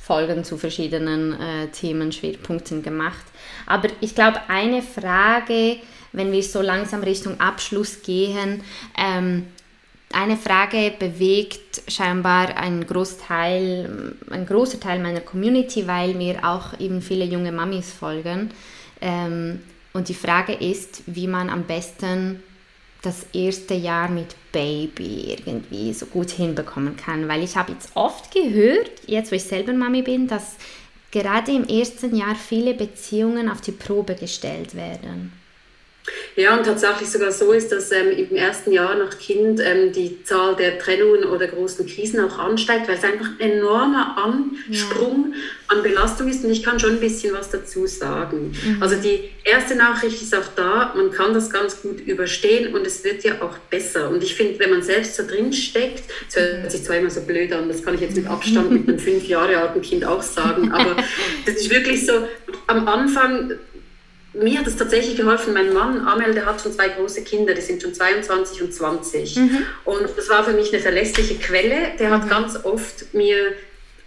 Folgen 0.00 0.42
zu 0.44 0.56
verschiedenen 0.56 1.38
äh, 1.38 1.68
Themenschwerpunkten 1.68 2.82
gemacht. 2.82 3.24
Aber 3.66 3.88
ich 4.00 4.14
glaube, 4.14 4.40
eine 4.48 4.82
Frage, 4.82 5.76
wenn 6.12 6.32
wir 6.32 6.42
so 6.42 6.62
langsam 6.62 7.02
Richtung 7.02 7.38
Abschluss 7.40 8.02
gehen, 8.02 8.62
ähm, 8.96 9.46
eine 10.10 10.38
Frage 10.38 10.94
bewegt 10.98 11.82
scheinbar 11.86 12.56
einen 12.56 12.86
Großteil, 12.86 14.14
ein 14.30 14.46
großer 14.46 14.80
Teil 14.80 15.00
meiner 15.00 15.20
Community, 15.20 15.86
weil 15.86 16.14
mir 16.14 16.42
auch 16.44 16.80
eben 16.80 17.02
viele 17.02 17.26
junge 17.26 17.52
Mamis 17.52 17.92
folgen. 17.92 18.50
Ähm, 19.02 19.60
und 19.92 20.08
die 20.08 20.14
Frage 20.14 20.54
ist, 20.54 21.02
wie 21.06 21.26
man 21.26 21.50
am 21.50 21.64
besten 21.64 22.42
das 23.08 23.26
erste 23.32 23.74
Jahr 23.74 24.08
mit 24.08 24.36
Baby 24.52 25.36
irgendwie 25.44 25.92
so 25.94 26.06
gut 26.06 26.30
hinbekommen 26.30 26.96
kann. 26.96 27.26
Weil 27.28 27.42
ich 27.42 27.56
habe 27.56 27.72
jetzt 27.72 27.90
oft 27.94 28.32
gehört, 28.32 28.90
jetzt 29.06 29.32
wo 29.32 29.36
ich 29.36 29.44
selber 29.44 29.72
Mami 29.72 30.02
bin, 30.02 30.28
dass 30.28 30.56
gerade 31.10 31.52
im 31.52 31.64
ersten 31.64 32.14
Jahr 32.14 32.34
viele 32.34 32.74
Beziehungen 32.74 33.48
auf 33.48 33.60
die 33.60 33.72
Probe 33.72 34.14
gestellt 34.14 34.74
werden. 34.74 35.32
Ja, 36.36 36.56
und 36.56 36.64
tatsächlich 36.64 37.10
sogar 37.10 37.32
so 37.32 37.52
ist, 37.52 37.72
dass 37.72 37.90
ähm, 37.90 38.10
im 38.10 38.36
ersten 38.36 38.72
Jahr 38.72 38.94
nach 38.94 39.18
Kind 39.18 39.60
ähm, 39.60 39.92
die 39.92 40.22
Zahl 40.22 40.54
der 40.56 40.78
Trennungen 40.78 41.24
oder 41.24 41.46
großen 41.46 41.86
Krisen 41.86 42.20
auch 42.20 42.38
ansteigt, 42.38 42.88
weil 42.88 42.96
es 42.96 43.04
einfach 43.04 43.26
ein 43.38 43.40
enormer 43.40 44.16
Ansprung 44.18 45.32
ja. 45.32 45.76
an 45.76 45.82
Belastung 45.82 46.28
ist. 46.28 46.44
Und 46.44 46.50
ich 46.50 46.62
kann 46.62 46.78
schon 46.78 46.92
ein 46.92 47.00
bisschen 47.00 47.34
was 47.34 47.50
dazu 47.50 47.86
sagen. 47.86 48.52
Mhm. 48.64 48.82
Also 48.82 48.96
die 48.96 49.30
erste 49.44 49.74
Nachricht 49.74 50.22
ist 50.22 50.34
auch 50.34 50.46
da, 50.54 50.94
man 50.94 51.10
kann 51.10 51.34
das 51.34 51.50
ganz 51.50 51.82
gut 51.82 52.00
überstehen 52.00 52.74
und 52.74 52.86
es 52.86 53.02
wird 53.02 53.24
ja 53.24 53.42
auch 53.42 53.58
besser. 53.70 54.08
Und 54.08 54.22
ich 54.22 54.34
finde, 54.34 54.58
wenn 54.60 54.70
man 54.70 54.82
selbst 54.82 55.16
so 55.16 55.26
drin 55.26 55.52
steckt, 55.52 56.04
das 56.32 56.42
hört 56.42 56.72
sich 56.72 56.84
zwar 56.84 56.96
immer 56.96 57.10
so 57.10 57.22
blöd 57.22 57.52
an, 57.52 57.68
das 57.68 57.84
kann 57.84 57.94
ich 57.94 58.00
jetzt 58.00 58.16
mit 58.16 58.26
Abstand 58.26 58.70
mit 58.70 58.88
einem 58.88 58.98
fünf 59.08 59.26
Jahre 59.26 59.56
alten 59.56 59.82
Kind 59.82 60.04
auch 60.04 60.22
sagen, 60.22 60.72
aber 60.72 60.96
das 61.46 61.56
ist 61.56 61.70
wirklich 61.70 62.06
so, 62.06 62.12
am 62.66 62.86
Anfang 62.86 63.52
mir 64.40 64.58
hat 64.58 64.66
es 64.66 64.76
tatsächlich 64.76 65.16
geholfen. 65.16 65.52
Mein 65.52 65.72
Mann, 65.72 66.06
Amel, 66.06 66.34
der 66.34 66.46
hat 66.46 66.60
schon 66.60 66.72
zwei 66.72 66.88
große 66.88 67.22
Kinder, 67.22 67.54
die 67.54 67.60
sind 67.60 67.82
schon 67.82 67.94
22 67.94 68.62
und 68.62 68.72
20. 68.72 69.36
Mhm. 69.36 69.58
Und 69.84 70.08
das 70.16 70.28
war 70.28 70.44
für 70.44 70.52
mich 70.52 70.72
eine 70.72 70.82
verlässliche 70.82 71.36
Quelle. 71.36 71.92
Der 71.98 72.10
hat 72.10 72.24
mhm. 72.24 72.28
ganz 72.28 72.64
oft 72.64 73.14
mir 73.14 73.52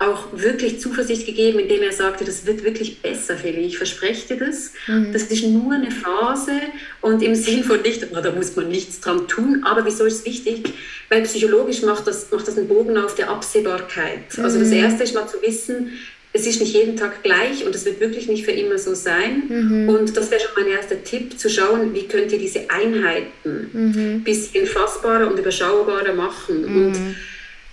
auch 0.02 0.28
wirklich 0.34 0.82
Zuversicht 0.82 1.28
gegeben, 1.28 1.60
indem 1.60 1.84
er 1.84 1.92
sagte, 1.92 2.26
das 2.26 2.48
wird 2.48 2.64
wirklich 2.64 3.04
besser, 3.04 3.38
Feli, 3.38 3.62
ich 3.62 3.78
verspreche 3.78 4.34
dir 4.36 4.48
das. 4.48 4.72
Mhm. 4.88 5.14
Das 5.14 5.24
ist 5.24 5.44
nur 5.44 5.74
eine 5.74 5.92
Phase 5.92 6.54
und 7.02 7.22
im 7.22 7.36
Sinn 7.36 7.64
von 7.64 7.82
nicht, 7.82 8.08
da 8.12 8.32
muss 8.32 8.56
man 8.56 8.68
nichts 8.68 9.00
dran 9.00 9.28
tun, 9.28 9.64
aber 9.64 9.86
wieso 9.86 10.06
ist 10.06 10.20
es 10.20 10.26
wichtig? 10.26 10.74
Weil 11.10 11.22
psychologisch 11.24 11.84
macht 11.84 12.08
das, 12.08 12.32
macht 12.32 12.48
das 12.48 12.58
einen 12.58 12.68
Bogen 12.68 12.98
auf 12.98 13.14
der 13.14 13.30
Absehbarkeit. 13.30 14.40
Also 14.42 14.60
das 14.60 14.70
mhm. 14.70 14.78
Erste 14.78 15.04
ist 15.04 15.14
mal 15.14 15.28
zu 15.28 15.40
wissen, 15.44 15.92
es 16.34 16.48
ist 16.48 16.62
nicht 16.62 16.74
jeden 16.74 16.96
Tag 16.96 17.24
gleich 17.24 17.66
und 17.66 17.76
es 17.76 17.86
wird 17.86 18.00
wirklich 18.00 18.28
nicht 18.28 18.46
für 18.46 18.52
immer 18.52 18.78
so 18.78 18.96
sein. 18.96 19.44
Mhm. 19.50 19.90
Und 19.90 20.16
das 20.16 20.32
wäre 20.32 20.42
schon 20.42 20.64
mein 20.64 20.72
erster 20.72 21.04
Tipp, 21.04 21.38
zu 21.38 21.50
schauen, 21.50 21.94
wie 21.94 22.08
könnt 22.08 22.32
ihr 22.32 22.40
diese 22.40 22.70
Einheiten 22.70 23.70
ein 23.74 24.16
mhm. 24.18 24.24
bisschen 24.24 24.66
fassbarer 24.66 25.30
und 25.30 25.38
überschaubarer 25.38 26.14
machen. 26.14 26.62
Mhm. 26.62 26.86
Und 26.86 26.98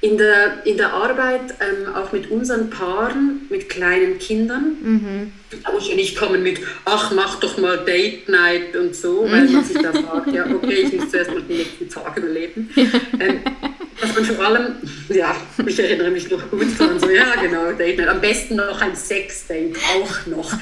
in 0.01 0.17
der, 0.17 0.65
in 0.65 0.77
der 0.77 0.93
Arbeit, 0.93 1.55
ähm, 1.61 1.93
auch 1.95 2.13
mit 2.13 2.31
unseren 2.31 2.71
Paaren, 2.71 3.47
mit 3.51 3.69
kleinen 3.69 4.19
Kindern, 4.19 4.77
mhm. 4.81 5.33
da 5.65 5.73
muss 5.73 5.89
ja 5.89 5.97
nicht 5.97 6.17
kommen 6.17 6.43
mit, 6.43 6.61
ach, 6.85 7.13
mach 7.13 7.41
doch 7.41 7.59
mal 7.59 7.85
Date 7.85 8.29
Night 8.29 8.77
und 8.77 8.95
so, 8.95 9.25
weil 9.29 9.49
man 9.49 9.65
sich 9.65 9.81
da 9.81 9.93
fragt, 9.93 10.33
ja, 10.33 10.47
okay, 10.47 10.87
ich 10.87 10.93
muss 10.93 11.11
zuerst 11.11 11.31
mal 11.31 11.43
den 11.43 11.57
nächsten 11.57 11.89
Tag 11.89 12.17
überleben. 12.17 12.71
Ähm, 13.21 13.41
dass 14.01 14.15
man 14.15 14.25
vor 14.25 14.45
allem, 14.45 14.77
ja, 15.09 15.37
ich 15.67 15.79
erinnere 15.79 16.11
mich 16.11 16.31
noch 16.31 16.51
gut 16.51 16.79
dran, 16.79 16.99
so, 16.99 17.11
ja, 17.11 17.35
genau, 17.41 17.73
Date 17.73 17.99
Night. 17.99 18.09
Am 18.09 18.21
besten 18.21 18.57
noch 18.57 18.81
ein 18.81 18.95
Sex-Date, 18.95 19.77
auch 19.77 20.27
noch. 20.27 20.53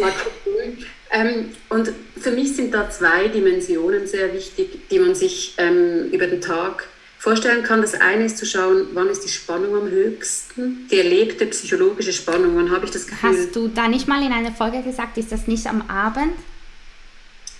mal 0.00 0.12
gucken. 0.12 0.86
Ähm, 1.10 1.50
und 1.68 1.92
für 2.18 2.30
mich 2.30 2.56
sind 2.56 2.72
da 2.72 2.88
zwei 2.90 3.28
Dimensionen 3.28 4.06
sehr 4.06 4.32
wichtig, 4.32 4.88
die 4.90 4.98
man 4.98 5.14
sich 5.14 5.54
ähm, 5.58 6.08
über 6.10 6.26
den 6.26 6.40
Tag 6.40 6.88
vorstellen 7.18 7.62
kann. 7.62 7.82
Das 7.82 7.94
eine 7.94 8.24
ist 8.24 8.38
zu 8.38 8.46
schauen, 8.46 8.86
wann 8.94 9.08
ist 9.08 9.22
die 9.24 9.28
Spannung 9.28 9.76
am 9.76 9.90
höchsten, 9.90 10.88
die 10.90 10.98
erlebte 10.98 11.46
psychologische 11.46 12.12
Spannung, 12.12 12.56
wann 12.56 12.70
habe 12.70 12.86
ich 12.86 12.90
das 12.90 13.06
Gefühl. 13.06 13.30
Hast 13.30 13.54
du 13.54 13.68
da 13.68 13.88
nicht 13.88 14.08
mal 14.08 14.24
in 14.24 14.32
einer 14.32 14.52
Folge 14.52 14.82
gesagt, 14.82 15.18
ist 15.18 15.30
das 15.30 15.46
nicht 15.46 15.66
am 15.66 15.82
Abend? 15.88 16.32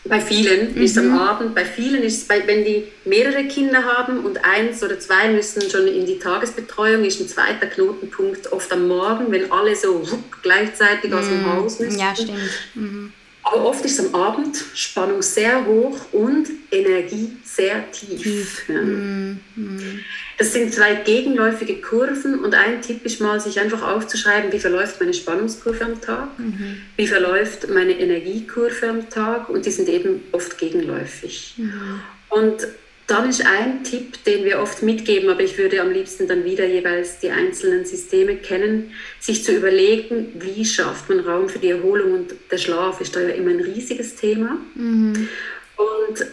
Bei 0.05 0.21
vielen 0.21 0.75
mhm. 0.75 0.83
ist 0.83 0.99
am 0.99 1.17
Abend, 1.17 1.55
bei 1.55 1.65
vielen 1.65 2.03
ist 2.03 2.23
es, 2.23 2.47
wenn 2.47 2.65
die 2.65 2.89
mehrere 3.05 3.45
Kinder 3.45 3.85
haben 3.85 4.25
und 4.25 4.45
eins 4.45 4.83
oder 4.83 4.99
zwei 4.99 5.29
müssen 5.29 5.63
schon 5.71 5.87
in 5.87 6.07
die 6.07 6.19
Tagesbetreuung, 6.19 7.05
ist 7.05 7.21
ein 7.21 7.29
zweiter 7.29 7.67
Knotenpunkt 7.67 8.53
oft 8.53 8.73
am 8.73 8.89
Morgen, 8.89 9.31
wenn 9.31 9.53
alle 9.53 9.77
so 9.77 10.03
gleichzeitig 10.43 11.11
mhm. 11.11 11.17
aus 11.17 11.27
dem 11.27 11.43
mhm. 11.43 11.53
Haus 11.53 11.79
müssen. 11.79 12.01
Ja, 12.01 12.15
stimmt. 12.17 12.41
Mhm. 12.75 13.13
Aber 13.45 13.65
oft 13.65 13.85
ist 13.85 14.01
am 14.01 14.15
Abend 14.15 14.65
Spannung 14.75 15.23
sehr 15.23 15.67
hoch 15.67 15.99
und 16.13 16.49
Energie 16.71 17.37
sehr 17.57 17.91
tief. 17.91 18.23
tief. 18.23 18.69
Ja. 18.69 18.81
Mm, 18.81 19.41
mm. 19.57 20.01
Das 20.39 20.53
sind 20.53 20.73
zwei 20.73 20.95
gegenläufige 20.95 21.81
Kurven 21.81 22.41
und 22.41 22.55
ein 22.55 22.81
Tipp 22.83 23.05
ist 23.05 23.21
mal, 23.21 23.41
sich 23.41 23.61
einfach 23.61 23.83
aufzuschreiben, 23.83 24.53
wie 24.53 24.59
verläuft 24.59 25.01
meine 25.01 25.15
Spannungskurve 25.15 25.85
am 25.85 26.01
Tag, 26.01 26.39
mhm. 26.39 26.79
wie 26.97 27.07
verläuft 27.07 27.69
meine 27.69 27.93
Energiekurve 27.93 28.89
am 28.89 29.11
Tag 29.11 29.49
und 29.49 29.67
die 29.67 29.71
sind 29.71 29.89
eben 29.89 30.23
oft 30.33 30.59
gegenläufig. 30.59 31.55
Mhm. 31.59 32.01
Und 32.31 32.67
dann 33.07 33.29
ist 33.29 33.45
ein 33.45 33.85
Tipp, 33.85 34.25
den 34.25 34.45
wir 34.45 34.61
oft 34.61 34.83
mitgeben, 34.83 35.29
aber 35.29 35.43
ich 35.43 35.59
würde 35.59 35.81
am 35.83 35.91
liebsten 35.91 36.27
dann 36.27 36.45
wieder 36.45 36.67
jeweils 36.67 37.19
die 37.19 37.31
einzelnen 37.31 37.85
Systeme 37.85 38.37
kennen, 38.37 38.93
sich 39.21 39.45
zu 39.45 39.53
überlegen, 39.53 40.29
wie 40.39 40.65
schafft 40.65 41.09
man 41.09 41.21
Raum 41.21 41.49
für 41.49 41.59
die 41.59 41.71
Erholung 41.71 42.15
und 42.15 42.35
der 42.51 42.59
Schlaf 42.59 43.01
ist 43.01 43.15
da 43.15 43.21
ja 43.21 43.31
immer 43.31 43.51
ein 43.51 43.61
riesiges 43.61 44.17
Thema. 44.17 44.57
Mhm. 44.75 45.29
Und 45.77 46.27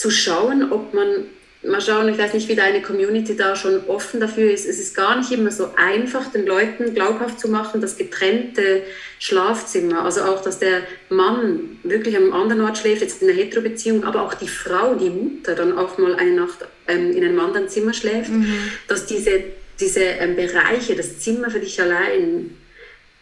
zu 0.00 0.10
schauen, 0.10 0.72
ob 0.72 0.94
man 0.94 1.26
mal 1.62 1.82
schauen, 1.82 2.08
ich 2.08 2.16
weiß 2.16 2.32
nicht, 2.32 2.48
wie 2.48 2.54
deine 2.54 2.80
Community 2.80 3.36
da 3.36 3.54
schon 3.54 3.86
offen 3.86 4.18
dafür 4.18 4.50
ist. 4.50 4.66
Es 4.66 4.80
ist 4.80 4.96
gar 4.96 5.18
nicht 5.18 5.30
immer 5.30 5.50
so 5.50 5.68
einfach, 5.76 6.32
den 6.32 6.46
Leuten 6.46 6.94
glaubhaft 6.94 7.38
zu 7.38 7.48
machen, 7.48 7.82
dass 7.82 7.98
getrennte 7.98 8.82
Schlafzimmer, 9.18 10.02
also 10.06 10.22
auch, 10.22 10.40
dass 10.40 10.58
der 10.58 10.84
Mann 11.10 11.78
wirklich 11.82 12.16
am 12.16 12.32
anderen 12.32 12.62
Ort 12.62 12.78
schläft, 12.78 13.02
jetzt 13.02 13.20
in 13.20 13.28
einer 13.28 13.36
Hetero-Beziehung, 13.36 14.04
aber 14.04 14.22
auch 14.22 14.32
die 14.32 14.48
Frau, 14.48 14.94
die 14.94 15.10
Mutter, 15.10 15.54
dann 15.54 15.76
auch 15.76 15.98
mal 15.98 16.14
eine 16.14 16.32
Nacht 16.32 16.60
ähm, 16.88 17.14
in 17.14 17.22
einem 17.22 17.38
anderen 17.38 17.68
Zimmer 17.68 17.92
schläft, 17.92 18.30
mhm. 18.30 18.70
dass 18.88 19.04
diese, 19.04 19.42
diese 19.78 20.00
ähm, 20.00 20.34
Bereiche, 20.34 20.96
das 20.96 21.18
Zimmer 21.18 21.50
für 21.50 21.60
dich 21.60 21.78
allein, 21.78 22.56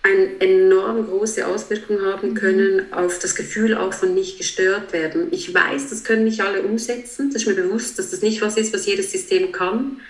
eine 0.09 0.41
enorm 0.41 1.07
große 1.07 1.47
Auswirkung 1.47 2.01
haben 2.03 2.31
mhm. 2.31 2.35
können 2.35 2.93
auf 2.93 3.19
das 3.19 3.35
Gefühl 3.35 3.75
auch 3.75 3.93
von 3.93 4.15
nicht 4.15 4.39
gestört 4.39 4.93
werden. 4.93 5.29
Ich 5.31 5.53
weiß, 5.53 5.91
das 5.91 6.05
können 6.05 6.25
nicht 6.25 6.41
alle 6.41 6.63
umsetzen. 6.63 7.31
Das 7.33 7.43
ist 7.43 7.49
mir 7.49 7.55
bewusst, 7.55 7.99
dass 7.99 8.11
das 8.11 8.23
nicht 8.23 8.41
was 8.41 8.57
ist, 8.57 8.73
was 8.73 8.87
jedes 8.87 9.13
System 9.13 9.53
kann. 9.53 10.01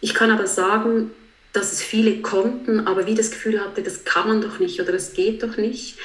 Ich 0.00 0.14
kann 0.14 0.30
aber 0.30 0.46
sagen, 0.46 1.10
dass 1.52 1.72
es 1.72 1.82
viele 1.82 2.20
konnten, 2.22 2.86
aber 2.86 3.06
wie 3.06 3.14
das 3.14 3.30
Gefühl 3.30 3.60
hatte, 3.60 3.82
das 3.82 4.04
kann 4.04 4.28
man 4.28 4.40
doch 4.40 4.58
nicht 4.58 4.80
oder 4.80 4.92
das 4.92 5.12
geht 5.14 5.42
doch 5.42 5.56
nicht. 5.56 5.98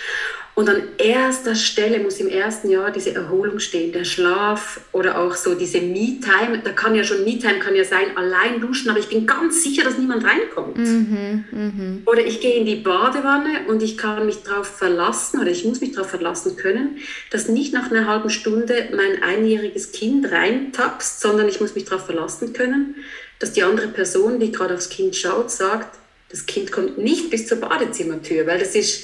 Und 0.56 0.70
an 0.70 0.84
erster 0.98 1.54
Stelle 1.54 2.00
muss 2.00 2.22
im 2.22 2.30
ersten 2.30 2.70
Jahr 2.70 2.90
diese 2.90 3.14
Erholung 3.14 3.60
stehen, 3.60 3.92
der 3.92 4.06
Schlaf 4.06 4.80
oder 4.94 5.20
auch 5.20 5.36
so 5.36 5.54
diese 5.54 5.82
Me-Time. 5.82 6.62
Da 6.64 6.72
kann 6.72 6.96
ja 6.96 7.04
schon 7.04 7.26
Me-Time 7.26 7.60
kann 7.60 7.76
ja 7.76 7.84
sein, 7.84 8.16
allein 8.16 8.62
duschen, 8.62 8.90
aber 8.90 9.00
ich 9.00 9.10
bin 9.10 9.28
ganz 9.28 9.62
sicher, 9.62 9.84
dass 9.84 9.98
niemand 9.98 10.24
reinkommt. 10.24 10.78
Mhm, 10.78 11.44
mh. 11.52 11.98
Oder 12.06 12.26
ich 12.26 12.40
gehe 12.40 12.56
in 12.56 12.66
die 12.66 12.78
Badewanne 12.78 13.68
und 13.68 13.84
ich 13.84 13.98
kann 13.98 14.26
mich 14.26 14.44
darauf 14.44 14.68
verlassen 14.68 15.42
oder 15.42 15.52
ich 15.52 15.66
muss 15.66 15.82
mich 15.82 15.92
darauf 15.92 16.10
verlassen 16.10 16.56
können, 16.56 17.00
dass 17.32 17.50
nicht 17.50 17.74
nach 17.74 17.92
einer 17.92 18.08
halben 18.08 18.30
Stunde 18.30 18.88
mein 18.96 19.22
einjähriges 19.22 19.92
Kind 19.92 20.32
reintapst, 20.32 21.20
sondern 21.20 21.50
ich 21.50 21.60
muss 21.60 21.76
mich 21.76 21.84
darauf 21.84 22.06
verlassen 22.06 22.54
können, 22.54 22.96
dass 23.40 23.54
die 23.54 23.64
andere 23.64 23.88
Person, 23.90 24.40
die 24.40 24.52
gerade 24.52 24.76
aufs 24.76 24.90
Kind 24.90 25.16
schaut, 25.16 25.52
sagt, 25.52 25.98
das 26.30 26.46
Kind 26.46 26.72
kommt 26.72 26.98
nicht 26.98 27.30
bis 27.30 27.48
zur 27.48 27.58
Badezimmertür, 27.60 28.48
weil 28.48 28.60
das 28.60 28.76
ist 28.76 29.04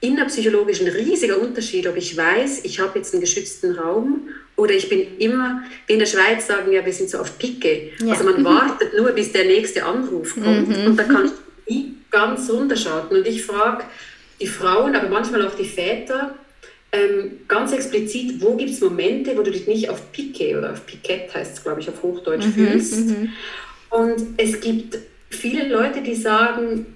innerpsychologisch 0.00 0.80
ein 0.80 0.88
riesiger 0.88 1.38
Unterschied, 1.38 1.86
ob 1.86 1.96
ich 1.96 2.16
weiß, 2.16 2.64
ich 2.64 2.80
habe 2.80 2.98
jetzt 2.98 3.14
einen 3.14 3.20
geschützten 3.20 3.76
Raum 3.76 4.28
oder 4.56 4.74
ich 4.74 4.88
bin 4.88 5.18
immer, 5.18 5.62
wie 5.86 5.94
in 5.94 5.98
der 6.00 6.06
Schweiz 6.06 6.46
sagen 6.48 6.72
ja, 6.72 6.84
wir 6.84 6.92
sind 6.92 7.08
so 7.08 7.18
auf 7.18 7.38
Picke. 7.38 7.92
Ja. 8.04 8.12
Also 8.12 8.24
man 8.24 8.40
mhm. 8.40 8.44
wartet 8.44 8.96
nur, 8.96 9.12
bis 9.12 9.32
der 9.32 9.44
nächste 9.44 9.84
Anruf 9.84 10.34
kommt 10.34 10.68
mhm. 10.68 10.86
und 10.86 10.96
da 10.96 11.04
kann 11.04 11.26
ich 11.26 11.32
nie 11.72 11.94
ganz 12.10 12.50
runterschalten. 12.50 13.16
Und 13.16 13.26
ich 13.26 13.44
frage 13.44 13.84
die 14.40 14.48
Frauen, 14.48 14.96
aber 14.96 15.08
manchmal 15.08 15.46
auch 15.46 15.54
die 15.54 15.64
Väter, 15.64 16.34
ähm, 16.90 17.38
ganz 17.48 17.72
explizit, 17.72 18.40
wo 18.40 18.56
gibt 18.56 18.70
es 18.70 18.80
Momente, 18.80 19.36
wo 19.36 19.42
du 19.42 19.50
dich 19.50 19.66
nicht 19.66 19.88
auf 19.88 20.12
Piquet 20.12 20.56
oder 20.56 20.72
auf 20.72 20.84
Piquet 20.84 21.32
heißt 21.32 21.56
es, 21.56 21.62
glaube 21.62 21.80
ich, 21.80 21.88
auf 21.88 22.02
Hochdeutsch 22.02 22.46
mhm, 22.46 22.52
fühlst. 22.52 23.06
Mhm. 23.06 23.32
Und 23.92 24.22
es 24.38 24.58
gibt 24.60 24.98
viele 25.28 25.68
Leute, 25.68 26.00
die 26.00 26.14
sagen, 26.14 26.86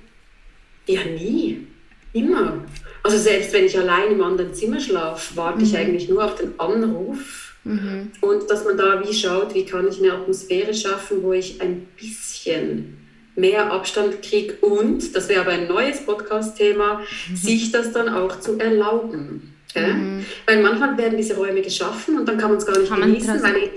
ja 0.87 1.05
nie, 1.05 1.67
immer. 2.15 2.65
Also 3.03 3.19
selbst 3.19 3.53
wenn 3.53 3.67
ich 3.67 3.79
allein 3.79 4.13
im 4.13 4.23
anderen 4.23 4.55
Zimmer 4.55 4.81
schlafe, 4.81 5.37
warte 5.37 5.59
mhm. 5.59 5.65
ich 5.65 5.77
eigentlich 5.77 6.09
nur 6.09 6.25
auf 6.25 6.37
den 6.37 6.59
Anruf. 6.59 7.55
Mhm. 7.65 8.13
Und 8.23 8.51
dass 8.51 8.65
man 8.65 8.79
da 8.79 9.07
wie 9.07 9.13
schaut, 9.13 9.55
wie 9.55 9.67
kann 9.67 9.87
ich 9.89 9.99
eine 9.99 10.15
Atmosphäre 10.15 10.73
schaffen, 10.73 11.23
wo 11.23 11.35
ich 11.35 11.61
ein 11.61 11.87
bisschen 12.01 12.97
mehr 13.35 13.71
Abstand 13.71 14.23
kriege 14.23 14.55
und, 14.63 15.15
das 15.15 15.29
wäre 15.29 15.43
aber 15.43 15.51
ein 15.51 15.69
neues 15.69 16.01
Podcast-Thema, 16.01 17.03
mhm. 17.29 17.37
sich 17.37 17.73
das 17.73 17.93
dann 17.93 18.09
auch 18.09 18.41
zu 18.41 18.59
erlauben. 18.59 19.55
Mhm. 19.75 20.25
Weil 20.47 20.63
manchmal 20.63 20.97
werden 20.97 21.19
diese 21.19 21.37
Räume 21.37 21.61
geschaffen 21.61 22.17
und 22.17 22.27
dann 22.27 22.39
kann 22.39 22.49
man 22.49 22.59
es 22.59 22.65
gar 22.65 22.79
nicht 22.79 22.91
genießen. 22.91 23.43
Weil 23.43 23.71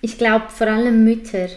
ich 0.00 0.16
glaube, 0.16 0.44
vor 0.56 0.68
allem 0.68 1.02
Mütter 1.02 1.48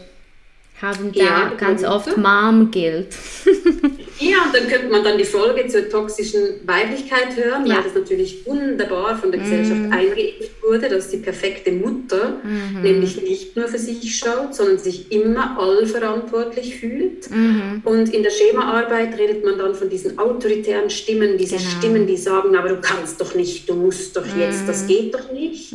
haben 0.83 1.11
da 1.13 1.19
ja, 1.19 1.53
ganz 1.57 1.83
oft 1.83 2.17
Mom-Guilt. 2.17 3.07
Ja, 4.19 4.43
und 4.45 4.55
dann 4.55 4.67
könnte 4.67 4.89
man 4.89 5.03
dann 5.03 5.17
die 5.17 5.25
Folge 5.25 5.67
zur 5.67 5.89
toxischen 5.89 6.65
Weiblichkeit 6.65 7.35
hören, 7.35 7.65
ja. 7.65 7.75
weil 7.75 7.83
das 7.83 7.95
natürlich 7.95 8.45
wunderbar 8.45 9.17
von 9.17 9.31
der 9.31 9.41
Gesellschaft 9.41 9.81
mhm. 9.81 9.91
eingeimpft 9.91 10.51
wurde, 10.61 10.87
dass 10.87 11.09
die 11.09 11.17
perfekte 11.17 11.71
Mutter 11.71 12.37
mhm. 12.43 12.81
nämlich 12.81 13.21
nicht 13.21 13.57
nur 13.57 13.67
für 13.67 13.79
sich 13.79 14.15
schaut, 14.15 14.55
sondern 14.55 14.77
sich 14.77 15.11
immer 15.11 15.59
allverantwortlich 15.59 16.75
fühlt. 16.75 17.29
Mhm. 17.31 17.81
Und 17.83 18.13
in 18.13 18.23
der 18.23 18.29
Schemaarbeit 18.29 19.17
redet 19.17 19.43
man 19.43 19.57
dann 19.57 19.75
von 19.75 19.89
diesen 19.89 20.17
autoritären 20.19 20.89
Stimmen, 20.89 21.37
diese 21.37 21.57
genau. 21.57 21.69
Stimmen, 21.69 22.07
die 22.07 22.17
sagen, 22.17 22.55
aber 22.55 22.69
du 22.69 22.81
kannst 22.81 23.19
doch 23.19 23.35
nicht, 23.35 23.67
du 23.67 23.73
musst 23.73 24.15
doch 24.15 24.25
jetzt, 24.37 24.69
das 24.69 24.83
mhm. 24.83 24.87
geht 24.87 25.15
doch 25.15 25.31
nicht. 25.33 25.73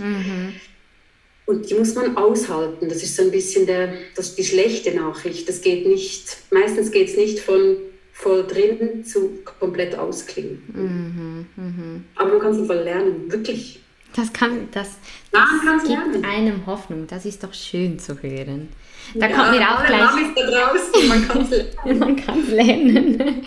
Und 1.48 1.70
die 1.70 1.74
muss 1.74 1.94
man 1.94 2.14
aushalten. 2.14 2.90
Das 2.90 3.02
ist 3.02 3.16
so 3.16 3.22
ein 3.22 3.30
bisschen 3.30 3.64
der, 3.64 3.94
das 4.14 4.34
die 4.34 4.44
schlechte 4.44 4.94
Nachricht. 4.94 5.48
Das 5.48 5.62
geht 5.62 5.86
nicht, 5.86 6.36
meistens 6.50 6.90
geht 6.90 7.08
es 7.08 7.16
nicht 7.16 7.40
von 7.40 7.78
voll 8.12 8.46
drin 8.46 9.02
zu 9.02 9.38
komplett 9.58 9.96
ausklingen. 9.98 10.62
Mhm, 10.68 11.46
mh. 11.56 12.00
Aber 12.16 12.32
man 12.32 12.38
kann 12.40 12.52
es 12.52 12.66
voll 12.66 12.76
lernen, 12.76 13.32
wirklich. 13.32 13.80
Das 14.14 14.30
kann, 14.30 14.68
das, 14.72 14.98
das 15.32 15.42
ja, 15.88 16.02
gibt 16.04 16.22
lernen. 16.22 16.24
einem 16.26 16.66
Hoffnung. 16.66 17.06
Das 17.06 17.24
ist 17.24 17.42
doch 17.42 17.54
schön 17.54 17.98
zu 17.98 18.22
hören. 18.22 18.68
Da 19.14 19.30
ja, 19.30 19.34
kommt 19.34 19.52
mir 19.52 19.70
auch 19.70 19.86
gleich. 19.86 20.28
Ist 20.28 20.36
da 20.36 20.50
draußen. 20.50 21.08
Man 21.08 21.28
kann 21.28 21.40
es 21.40 21.50
lernen. 21.84 21.98
man 21.98 22.16
kann 22.16 22.50
lernen. 22.50 23.42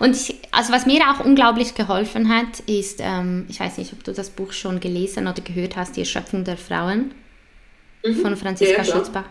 Und 0.00 0.16
ich, 0.16 0.34
also 0.50 0.70
was 0.70 0.84
mir 0.84 1.00
auch 1.10 1.24
unglaublich 1.24 1.74
geholfen 1.74 2.28
hat, 2.28 2.60
ist, 2.66 3.00
ähm, 3.02 3.46
ich 3.48 3.58
weiß 3.58 3.78
nicht, 3.78 3.94
ob 3.94 4.04
du 4.04 4.12
das 4.12 4.28
Buch 4.28 4.52
schon 4.52 4.80
gelesen 4.80 5.26
oder 5.26 5.40
gehört 5.40 5.76
hast, 5.76 5.96
Die 5.96 6.00
Erschöpfung 6.00 6.44
der 6.44 6.58
Frauen 6.58 7.12
mhm. 8.04 8.14
von 8.16 8.36
Franziska 8.36 8.78
ja, 8.78 8.84
Schutzbach. 8.84 9.24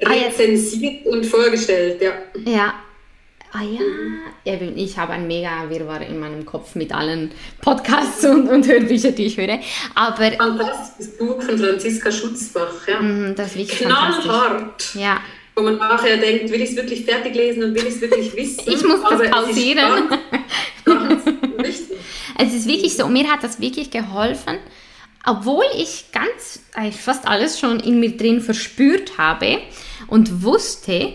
Rezensiert 0.00 1.06
ah, 1.06 1.10
und 1.10 1.26
vorgestellt, 1.26 2.02
ja. 2.02 2.12
Ja, 2.44 2.74
Ah 3.54 3.60
ja, 3.64 4.56
mhm. 4.56 4.72
ich 4.76 4.96
habe 4.96 5.12
ein 5.12 5.26
mega 5.26 5.68
Wirrwarr 5.68 6.00
in 6.00 6.18
meinem 6.18 6.46
Kopf 6.46 6.74
mit 6.74 6.90
allen 6.90 7.30
Podcasts 7.60 8.24
und, 8.24 8.48
und 8.48 8.66
Hörbüchern, 8.66 9.14
die 9.14 9.26
ich 9.26 9.36
höre. 9.36 9.58
Aber 9.94 10.32
Fantastisches 10.32 11.18
Buch 11.18 11.42
von 11.42 11.58
Franziska 11.58 12.10
Schutzbach, 12.10 12.88
ja. 12.88 13.02
Mhm, 13.02 13.34
das 13.34 13.48
ist 13.48 13.56
wirklich 13.58 13.80
Knallhart. 13.80 14.94
Ja. 14.94 15.20
Wo 15.54 15.62
man 15.62 15.76
nachher 15.76 16.16
denkt, 16.16 16.50
will 16.50 16.62
ich 16.62 16.70
es 16.70 16.76
wirklich 16.76 17.04
fertig 17.04 17.34
lesen 17.34 17.64
und 17.64 17.74
will 17.74 17.82
ich 17.82 17.94
es 17.96 18.00
wirklich 18.00 18.34
wissen? 18.34 18.62
ich 18.66 18.82
muss 18.84 19.02
das 19.02 19.30
pausieren. 19.30 20.18
Es 21.62 21.68
ist, 21.68 21.90
es 22.38 22.54
ist 22.54 22.66
wirklich 22.66 22.96
so, 22.96 23.06
mir 23.06 23.30
hat 23.30 23.42
das 23.42 23.60
wirklich 23.60 23.90
geholfen, 23.90 24.60
obwohl 25.24 25.64
ich 25.76 26.06
ganz, 26.12 26.60
fast 26.92 27.26
alles 27.26 27.58
schon 27.58 27.80
in 27.80 28.00
mir 28.00 28.16
drin 28.16 28.40
verspürt 28.40 29.18
habe 29.18 29.58
und 30.08 30.42
wusste, 30.42 31.14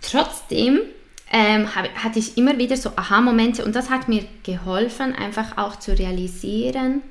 trotzdem 0.00 0.80
ähm, 1.30 1.74
hab, 1.74 1.88
hatte 1.96 2.18
ich 2.18 2.36
immer 2.38 2.58
wieder 2.58 2.76
so 2.76 2.90
Aha-Momente 2.96 3.64
und 3.64 3.74
das 3.74 3.90
hat 3.90 4.08
mir 4.08 4.24
geholfen, 4.44 5.14
einfach 5.14 5.58
auch 5.58 5.76
zu 5.76 5.96
realisieren, 5.98 7.02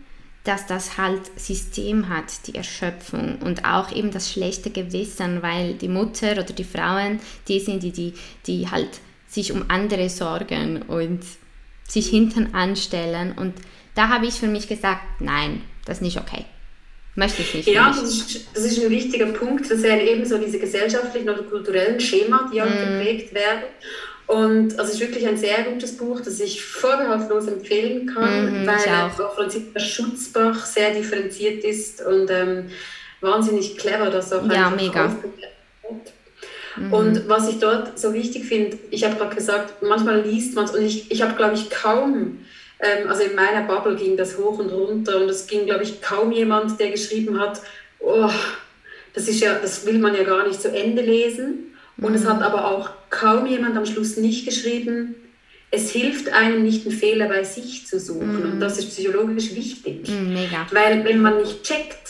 dass 0.43 0.65
das 0.65 0.97
halt 0.97 1.37
System 1.37 2.07
hat, 2.07 2.47
die 2.47 2.55
Erschöpfung 2.55 3.39
und 3.43 3.65
auch 3.65 3.91
eben 3.91 4.11
das 4.11 4.31
schlechte 4.31 4.69
Gewissen, 4.69 5.43
weil 5.43 5.73
die 5.73 5.89
Mutter 5.89 6.31
oder 6.31 6.43
die 6.43 6.63
Frauen, 6.63 7.19
die 7.47 7.59
sind 7.59 7.83
die, 7.83 7.91
die, 7.91 8.13
die 8.45 8.71
halt 8.71 8.89
sich 9.27 9.51
um 9.51 9.65
andere 9.69 10.09
sorgen 10.09 10.83
und 10.83 11.19
sich 11.85 12.07
hinten 12.07 12.55
anstellen. 12.55 13.33
Und 13.37 13.55
da 13.93 14.07
habe 14.07 14.25
ich 14.25 14.35
für 14.35 14.47
mich 14.47 14.69
gesagt, 14.69 15.19
nein, 15.19 15.61
das 15.87 15.97
ist 15.97 16.01
nicht 16.01 16.19
okay. 16.19 16.45
Möchte 17.15 17.41
ich 17.41 17.53
nicht. 17.55 17.67
Ja, 17.67 17.87
das 17.87 18.03
ist, 18.03 18.47
das 18.53 18.63
ist 18.63 18.83
ein 18.83 18.91
wichtiger 18.91 19.25
Punkt. 19.27 19.71
Das 19.71 19.79
sind 19.81 20.01
eben 20.01 20.23
so 20.23 20.37
diese 20.37 20.59
gesellschaftlichen 20.59 21.27
oder 21.27 21.41
kulturellen 21.41 21.99
Schema, 21.99 22.47
die 22.53 22.61
auch 22.61 22.67
mm. 22.67 22.99
geprägt 22.99 23.33
werden. 23.33 23.63
Und 24.27 24.77
also 24.77 24.91
es 24.91 24.95
ist 24.95 24.99
wirklich 24.99 25.25
ein 25.25 25.37
sehr 25.37 25.63
gutes 25.63 25.95
Buch, 25.95 26.19
das 26.19 26.39
ich 26.41 26.61
vorbehaltlos 26.61 27.47
empfehlen 27.47 28.07
kann, 28.07 28.63
mhm, 28.63 28.67
weil 28.67 29.25
auch 29.25 29.35
Franziska 29.35 29.79
Schutzbach 29.79 30.65
sehr 30.65 30.93
differenziert 30.93 31.63
ist 31.63 32.05
und 32.05 32.29
ähm, 32.29 32.65
wahnsinnig 33.21 33.77
clever, 33.77 34.09
das 34.09 34.33
auch 34.33 34.45
ja, 34.51 34.69
mega. 34.69 35.15
Mhm. 36.75 36.93
Und 36.93 37.29
was 37.29 37.47
ich 37.47 37.59
dort 37.59 37.97
so 37.97 38.13
wichtig 38.13 38.43
finde, 38.43 38.77
ich 38.91 39.05
habe 39.05 39.15
gerade 39.15 39.33
gesagt, 39.33 39.81
manchmal 39.81 40.21
liest 40.21 40.55
man 40.55 40.65
es 40.65 40.71
und 40.71 40.83
ich, 40.83 41.09
ich 41.09 41.21
habe, 41.21 41.35
glaube 41.35 41.55
ich, 41.55 41.69
kaum, 41.69 42.39
also 42.79 43.23
in 43.23 43.35
meiner 43.35 43.63
Bubble 43.63 43.95
ging 43.95 44.17
das 44.17 44.37
hoch 44.37 44.59
und 44.59 44.69
runter 44.69 45.17
und 45.17 45.29
es 45.29 45.47
ging, 45.47 45.65
glaube 45.65 45.83
ich, 45.83 46.01
kaum 46.01 46.31
jemand, 46.31 46.79
der 46.79 46.91
geschrieben 46.91 47.39
hat, 47.39 47.61
oh, 47.99 48.29
das 49.13 49.27
ist 49.27 49.39
ja, 49.39 49.55
das 49.55 49.85
will 49.85 49.97
man 49.97 50.15
ja 50.15 50.23
gar 50.23 50.47
nicht 50.47 50.61
zu 50.61 50.69
Ende 50.69 51.01
lesen. 51.01 51.73
Und 51.97 52.11
mhm. 52.11 52.15
es 52.15 52.25
hat 52.25 52.41
aber 52.43 52.65
auch 52.65 52.91
kaum 53.09 53.47
jemand 53.47 53.75
am 53.75 53.85
Schluss 53.85 54.17
nicht 54.17 54.45
geschrieben, 54.45 55.15
es 55.69 55.91
hilft 55.91 56.29
einem 56.29 56.63
nicht, 56.63 56.85
einen 56.85 56.95
Fehler 56.95 57.27
bei 57.27 57.43
sich 57.43 57.87
zu 57.87 57.99
suchen. 57.99 58.39
Mhm. 58.39 58.51
Und 58.53 58.59
das 58.59 58.77
ist 58.77 58.89
psychologisch 58.89 59.53
wichtig. 59.55 60.07
Mhm, 60.07 60.33
mega. 60.33 60.67
Weil 60.71 61.03
wenn 61.03 61.19
man 61.19 61.37
nicht 61.37 61.63
checkt, 61.63 62.07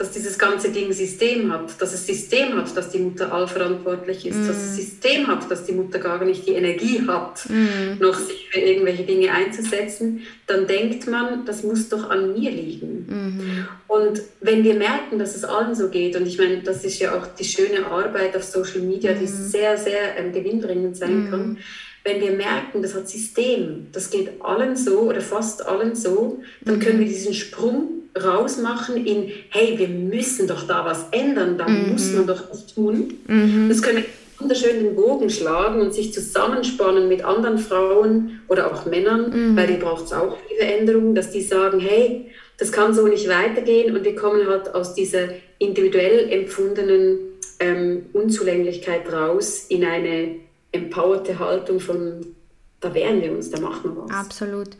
dass 0.00 0.12
dieses 0.12 0.38
ganze 0.38 0.70
Ding 0.70 0.90
System 0.92 1.52
hat, 1.52 1.78
dass 1.78 1.92
es 1.92 2.06
System 2.06 2.56
hat, 2.56 2.74
dass 2.74 2.88
die 2.88 3.00
Mutter 3.00 3.30
allverantwortlich 3.30 4.26
ist, 4.26 4.38
mm. 4.38 4.46
dass 4.46 4.56
es 4.56 4.70
mhm. 4.70 4.76
System 4.76 5.26
hat, 5.26 5.50
dass 5.50 5.66
die 5.66 5.72
Mutter 5.72 5.98
gar 5.98 6.24
nicht 6.24 6.46
die 6.46 6.52
Energie 6.52 7.06
hat, 7.06 7.44
mm. 7.50 8.02
noch 8.02 8.18
sich 8.18 8.48
für 8.48 8.60
irgendwelche 8.60 9.02
Dinge 9.02 9.30
einzusetzen, 9.30 10.22
dann 10.46 10.66
denkt 10.66 11.06
man, 11.06 11.44
das 11.44 11.64
muss 11.64 11.90
doch 11.90 12.08
an 12.08 12.32
mir 12.32 12.50
liegen. 12.50 13.04
Mm. 13.10 13.68
Und 13.88 14.22
wenn 14.40 14.64
wir 14.64 14.72
merken, 14.72 15.18
dass 15.18 15.36
es 15.36 15.44
allen 15.44 15.74
so 15.74 15.90
geht, 15.90 16.16
und 16.16 16.26
ich 16.26 16.38
meine, 16.38 16.62
das 16.62 16.82
ist 16.82 16.98
ja 16.98 17.14
auch 17.14 17.26
die 17.38 17.44
schöne 17.44 17.84
Arbeit 17.84 18.34
auf 18.34 18.42
Social 18.42 18.80
Media, 18.80 19.12
die 19.12 19.26
mhm. 19.26 19.48
sehr, 19.50 19.76
sehr 19.76 20.16
ähm, 20.16 20.32
gewinnbringend 20.32 20.96
sein 20.96 21.26
mhm. 21.26 21.30
kann, 21.30 21.58
wenn 22.04 22.22
wir 22.22 22.32
merken, 22.32 22.80
das 22.80 22.94
hat 22.94 23.06
System, 23.06 23.88
das 23.92 24.08
geht 24.08 24.40
allen 24.40 24.76
so 24.76 25.00
oder 25.00 25.20
fast 25.20 25.66
allen 25.66 25.94
so, 25.94 26.42
dann 26.62 26.80
können 26.80 27.00
wir 27.00 27.06
diesen 27.06 27.34
Sprung 27.34 27.99
rausmachen 28.16 29.04
in, 29.06 29.30
hey, 29.50 29.78
wir 29.78 29.88
müssen 29.88 30.46
doch 30.46 30.66
da 30.66 30.84
was 30.84 31.06
ändern, 31.10 31.58
da 31.58 31.68
mhm. 31.68 31.92
muss 31.92 32.12
man 32.12 32.26
doch 32.26 32.50
was 32.50 32.66
tun. 32.66 33.14
Mhm. 33.26 33.68
Das 33.68 33.82
können 33.82 33.98
wir 33.98 34.04
wunderschön 34.38 34.82
den 34.82 34.96
Bogen 34.96 35.30
schlagen 35.30 35.80
und 35.80 35.94
sich 35.94 36.12
zusammenspannen 36.12 37.08
mit 37.08 37.24
anderen 37.24 37.58
Frauen 37.58 38.40
oder 38.48 38.72
auch 38.72 38.86
Männern, 38.86 39.52
mhm. 39.52 39.56
weil 39.56 39.66
die 39.66 39.76
braucht 39.76 40.06
es 40.06 40.12
auch 40.12 40.38
diese 40.50 40.62
Änderung, 40.62 41.14
dass 41.14 41.30
die 41.30 41.42
sagen, 41.42 41.78
hey, 41.78 42.30
das 42.58 42.72
kann 42.72 42.94
so 42.94 43.06
nicht 43.06 43.28
weitergehen 43.28 43.96
und 43.96 44.04
wir 44.04 44.14
kommen 44.14 44.46
halt 44.46 44.74
aus 44.74 44.94
dieser 44.94 45.28
individuell 45.58 46.30
empfundenen 46.30 47.18
ähm, 47.58 48.06
Unzulänglichkeit 48.12 49.10
raus 49.12 49.66
in 49.68 49.84
eine 49.84 50.36
empowerte 50.72 51.38
Haltung 51.38 51.80
von, 51.80 52.34
da 52.80 52.92
wehren 52.94 53.22
wir 53.22 53.32
uns, 53.32 53.50
da 53.50 53.60
machen 53.60 53.94
wir 53.94 54.04
was. 54.04 54.10
Absolut. 54.10 54.70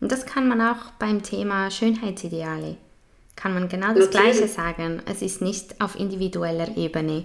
Und 0.00 0.12
das 0.12 0.26
kann 0.26 0.48
man 0.48 0.60
auch 0.60 0.92
beim 0.98 1.22
Thema 1.22 1.70
Schönheitsideale. 1.70 2.76
Kann 3.36 3.54
man 3.54 3.68
genau 3.68 3.94
das 3.94 4.06
Natürlich. 4.06 4.38
Gleiche 4.38 4.48
sagen. 4.48 5.02
Es 5.06 5.22
ist 5.22 5.40
nicht 5.40 5.80
auf 5.80 5.98
individueller 5.98 6.76
Ebene. 6.76 7.24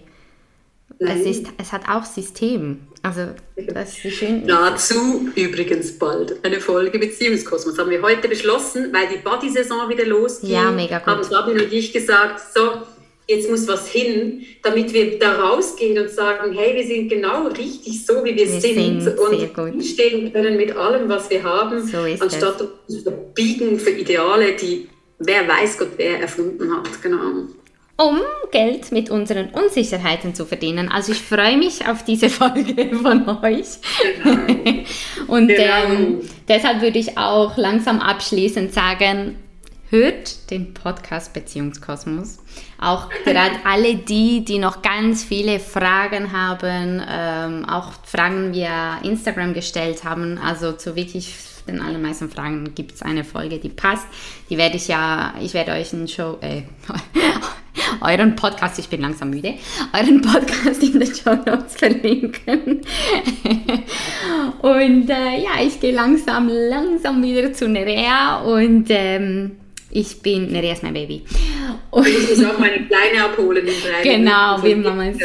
Es, 1.00 1.22
ist, 1.22 1.48
es 1.58 1.74
hat 1.74 1.90
auch 1.90 2.06
System. 2.06 2.88
Also 3.02 3.28
das 3.74 4.04
ist 4.04 4.16
schön. 4.16 4.48
Dazu 4.48 5.30
übrigens 5.36 5.98
bald 5.98 6.44
eine 6.46 6.60
Folge 6.62 7.00
Beziehungskosmos. 7.00 7.78
Haben 7.78 7.90
wir 7.90 8.02
heute 8.02 8.28
beschlossen, 8.30 8.94
weil 8.94 9.08
die 9.10 9.18
Body-Saison 9.18 9.90
wieder 9.90 10.06
losgeht. 10.06 10.52
Ja, 10.52 10.72
mega 10.72 11.00
gut. 11.00 11.08
Haben 11.08 11.24
Sabine 11.24 11.64
und 11.64 11.74
ich 11.74 11.92
gesagt, 11.92 12.40
so, 12.54 12.84
jetzt 13.28 13.50
muss 13.50 13.68
was 13.68 13.88
hin, 13.88 14.46
damit 14.62 14.94
wir 14.94 15.18
da 15.18 15.34
rausgehen 15.34 15.98
und 15.98 16.10
sagen, 16.10 16.54
hey, 16.54 16.76
wir 16.76 16.86
sind 16.86 17.10
genau 17.10 17.48
richtig 17.48 18.06
so, 18.06 18.24
wie 18.24 18.36
wir, 18.36 18.48
wir 18.52 18.62
sind, 18.62 19.02
sind 19.02 19.20
und 19.20 19.84
stehen 19.84 20.32
können 20.32 20.58
mit 20.58 20.76
allem, 20.76 21.10
was 21.10 21.30
wir 21.30 21.44
haben, 21.44 21.86
so 21.86 22.00
anstatt 22.00 22.62
uns 22.62 23.04
zu 23.04 23.12
biegen 23.34 23.80
für 23.80 23.92
Ideale, 23.92 24.54
die 24.54 24.88
wer 25.20 25.48
weiß 25.48 25.78
Gott 25.78 25.92
wer 25.98 26.20
erfunden 26.20 26.72
hat. 26.76 27.02
Genau. 27.02 27.48
Um 27.98 28.20
Geld 28.52 28.92
mit 28.92 29.10
unseren 29.10 29.52
Unsicherheiten 29.52 30.36
zu 30.36 30.46
verdienen. 30.46 30.90
Also 30.90 31.14
ich 31.14 31.22
freue 31.22 31.58
mich 31.58 31.88
auf 31.88 32.04
diese 32.04 32.30
Folge 32.30 32.94
von 33.02 33.28
euch. 33.42 33.68
Genau. 34.22 34.84
und 35.28 35.48
genau. 35.48 35.86
Ähm, 35.88 36.20
deshalb 36.48 36.82
würde 36.82 37.00
ich 37.00 37.18
auch 37.18 37.56
langsam 37.56 38.00
abschließend 38.00 38.74
sagen, 38.74 39.38
hört 39.90 40.50
den 40.50 40.74
Podcast 40.74 41.34
Beziehungskosmos. 41.34 42.40
Auch 42.80 43.10
gerade 43.24 43.56
alle 43.66 43.96
die, 43.96 44.44
die 44.44 44.58
noch 44.58 44.82
ganz 44.82 45.24
viele 45.24 45.60
Fragen 45.60 46.32
haben, 46.32 47.02
ähm, 47.08 47.66
auch 47.66 47.94
Fragen 48.04 48.54
via 48.54 49.00
Instagram 49.04 49.54
gestellt 49.54 50.04
haben. 50.04 50.38
Also 50.38 50.72
zu 50.74 50.96
wirklich 50.96 51.34
den 51.68 51.82
allermeisten 51.82 52.30
Fragen 52.30 52.76
gibt 52.76 52.94
es 52.94 53.02
eine 53.02 53.24
Folge, 53.24 53.60
die 53.60 53.70
passt. 53.70 54.08
Die 54.50 54.58
werde 54.58 54.78
ich 54.78 54.88
ja, 54.88 55.34
ich 55.42 55.54
werde 55.54 55.72
euch 55.72 55.94
einen 55.94 56.08
Show, 56.08 56.38
äh, 56.42 56.64
euren 58.02 58.36
Podcast, 58.36 58.80
ich 58.80 58.90
bin 58.90 59.02
langsam 59.02 59.32
müde, 59.32 59.56
euren 59.94 60.22
Podcast 60.22 60.84
in 60.84 61.00
den 61.00 61.14
Show 61.14 61.34
Notes 61.34 61.76
verlinken. 61.76 62.82
und 64.62 65.10
äh, 65.10 65.42
ja, 65.42 65.62
ich 65.66 65.80
gehe 65.80 65.94
langsam, 65.94 66.50
langsam 66.50 67.24
wieder 67.24 67.52
zu 67.54 67.68
Nerea 67.68 68.42
und 68.42 68.86
ähm, 68.90 69.58
ich 69.96 70.22
bin, 70.22 70.52
Nerea 70.52 70.74
ist 70.74 70.84
mein 70.84 70.94
Baby. 70.94 71.24
Und 71.90 72.08
ich 72.08 72.30
muss 72.30 72.44
auch 72.44 72.60
meine 72.60 72.86
Kleine 72.86 73.24
abholen 73.24 73.66
in 73.66 73.74
drei 73.82 74.04
Genau, 74.04 74.62
wie 74.62 74.76
Mama 74.76 75.08
ist. 75.08 75.22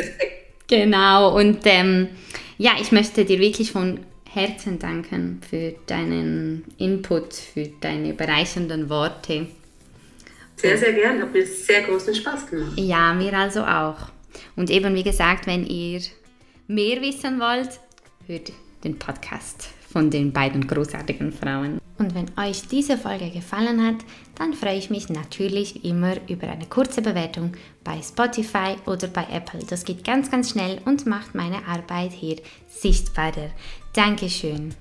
Genau, 0.68 1.36
und 1.36 1.58
ähm, 1.64 2.08
ja, 2.56 2.72
ich 2.80 2.92
möchte 2.92 3.24
dir 3.24 3.40
wirklich 3.40 3.72
von 3.72 3.98
Herzen 4.32 4.78
danken 4.78 5.40
für 5.48 5.74
deinen 5.86 6.64
Input, 6.78 7.34
für 7.34 7.66
deine 7.80 8.12
bereichernden 8.12 8.88
Worte. 8.88 9.48
Sehr, 10.54 10.78
sehr 10.78 10.92
gern. 10.92 11.20
Hat 11.20 11.32
mir 11.32 11.44
sehr 11.44 11.82
großen 11.82 12.14
Spaß 12.14 12.48
gemacht. 12.48 12.72
Ja, 12.76 13.12
mir 13.12 13.36
also 13.36 13.62
auch. 13.62 13.96
Und 14.54 14.70
eben 14.70 14.94
wie 14.94 15.02
gesagt, 15.02 15.48
wenn 15.48 15.66
ihr 15.66 16.00
mehr 16.68 17.02
wissen 17.02 17.40
wollt, 17.40 17.80
hört 18.28 18.52
den 18.84 18.96
Podcast 18.96 19.70
von 19.92 20.10
den 20.10 20.32
beiden 20.32 20.66
großartigen 20.66 21.32
Frauen. 21.32 21.80
Und 21.98 22.14
wenn 22.14 22.30
euch 22.38 22.66
diese 22.66 22.96
Folge 22.96 23.30
gefallen 23.30 23.84
hat, 23.84 23.96
dann 24.36 24.54
freue 24.54 24.78
ich 24.78 24.88
mich 24.88 25.10
natürlich 25.10 25.84
immer 25.84 26.14
über 26.28 26.48
eine 26.48 26.64
kurze 26.64 27.02
Bewertung 27.02 27.52
bei 27.84 28.00
Spotify 28.00 28.76
oder 28.86 29.08
bei 29.08 29.26
Apple. 29.30 29.60
Das 29.68 29.84
geht 29.84 30.02
ganz, 30.02 30.30
ganz 30.30 30.50
schnell 30.50 30.80
und 30.86 31.04
macht 31.06 31.34
meine 31.34 31.66
Arbeit 31.66 32.12
hier 32.12 32.36
sichtbarer. 32.68 33.50
Dankeschön. 33.92 34.74